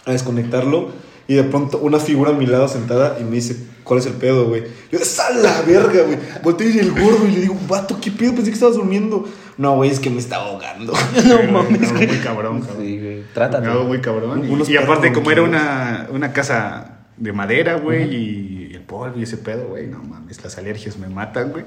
a 0.06 0.12
desconectarlo 0.12 0.92
y 1.30 1.36
de 1.36 1.44
pronto 1.44 1.78
una 1.78 2.00
figura 2.00 2.32
a 2.32 2.34
mi 2.34 2.48
lado 2.48 2.68
sentada 2.68 3.18
y 3.22 3.24
me 3.24 3.36
dice, 3.36 3.56
¿cuál 3.84 4.00
es 4.00 4.08
el 4.08 4.13
pedo, 4.13 4.48
güey? 4.48 4.63
Yo, 4.92 4.98
¡es 4.98 5.20
a 5.20 5.30
la 5.30 5.62
verga, 5.62 6.02
güey! 6.02 6.18
Volteo 6.42 6.68
y 6.68 6.80
el 6.80 6.92
gordo 6.92 7.28
y 7.28 7.32
le 7.34 7.42
digo, 7.42 7.56
vato, 7.68 8.00
¿qué 8.02 8.10
pedo? 8.10 8.32
Pensé 8.34 8.46
que 8.50 8.56
estabas 8.56 8.76
durmiendo. 8.76 9.30
No, 9.56 9.76
güey, 9.76 9.92
es 9.92 10.00
que 10.00 10.10
me 10.10 10.18
estaba 10.18 10.46
ahogando. 10.46 10.92
no 11.28 11.52
mames, 11.52 11.94
Muy 11.94 12.08
cabrón, 12.18 12.62
cabrón. 12.62 12.78
Sí, 12.80 13.00
güey. 13.00 13.24
Trátate. 13.32 13.68
Me 13.68 13.74
muy 13.76 14.02
cabrón. 14.02 14.44
Y- 14.68 14.78
aparte, 14.78 15.13
como 15.13 15.30
era 15.30 15.44
una, 15.44 16.08
una 16.12 16.34
casa 16.34 16.98
de 17.15 17.32
madera, 17.32 17.76
güey, 17.76 18.12
y 18.12 18.72
el 18.74 18.82
polvo 18.82 19.20
y 19.20 19.22
ese 19.22 19.38
pedo, 19.38 19.68
güey, 19.68 19.86
no 19.86 20.00
mames, 20.00 20.44
las 20.44 20.58
alergias 20.58 20.98
me 20.98 21.10
matan, 21.10 21.52
güey. 21.52 21.65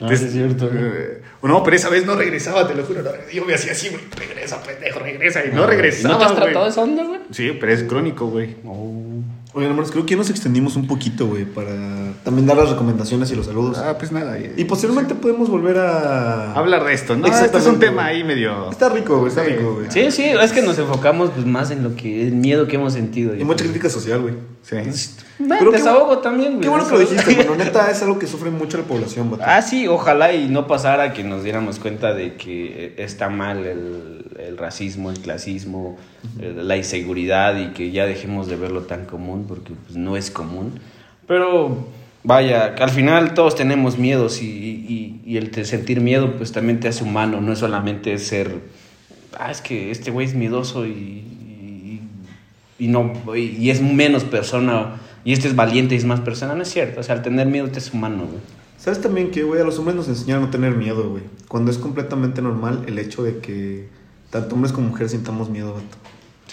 Ah, 0.00 0.08
es 0.10 0.20
cierto, 0.32 0.68
güey. 0.68 0.82
eh, 0.82 1.22
no, 1.42 1.62
pero 1.62 1.76
esa 1.76 1.88
vez 1.88 2.04
no 2.06 2.14
regresaba, 2.16 2.66
te 2.66 2.74
lo 2.74 2.84
juro. 2.84 3.02
no, 3.02 3.10
yo 3.32 3.44
me 3.44 3.54
hacía 3.54 3.72
así, 3.72 3.88
güey, 3.90 4.02
regresa, 4.16 4.62
pendejo, 4.62 4.98
regresa. 4.98 5.44
Y 5.44 5.54
no, 5.54 5.66
regresaba. 5.66 6.14
¿No 6.14 6.18
te 6.18 6.24
has 6.24 6.32
güey. 6.32 6.42
tratado 6.44 6.66
esa 6.68 6.80
onda, 6.82 7.04
güey? 7.04 7.20
Sí, 7.30 7.52
pero 7.60 7.72
es 7.72 7.82
crónico, 7.84 8.26
güey. 8.26 8.56
Oigan, 9.56 9.70
hermanos, 9.70 9.92
creo 9.92 10.04
que 10.04 10.10
ya 10.12 10.16
nos 10.16 10.30
extendimos 10.30 10.74
un 10.74 10.88
poquito, 10.88 11.26
güey, 11.28 11.44
para 11.44 11.70
también 12.24 12.44
dar 12.44 12.56
las 12.56 12.70
recomendaciones 12.70 13.30
y 13.30 13.36
los 13.36 13.46
saludos. 13.46 13.78
Ah, 13.78 13.96
pues 13.96 14.10
nada. 14.10 14.36
y- 14.38 14.52
Y 14.56 14.64
posteriormente 14.64 15.14
podemos 15.14 15.48
volver 15.48 15.78
a... 15.78 16.54
Hablar 16.54 16.82
de 16.84 16.92
esto, 16.92 17.14
¿no? 17.16 17.28
Este 17.28 17.56
es 17.56 17.66
un 17.66 17.78
tema 17.78 18.02
güey. 18.04 18.16
ahí 18.16 18.24
medio. 18.24 18.68
Está 18.70 18.88
rico, 18.88 19.18
güey, 19.18 19.28
está 19.28 19.44
Sí. 19.44 19.52
rico, 19.52 19.74
güey. 19.74 19.86
Sí, 19.90 20.10
sí, 20.10 20.24
es 20.24 20.50
que 20.52 20.60
nos 20.62 20.76
enfocamos 20.78 21.30
pues, 21.30 21.46
más 21.46 21.70
en 21.70 21.84
lo 21.84 21.94
que, 21.94 22.22
el 22.26 22.32
miedo 22.32 22.66
que 22.66 22.76
hemos 22.76 22.94
sentido. 22.94 23.36
Y 23.36 23.44
mucha 23.44 23.62
crítica 23.64 23.88
social, 23.88 24.22
güey. 24.22 24.34
Sí. 24.62 24.76
Bueno, 25.38 25.56
Pero 25.58 25.70
qué 25.72 25.76
desahogo 25.78 26.18
también, 26.18 26.52
güey. 26.52 26.62
Qué 26.62 26.68
bueno 26.68 26.86
que 26.86 26.92
lo 26.94 27.00
dijiste, 27.00 27.34
bueno, 27.36 27.56
neta, 27.56 27.90
es 27.90 28.00
algo 28.02 28.18
que 28.18 28.26
sufre 28.26 28.50
mucho 28.50 28.78
la 28.78 28.84
población. 28.84 29.36
Ah, 29.42 29.62
sí, 29.62 29.88
ojalá 29.88 30.32
y 30.32 30.48
no 30.48 30.66
pasara 30.66 31.12
que 31.12 31.24
nos 31.24 31.42
diéramos 31.42 31.78
cuenta 31.80 32.14
de 32.14 32.34
que 32.34 32.94
está 32.98 33.28
mal 33.30 33.64
el, 33.64 34.24
el 34.38 34.56
racismo, 34.56 35.10
el 35.10 35.18
clasismo, 35.18 35.96
eh, 36.40 36.54
la 36.56 36.76
inseguridad 36.76 37.56
y 37.58 37.72
que 37.72 37.90
ya 37.90 38.06
dejemos 38.06 38.46
de 38.46 38.56
verlo 38.56 38.82
tan 38.82 39.06
común 39.06 39.46
porque 39.48 39.72
pues, 39.86 39.96
no 39.96 40.16
es 40.16 40.30
común. 40.30 40.78
Pero 41.26 41.84
vaya, 42.22 42.74
al 42.78 42.90
final 42.90 43.34
todos 43.34 43.56
tenemos 43.56 43.98
miedos 43.98 44.40
y, 44.40 44.46
y- 44.46 45.20
y 45.26 45.36
el 45.36 45.50
te- 45.50 45.64
sentir 45.64 46.00
miedo 46.00 46.36
pues 46.36 46.52
también 46.52 46.78
te 46.78 46.86
hace 46.88 47.02
humano, 47.02 47.40
no 47.40 47.52
es 47.52 47.58
solamente 47.58 48.16
ser, 48.18 48.60
ah, 49.38 49.50
es 49.50 49.60
que 49.60 49.90
este 49.90 50.10
güey 50.12 50.26
es 50.28 50.34
miedoso 50.34 50.86
y, 50.86 50.90
y, 50.90 52.00
y 52.78 52.88
no, 52.88 53.12
y, 53.34 53.40
y 53.58 53.70
es 53.70 53.80
menos 53.82 54.24
persona 54.24 55.00
y 55.24 55.32
este 55.32 55.48
es 55.48 55.56
valiente 55.56 55.94
y 55.94 55.98
es 55.98 56.04
más 56.04 56.20
persona, 56.20 56.54
no 56.54 56.62
es 56.62 56.68
cierto, 56.70 57.00
o 57.00 57.02
sea, 57.02 57.14
al 57.16 57.22
tener 57.22 57.46
miedo 57.46 57.68
te 57.68 57.78
hace 57.78 57.96
humano, 57.96 58.26
güey. 58.26 58.40
¿Sabes 58.78 59.00
también 59.00 59.30
que, 59.30 59.42
güey, 59.44 59.60
a 59.60 59.64
los 59.64 59.78
hombres 59.78 59.96
nos 59.96 60.08
enseñaron 60.08 60.42
a 60.44 60.46
no 60.46 60.52
tener 60.52 60.72
miedo, 60.74 61.08
güey? 61.08 61.22
Cuando 61.48 61.70
es 61.70 61.78
completamente 61.78 62.42
normal 62.42 62.84
el 62.86 62.98
hecho 62.98 63.22
de 63.22 63.38
que 63.38 63.88
tanto 64.30 64.54
hombres 64.54 64.72
como 64.72 64.88
mujeres 64.88 65.12
sintamos 65.12 65.48
miedo, 65.48 65.72
vato. 65.74 65.96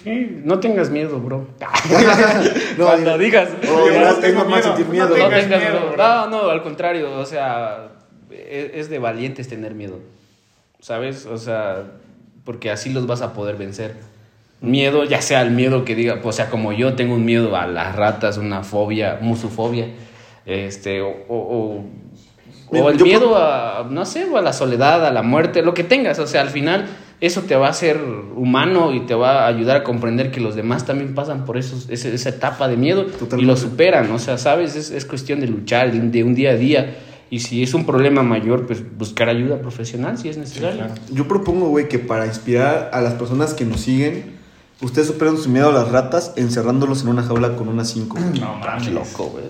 Sí, 0.03 0.41
no 0.45 0.59
tengas 0.59 0.89
miedo, 0.89 1.19
bro. 1.19 1.47
No, 2.77 2.85
Cuando 2.85 3.17
diga- 3.17 3.17
digas. 3.17 3.49
Oh, 3.69 3.87
Yo 3.87 3.99
no 3.99 4.07
es 4.07 4.19
tengo 4.21 4.45
miedo, 4.45 4.63
sentir 4.63 4.85
no 4.85 4.91
miedo. 4.91 5.09
No 5.09 5.15
tengas 5.15 5.41
tengas 5.41 5.59
miedo, 5.59 5.79
miedo. 5.81 5.93
bro. 5.93 5.97
No, 5.97 6.27
no, 6.29 6.49
al 6.49 6.63
contrario, 6.63 7.11
o 7.19 7.25
sea, 7.25 7.89
es, 8.31 8.71
es 8.75 8.89
de 8.89 8.99
valientes 8.99 9.47
tener 9.49 9.73
miedo. 9.75 9.99
¿Sabes? 10.79 11.25
O 11.25 11.37
sea, 11.37 11.91
porque 12.45 12.71
así 12.71 12.91
los 12.93 13.05
vas 13.07 13.21
a 13.21 13.33
poder 13.33 13.57
vencer. 13.57 13.95
Miedo, 14.61 15.03
ya 15.05 15.21
sea 15.23 15.41
el 15.41 15.51
miedo 15.51 15.83
que 15.85 15.95
diga, 15.95 16.19
o 16.23 16.31
sea, 16.31 16.49
como 16.49 16.71
yo 16.71 16.93
tengo 16.93 17.15
un 17.15 17.25
miedo 17.25 17.55
a 17.55 17.65
las 17.65 17.95
ratas, 17.95 18.37
una 18.37 18.63
fobia, 18.63 19.17
musufobia, 19.21 19.87
este, 20.45 21.01
o, 21.01 21.09
o, 21.09 21.35
o- 21.37 21.85
o 22.79 22.89
el 22.89 22.97
Yo- 22.97 23.05
miedo 23.05 23.35
a, 23.37 23.87
no 23.89 24.05
sé, 24.05 24.25
o 24.25 24.37
a 24.37 24.41
la 24.41 24.53
soledad, 24.53 25.05
a 25.05 25.11
la 25.11 25.23
muerte, 25.23 25.61
lo 25.63 25.73
que 25.73 25.83
tengas, 25.83 26.19
o 26.19 26.27
sea, 26.27 26.41
al 26.41 26.49
final 26.49 26.85
eso 27.19 27.41
te 27.41 27.55
va 27.55 27.67
a 27.67 27.69
hacer 27.71 27.99
humano 28.35 28.93
y 28.93 29.01
te 29.01 29.13
va 29.15 29.43
a 29.45 29.47
ayudar 29.47 29.77
a 29.77 29.83
comprender 29.83 30.31
que 30.31 30.39
los 30.39 30.55
demás 30.55 30.85
también 30.85 31.13
pasan 31.15 31.43
por 31.45 31.57
esos, 31.57 31.89
ese- 31.89 32.13
esa 32.13 32.29
etapa 32.29 32.67
de 32.67 32.77
miedo 32.77 33.07
y 33.37 33.41
lo 33.41 33.57
superan, 33.57 34.11
o 34.11 34.19
sea, 34.19 34.37
¿sabes? 34.37 34.75
Es, 34.75 34.91
es 34.91 35.05
cuestión 35.05 35.39
de 35.39 35.47
luchar, 35.47 35.91
de, 35.91 35.99
de 35.99 36.23
un 36.23 36.35
día 36.35 36.51
a 36.51 36.55
día. 36.55 36.97
Y 37.31 37.39
si 37.39 37.63
es 37.63 37.73
un 37.73 37.85
problema 37.85 38.23
mayor, 38.23 38.67
pues 38.67 38.83
buscar 38.97 39.27
ayuda 39.29 39.57
profesional 39.59 40.17
si 40.17 40.29
es 40.29 40.37
necesario. 40.37 40.83
Yo 41.11 41.27
propongo, 41.27 41.69
güey, 41.69 41.87
que 41.87 41.97
para 41.97 42.25
inspirar 42.27 42.89
a 42.93 43.01
las 43.01 43.13
personas 43.13 43.53
que 43.53 43.63
nos 43.65 43.81
siguen, 43.81 44.39
Ustedes 44.81 45.07
superan 45.07 45.37
su 45.37 45.49
miedo 45.49 45.69
a 45.69 45.71
las 45.71 45.89
ratas 45.91 46.33
encerrándolos 46.37 47.03
en 47.03 47.09
una 47.09 47.21
jaula 47.23 47.55
con 47.55 47.67
una 47.67 47.85
5. 47.85 48.17
No 48.39 48.55
mames. 48.55 48.87
Loco, 48.91 49.25
güey. 49.25 49.43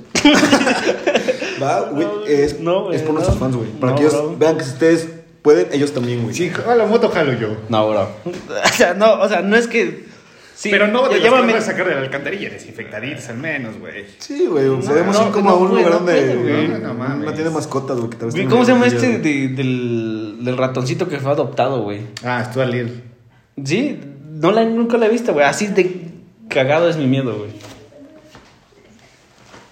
Va, 1.62 1.82
güey, 1.92 2.06
No, 2.06 2.26
es, 2.26 2.60
no, 2.60 2.84
güey, 2.86 2.96
es 2.98 3.02
por 3.04 3.14
nuestros 3.14 3.38
no. 3.40 3.46
fans, 3.46 3.56
güey. 3.56 3.70
Para 3.72 3.92
No, 3.94 3.98
que 3.98 4.04
ellos 4.04 4.14
bro. 4.14 4.36
vean 4.38 4.58
que 4.58 4.64
si 4.64 4.72
ustedes 4.72 5.08
pueden, 5.42 5.68
ellos 5.72 5.94
también, 5.94 6.24
güey. 6.24 6.36
Sí, 6.36 6.52
a 6.68 6.76
la 6.76 6.86
moto 6.86 7.10
jalo 7.10 7.34
yo. 7.34 7.56
No, 7.70 7.90
bro. 7.90 8.10
O 8.26 8.68
sea, 8.76 8.94
no, 8.94 9.14
o 9.22 9.30
sea, 9.30 9.42
no 9.42 9.56
es 9.56 9.68
que. 9.68 10.10
Sí, 10.56 10.70
Pero 10.70 10.86
no, 10.88 11.10
de 11.10 11.28
vas 11.28 11.56
a 11.56 11.62
sacar 11.62 11.88
de 11.88 11.96
la 11.96 12.02
alcantarilla, 12.02 12.50
desinfectaditos 12.52 13.28
al 13.30 13.38
menos, 13.38 13.80
güey. 13.80 14.06
Sí, 14.20 14.46
güey. 14.46 14.68
O 14.68 14.80
sea, 14.80 14.94
debemos 14.94 15.20
no, 15.20 15.26
ir 15.28 15.32
como 15.32 15.50
no 15.50 15.56
a 15.56 15.60
un 15.60 15.68
lugar 15.70 15.86
no 15.90 15.98
donde. 16.00 16.80
No, 16.84 16.94
no 17.18 17.34
tiene 17.34 17.50
mascotas, 17.50 17.98
güey. 17.98 18.10
que 18.12 18.18
tal 18.18 18.26
vez 18.28 18.36
Güey, 18.36 18.44
tengan 18.46 18.52
¿Cómo 18.52 18.66
se 18.66 18.72
llama 18.74 18.86
este 18.86 19.18
del, 19.18 20.38
del 20.42 20.58
ratoncito 20.58 21.08
que 21.08 21.18
fue 21.18 21.32
adoptado, 21.32 21.82
güey? 21.82 22.02
Ah, 22.24 22.42
estuvo 22.44 22.62
al 22.62 22.76
ir. 22.76 23.04
Sí, 23.66 24.00
no 24.42 24.52
la, 24.52 24.66
nunca 24.66 24.98
la 24.98 25.06
he 25.06 25.10
visto, 25.10 25.34
güey. 25.34 25.46
Así 25.46 25.68
de 25.68 26.10
cagado 26.50 26.90
es 26.90 26.98
mi 26.98 27.06
miedo, 27.06 27.38
güey. 27.38 27.52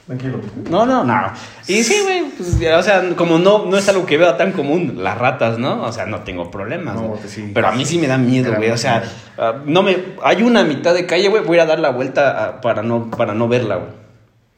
Tranquilo. 0.05 0.39
No, 0.69 0.85
no, 0.85 1.03
no. 1.03 1.33
Y 1.67 1.83
sí, 1.83 1.95
güey, 2.03 2.23
pues, 2.37 2.59
ya, 2.59 2.77
o 2.77 2.83
sea, 2.83 3.15
como 3.15 3.39
no, 3.39 3.65
no 3.65 3.77
es 3.77 3.89
algo 3.89 4.05
que 4.05 4.17
vea 4.17 4.37
tan 4.37 4.51
común, 4.51 5.03
las 5.03 5.17
ratas, 5.17 5.57
¿no? 5.57 5.83
O 5.83 5.91
sea, 5.91 6.05
no 6.05 6.21
tengo 6.21 6.51
problemas. 6.51 6.95
No, 6.95 7.01
¿no? 7.01 7.19
sí. 7.27 7.51
Pero 7.53 7.67
a 7.67 7.71
mí 7.71 7.83
sí 7.83 7.97
me 7.97 8.07
da 8.07 8.19
miedo, 8.19 8.53
güey. 8.55 8.69
O 8.69 8.77
sea, 8.77 9.03
ah, 9.37 9.61
no 9.65 9.81
me. 9.81 9.97
Hay 10.23 10.43
una 10.43 10.63
mitad 10.63 10.93
de 10.93 11.07
calle, 11.07 11.29
güey, 11.29 11.43
voy 11.43 11.57
a 11.57 11.61
ir 11.61 11.61
a 11.61 11.65
dar 11.65 11.79
la 11.79 11.89
vuelta 11.89 12.45
ah, 12.45 12.61
para 12.61 12.83
no, 12.83 13.09
para 13.09 13.33
no 13.33 13.47
verla, 13.47 13.77
güey. 13.77 13.91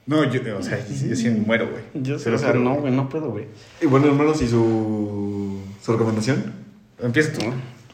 No, 0.07 0.24
yo, 0.26 0.41
o 0.57 0.64
sea, 0.64 0.78
yo 0.78 1.16
sí 1.16 1.30
me 1.30 1.39
muero, 1.39 1.70
güey. 1.70 1.84
Yo 1.93 2.20
sé, 2.20 2.32
o 2.32 2.38
sea, 2.38 2.49
juro, 2.49 2.59
no, 2.59 2.76
güey, 2.76 2.93
no 2.93 3.07
puedo, 3.07 3.30
güey. 3.30 3.45
Y 3.82 3.86
bueno, 3.86 4.07
hermanos, 4.07 4.41
¿y 4.41 4.47
su, 4.47 5.62
su 5.82 5.91
recomendación? 5.93 6.53
Empieza 7.01 7.32
tú. 7.34 7.45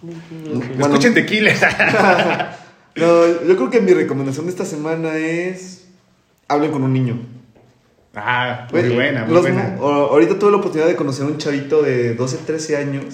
Bueno, 0.01 0.63
Escuchen 0.79 1.13
tequila. 1.13 1.51
no, 2.95 3.27
yo 3.45 3.55
creo 3.55 3.69
que 3.69 3.81
mi 3.81 3.93
recomendación 3.93 4.45
de 4.45 4.51
esta 4.51 4.65
semana 4.65 5.15
es. 5.17 5.85
Hablen 6.47 6.71
con 6.71 6.83
un 6.83 6.93
niño. 6.93 7.19
ah, 8.15 8.67
muy 8.71 8.89
buena, 8.89 9.25
muy 9.25 9.33
los 9.33 9.41
buena. 9.41 9.75
o- 9.81 10.11
ahorita 10.11 10.39
tuve 10.39 10.51
la 10.51 10.57
oportunidad 10.57 10.87
de 10.87 10.95
conocer 10.95 11.25
a 11.25 11.27
un 11.27 11.37
chavito 11.37 11.81
de 11.81 12.13
12, 12.15 12.37
13 12.45 12.77
años. 12.77 13.05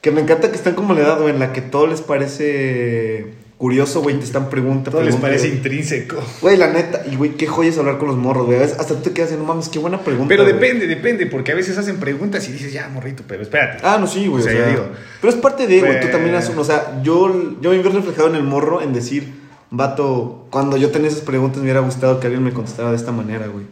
Que 0.00 0.10
me 0.10 0.20
encanta 0.20 0.50
que 0.50 0.56
están 0.56 0.74
como 0.74 0.94
la 0.94 1.00
edad, 1.00 1.20
güey, 1.20 1.32
en 1.34 1.38
la 1.38 1.52
que 1.52 1.60
todo 1.60 1.86
les 1.86 2.00
parece 2.00 3.34
curioso, 3.62 4.02
güey. 4.02 4.18
Te 4.18 4.24
están 4.24 4.50
preguntando. 4.50 4.90
Todo 4.90 5.02
les 5.04 5.14
parece 5.14 5.46
intrínseco. 5.46 6.16
Güey, 6.40 6.56
la 6.56 6.72
neta. 6.72 7.04
Y, 7.08 7.14
güey, 7.14 7.36
qué 7.36 7.46
joya 7.46 7.70
es 7.70 7.78
hablar 7.78 7.96
con 7.96 8.08
los 8.08 8.16
morros, 8.16 8.46
güey. 8.46 8.58
A 8.58 8.62
veces 8.62 8.76
Hasta 8.80 8.96
tú 8.96 9.02
te 9.02 9.12
quedas 9.12 9.28
diciendo, 9.28 9.46
no 9.46 9.54
mames, 9.54 9.68
qué 9.68 9.78
buena 9.78 10.00
pregunta. 10.00 10.26
Pero 10.28 10.42
güey". 10.42 10.52
depende, 10.54 10.88
depende, 10.88 11.26
porque 11.26 11.52
a 11.52 11.54
veces 11.54 11.78
hacen 11.78 11.98
preguntas 11.98 12.48
y 12.48 12.52
dices, 12.52 12.72
ya, 12.72 12.88
morrito, 12.88 13.22
pero 13.28 13.40
espérate. 13.44 13.78
Ah, 13.86 13.98
no, 14.00 14.08
sí, 14.08 14.26
güey. 14.26 14.42
O 14.42 14.44
O 14.44 14.48
sea, 14.48 14.52
sea, 14.52 14.64
yo 14.64 14.70
digo, 14.70 14.86
pero 15.20 15.32
es 15.32 15.38
parte 15.38 15.68
de, 15.68 15.78
güey. 15.78 15.92
Tú 15.92 15.98
pues- 16.00 16.10
también 16.10 16.34
haces. 16.34 16.56
O 16.56 16.64
sea, 16.64 17.00
yo, 17.04 17.54
yo 17.60 17.70
me 17.70 17.78
veo 17.78 17.92
reflejado 17.92 18.28
en 18.30 18.34
el 18.34 18.42
morro 18.42 18.82
en 18.82 18.92
decir, 18.92 19.32
vato, 19.70 20.48
cuando 20.50 20.76
yo 20.76 20.90
tenía 20.90 21.06
esas 21.06 21.20
preguntas 21.20 21.58
me 21.58 21.62
hubiera 21.62 21.80
gustado 21.80 22.18
que 22.18 22.26
alguien 22.26 22.42
me 22.42 22.52
contestara 22.52 22.90
de 22.90 22.96
esta 22.96 23.12
manera, 23.12 23.46
güey. 23.46 23.66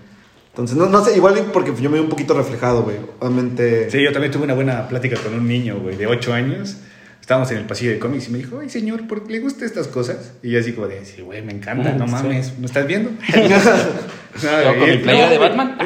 Entonces, 0.53 0.77
no, 0.77 0.87
no 0.87 1.05
sé, 1.05 1.17
igual 1.17 1.35
porque 1.53 1.73
yo 1.75 1.91
me 1.91 1.95
veo 1.95 2.05
un 2.05 2.09
poquito 2.11 2.35
reflejado, 2.35 2.85
güey. 2.85 2.97
Obviamente. 3.19 3.91
Sí, 3.91 4.03
yo 4.05 4.13
también 4.13 4.31
tuve 4.33 4.45
una 4.45 4.55
buena 4.55 4.87
plática 4.87 5.17
con 5.21 5.35
un 5.35 5.49
niño, 5.49 5.81
güey, 5.81 5.97
de 5.97 6.07
8 6.07 6.33
años. 6.33 6.77
Estábamos 7.31 7.53
en 7.53 7.59
el 7.59 7.65
pasillo 7.65 7.93
de 7.93 8.01
cómics 8.01 8.27
y 8.27 8.33
me 8.33 8.39
dijo, 8.39 8.59
ay, 8.59 8.69
señor, 8.69 9.07
¿por 9.07 9.23
qué 9.25 9.35
le 9.35 9.39
gustan 9.39 9.63
estas 9.67 9.87
cosas? 9.87 10.33
Y 10.43 10.51
yo 10.51 10.59
así 10.59 10.73
como 10.73 10.89
de, 10.89 11.05
sí, 11.05 11.23
güey, 11.23 11.43
me 11.43 11.53
encanta, 11.53 11.93
no 11.93 12.07
Sí. 12.09 12.13
mames, 12.13 12.59
¿me 12.59 12.67
estás 12.67 12.89
viendo? 12.89 13.11
Yo 13.33 14.75
con 14.75 14.79
mi 14.81 14.85
él- 14.87 15.01
playera 15.03 15.31
de 15.31 15.39
Batman. 15.39 15.79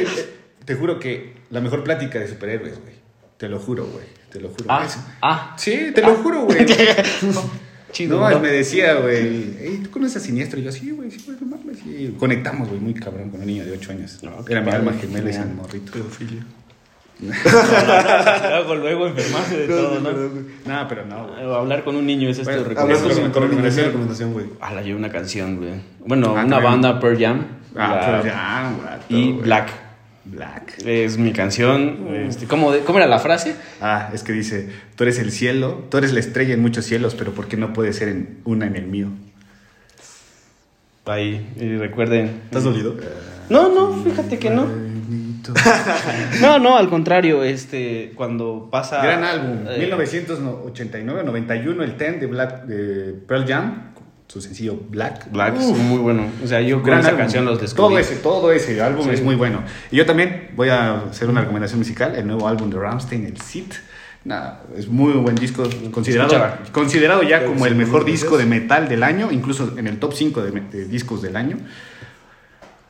Te 0.66 0.74
juro 0.74 1.00
que 1.00 1.32
la 1.48 1.62
mejor 1.62 1.82
plática 1.82 2.18
de 2.18 2.28
superhéroes, 2.28 2.78
güey. 2.78 2.92
Te 3.38 3.48
lo 3.48 3.58
juro, 3.58 3.86
güey, 3.86 4.04
te 4.30 4.38
lo 4.38 4.50
juro. 4.50 4.66
Ah, 4.68 4.86
ah. 5.22 5.54
Sí, 5.56 5.92
te 5.94 6.02
lo 6.02 6.14
juro, 6.16 6.42
güey. 6.42 6.58
Chido. 7.90 8.20
No, 8.20 8.28
¿no? 8.28 8.36
él 8.36 8.42
me 8.42 8.48
decía, 8.48 8.96
güey, 8.96 9.54
hey, 9.60 9.80
¿tú 9.84 9.90
conoces 9.92 10.18
a 10.18 10.20
Siniestro? 10.20 10.60
Y 10.60 10.64
yo, 10.64 10.72
sí, 10.72 10.90
güey, 10.90 11.10
sí, 11.10 11.22
güey, 11.24 11.38
no 11.40 11.56
mames. 11.56 11.78
Y 11.86 12.08
conectamos, 12.18 12.68
güey, 12.68 12.80
muy 12.80 12.92
cabrón 12.92 13.30
con 13.30 13.40
un 13.40 13.46
niño 13.46 13.64
de 13.64 13.72
8 13.72 13.92
años. 13.92 14.18
No, 14.22 14.44
qué 14.44 14.52
Era 14.52 14.60
mi 14.60 14.70
alma 14.70 14.92
gemela 14.92 15.30
ese 15.30 15.38
genial. 15.40 15.56
morrito. 15.56 15.90
Pedofilia. 15.92 16.44
Luego, 17.22 18.74
luego 18.74 19.06
enfermarse 19.06 19.56
de 19.58 19.68
todo, 19.68 20.00
¿no? 20.00 20.10
No, 20.10 20.88
pero 20.88 21.06
no, 21.06 21.28
güey. 21.28 21.54
Hablar 21.54 21.84
con 21.84 21.94
un 21.96 22.06
niño, 22.06 22.28
es 22.28 22.42
Bueno, 22.44 22.60
Hablar 22.62 22.98
recomendación. 22.98 23.92
con, 23.92 24.06
con 24.08 24.32
güey. 24.32 24.46
Ah, 24.60 24.72
la 24.74 24.82
llevo 24.82 24.98
una 24.98 25.10
canción, 25.10 25.56
güey. 25.58 25.70
Bueno, 26.04 26.28
Ah, 26.28 26.32
una 26.32 26.40
también. 26.56 26.62
banda 26.64 26.98
Pearl 27.00 27.18
Jam. 27.20 27.46
Ah, 27.76 28.00
pero 28.04 28.24
ya, 28.24 28.72
vato, 28.84 29.04
y 29.08 29.30
güey. 29.32 29.42
Black. 29.44 29.68
Black. 30.24 30.78
Es 30.86 31.18
mi 31.18 31.32
canción. 31.32 32.08
Este, 32.28 32.46
¿cómo, 32.46 32.72
de- 32.72 32.80
¿Cómo 32.80 32.98
era 32.98 33.06
la 33.08 33.18
frase? 33.18 33.56
Ah, 33.80 34.10
es 34.12 34.22
que 34.22 34.32
dice, 34.32 34.70
tú 34.96 35.04
eres 35.04 35.18
el 35.18 35.30
cielo, 35.32 35.84
tú 35.90 35.98
eres 35.98 36.12
la 36.12 36.20
estrella 36.20 36.54
en 36.54 36.60
muchos 36.62 36.84
cielos, 36.84 37.14
pero 37.16 37.32
¿por 37.32 37.46
qué 37.48 37.56
no 37.56 37.72
puedes 37.72 37.96
ser 37.96 38.08
en 38.08 38.38
una 38.44 38.66
en 38.66 38.76
el 38.76 38.86
mío? 38.86 39.08
Ahí, 41.06 41.52
y 41.58 41.76
recuerden. 41.76 42.42
¿Estás 42.44 42.62
dolido? 42.64 42.96
No, 43.48 43.68
no, 43.68 44.02
fíjate 44.04 44.38
que 44.38 44.50
no. 44.50 44.66
No, 46.40 46.58
no, 46.58 46.76
al 46.76 46.88
contrario, 46.88 47.42
este, 47.44 48.12
cuando 48.14 48.68
pasa... 48.70 49.02
Gran 49.02 49.24
álbum, 49.24 49.66
eh, 49.68 49.88
1989-91, 49.90 51.82
el 51.82 51.96
Ten 51.96 52.20
de 52.20 52.26
Black 52.26 52.64
de 52.64 53.12
Pearl 53.26 53.46
Jam, 53.46 53.92
su 54.28 54.40
sencillo 54.40 54.78
Black. 54.88 55.30
Black 55.30 55.56
es 55.60 55.66
muy 55.76 55.98
bueno. 55.98 56.24
O 56.42 56.46
sea, 56.46 56.60
yo 56.60 56.76
con 56.76 56.86
Gran 56.86 57.00
esa 57.00 57.08
álbum. 57.10 57.20
canción 57.20 57.44
los 57.44 57.60
descubrí. 57.60 57.88
Todo 57.88 57.98
ese, 57.98 58.16
todo 58.16 58.52
ese 58.52 58.80
álbum 58.80 59.04
Sí. 59.04 59.10
es 59.10 59.22
muy 59.22 59.34
bueno. 59.34 59.62
Y 59.90 59.96
yo 59.96 60.06
también 60.06 60.50
voy 60.56 60.70
a 60.70 61.02
hacer 61.10 61.28
una 61.28 61.40
recomendación 61.42 61.78
musical, 61.78 62.14
el 62.16 62.26
nuevo 62.26 62.48
álbum 62.48 62.70
de 62.70 62.78
Rammstein, 62.78 63.26
el 63.26 63.38
Sit. 63.40 63.74
Nada, 64.24 64.62
es 64.76 64.86
muy 64.86 65.12
buen 65.14 65.34
disco, 65.34 65.64
considerado, 65.90 66.32
considerado 66.70 67.24
ya 67.24 67.44
como 67.44 67.66
el 67.66 67.74
mejor 67.74 68.04
disco 68.04 68.38
de 68.38 68.46
metal 68.46 68.88
del 68.88 69.02
año, 69.02 69.32
incluso 69.32 69.76
en 69.76 69.88
el 69.88 69.98
top 69.98 70.12
5 70.14 70.42
de, 70.42 70.50
de 70.60 70.84
discos 70.84 71.22
del 71.22 71.34
año. 71.36 71.56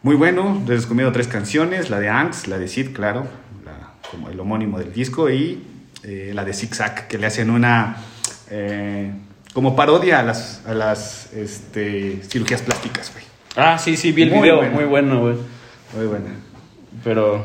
Muy 0.03 0.16
bueno, 0.16 0.61
les 0.66 0.82
recomiendo 0.82 1.12
tres 1.12 1.28
canciones, 1.28 1.88
la 1.90 2.00
de 2.00 2.09
Angst, 2.09 2.48
la 2.48 2.59
de 2.59 2.66
Sid, 2.66 2.92
claro, 2.92 3.26
la- 3.64 3.94
como 4.11 4.28
el 4.30 4.40
homónimo 4.40 4.78
del 4.78 4.92
disco, 4.92 5.30
y 5.30 5.62
eh, 6.03 6.32
la 6.34 6.44
de 6.44 6.53
Zig 6.53 6.74
Zag, 6.74 7.07
que 7.07 7.18
le 7.18 7.26
hacen 7.28 7.50
una 7.50 7.96
eh, 8.50 9.12
como 9.55 9.76
parodia 9.76 10.18
a 10.20 10.22
las, 10.24 10.62
a 10.66 10.74
las 10.74 11.32
este, 11.34 12.20
cirugías 12.28 12.62
plásticas, 12.62 13.12
güey. 13.12 13.24
Ah, 13.55 13.78
sí, 13.78 13.96
sí, 13.96 14.11
vi 14.12 14.22
el 14.22 14.30
Muy 14.30 14.40
video. 14.42 14.57
bueno. 14.57 14.72
Muy 14.74 14.84
bueno, 14.84 15.20
güey. 15.20 15.36
Muy 15.96 16.07
buena. 16.07 16.30
Pero... 17.05 17.44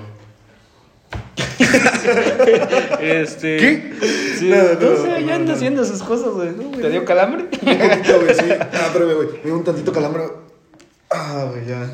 este... 3.01 3.57
¿Qué? 3.57 3.93
Sí, 4.39 4.49
No, 4.49 4.55
no, 4.57 4.63
no, 4.89 4.95
sé, 5.03 5.09
no, 5.09 5.19
ya 5.19 5.35
anda 5.35 5.51
no. 5.51 5.53
haciendo 5.53 5.85
sus 5.85 6.01
cosas, 6.01 6.29
güey. 6.33 6.53
¿Te 6.81 6.89
dio 6.89 7.05
calambre? 7.05 7.43
Un 7.61 7.77
poquito, 7.77 8.19
güey, 8.21 8.33
sí. 8.35 8.45
Ah, 8.51 8.85
espérame, 8.87 9.13
güey. 9.15 9.27
Me 9.37 9.43
dio 9.45 9.57
un 9.57 9.63
tantito 9.63 9.91
calambre. 9.91 10.23
Ah, 11.09 11.45
güey, 11.49 11.65
ya. 11.65 11.89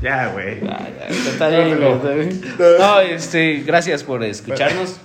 Ya, 0.00 0.28
güey. 0.32 0.60
Ah, 0.68 0.88
ya, 0.98 1.06
está 1.08 1.48
bien, 1.48 1.78
güey, 1.78 1.92
está 1.92 2.10
bien. 2.10 2.40
No, 2.78 3.00
este, 3.00 3.62
gracias 3.66 4.04
por 4.04 4.22
escucharnos, 4.22 4.96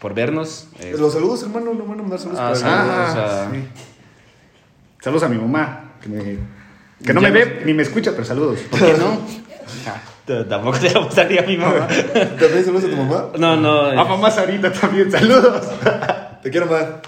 por 0.00 0.14
vernos. 0.14 0.68
eh, 0.80 0.94
Los 0.98 1.12
saludos, 1.12 1.42
hermano. 1.42 1.74
No 1.74 1.84
van 1.84 1.98
a 1.98 2.02
mandar 2.02 2.18
saludos 2.18 2.40
Ah, 2.40 2.46
para 2.48 2.56
sí. 2.56 2.64
el- 2.64 2.70
Ah, 2.70 3.48
sí. 3.52 3.68
Saludos 5.00 5.22
a 5.22 5.28
mi 5.28 5.36
mamá, 5.38 5.92
que, 6.02 6.08
me- 6.08 6.38
que 7.04 7.14
no 7.14 7.20
Ya 7.20 7.28
me 7.30 7.40
no 7.40 7.46
ve 7.46 7.62
ni 7.64 7.72
me 7.74 7.82
escucha, 7.84 8.10
pero 8.12 8.24
saludos. 8.24 8.60
¿Por 8.70 8.80
qué 8.80 8.94
no? 8.98 9.20
Ah, 9.86 10.44
Tampoco 10.48 10.78
te 10.78 10.90
la 10.92 11.00
gustaría 11.00 11.40
a 11.40 11.44
mi 11.46 11.56
mamá. 11.56 11.86
¿También 11.88 12.64
saludos 12.64 12.84
a 12.84 12.88
tu 12.90 12.96
mamá? 12.96 13.28
No, 13.38 13.56
no. 13.56 13.80
A 13.98 14.04
mamá 14.04 14.30
Sarita 14.30 14.70
también, 14.72 15.10
saludos. 15.10 15.66
Te 16.42 16.50
quiero, 16.50 16.66
mamá. 16.66 17.00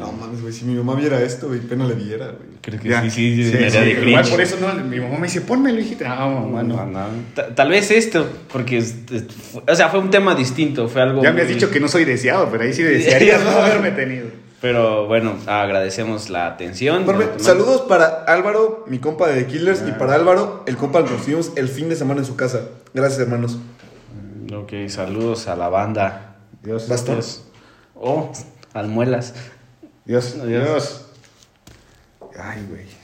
No 0.00 0.12
mames, 0.12 0.40
güey. 0.40 0.52
Si 0.52 0.64
mi 0.64 0.74
mamá 0.74 0.94
viera 0.94 1.20
esto, 1.22 1.48
güey, 1.48 1.60
pena 1.60 1.86
le 1.86 1.94
diera, 1.94 2.26
güey. 2.26 2.50
Creo 2.60 2.80
que 2.80 2.88
Ya. 2.88 3.02
sí, 3.02 3.10
sí, 3.10 3.36
sí, 3.36 3.44
Sí, 3.44 3.50
me 3.52 3.66
haría 3.66 3.70
sí, 3.70 3.78
de 3.78 3.90
igual 3.90 4.04
cringe. 4.24 4.30
por 4.30 4.40
eso 4.40 4.56
no, 4.60 4.84
mi 4.84 4.98
mamá 5.00 5.18
me 5.18 5.26
dice, 5.26 5.40
pónmelo, 5.42 5.78
hijita. 5.80 6.06
Ah, 6.12 6.26
mamá, 6.28 6.62
No, 6.62 6.76
no. 6.86 6.86
no. 6.86 7.06
Ta- 7.34 7.54
Tal 7.54 7.68
vez 7.70 7.90
esto, 7.90 8.26
porque, 8.52 8.78
es- 8.78 8.94
es- 9.12 9.24
fue- 9.32 9.62
o 9.66 9.74
sea, 9.76 9.88
fue 9.90 10.00
un 10.00 10.10
tema 10.10 10.34
distinto, 10.34 10.88
fue 10.88 11.02
algo... 11.02 11.22
Ya 11.22 11.32
me 11.32 11.42
has 11.42 11.46
muy- 11.46 11.54
dicho 11.54 11.70
que 11.70 11.78
no 11.80 11.88
soy 11.88 12.04
deseado, 12.04 12.48
pero 12.50 12.64
ahí 12.64 12.72
sí 12.72 12.82
desearías 12.82 13.42
no 13.44 13.50
haberme 13.50 13.90
tenido. 13.92 14.26
Pero 14.60 15.06
bueno, 15.06 15.36
agradecemos 15.46 16.28
la 16.28 16.46
atención. 16.46 17.06
Nos 17.06 17.42
saludos 17.42 17.82
para 17.82 18.24
Álvaro, 18.24 18.84
mi 18.88 18.98
compa 18.98 19.28
de 19.28 19.42
The 19.42 19.46
Killers, 19.46 19.82
y 19.88 19.92
para 19.92 20.14
Álvaro, 20.14 20.64
el 20.66 20.76
compa 20.76 21.02
que 21.04 21.10
nos 21.12 21.22
fuimos 21.22 21.52
el 21.56 21.68
fin 21.68 21.88
de 21.88 21.96
semana 21.96 22.20
en 22.20 22.26
su 22.26 22.36
casa. 22.36 22.60
Gracias, 22.92 23.20
hermanos. 23.20 23.58
Ok, 24.54 24.72
saludos 24.88 25.48
a 25.48 25.56
la 25.56 25.68
banda. 25.70 26.36
Dios. 26.62 26.88
Basta. 26.88 27.12
Dios. 27.14 27.44
Oh, 27.94 28.30
almuelas. 28.74 29.34
Dios. 30.04 30.34
Adiós. 30.34 30.64
Dios. 30.64 31.06
Ay, 32.36 32.62
güey. 32.68 33.00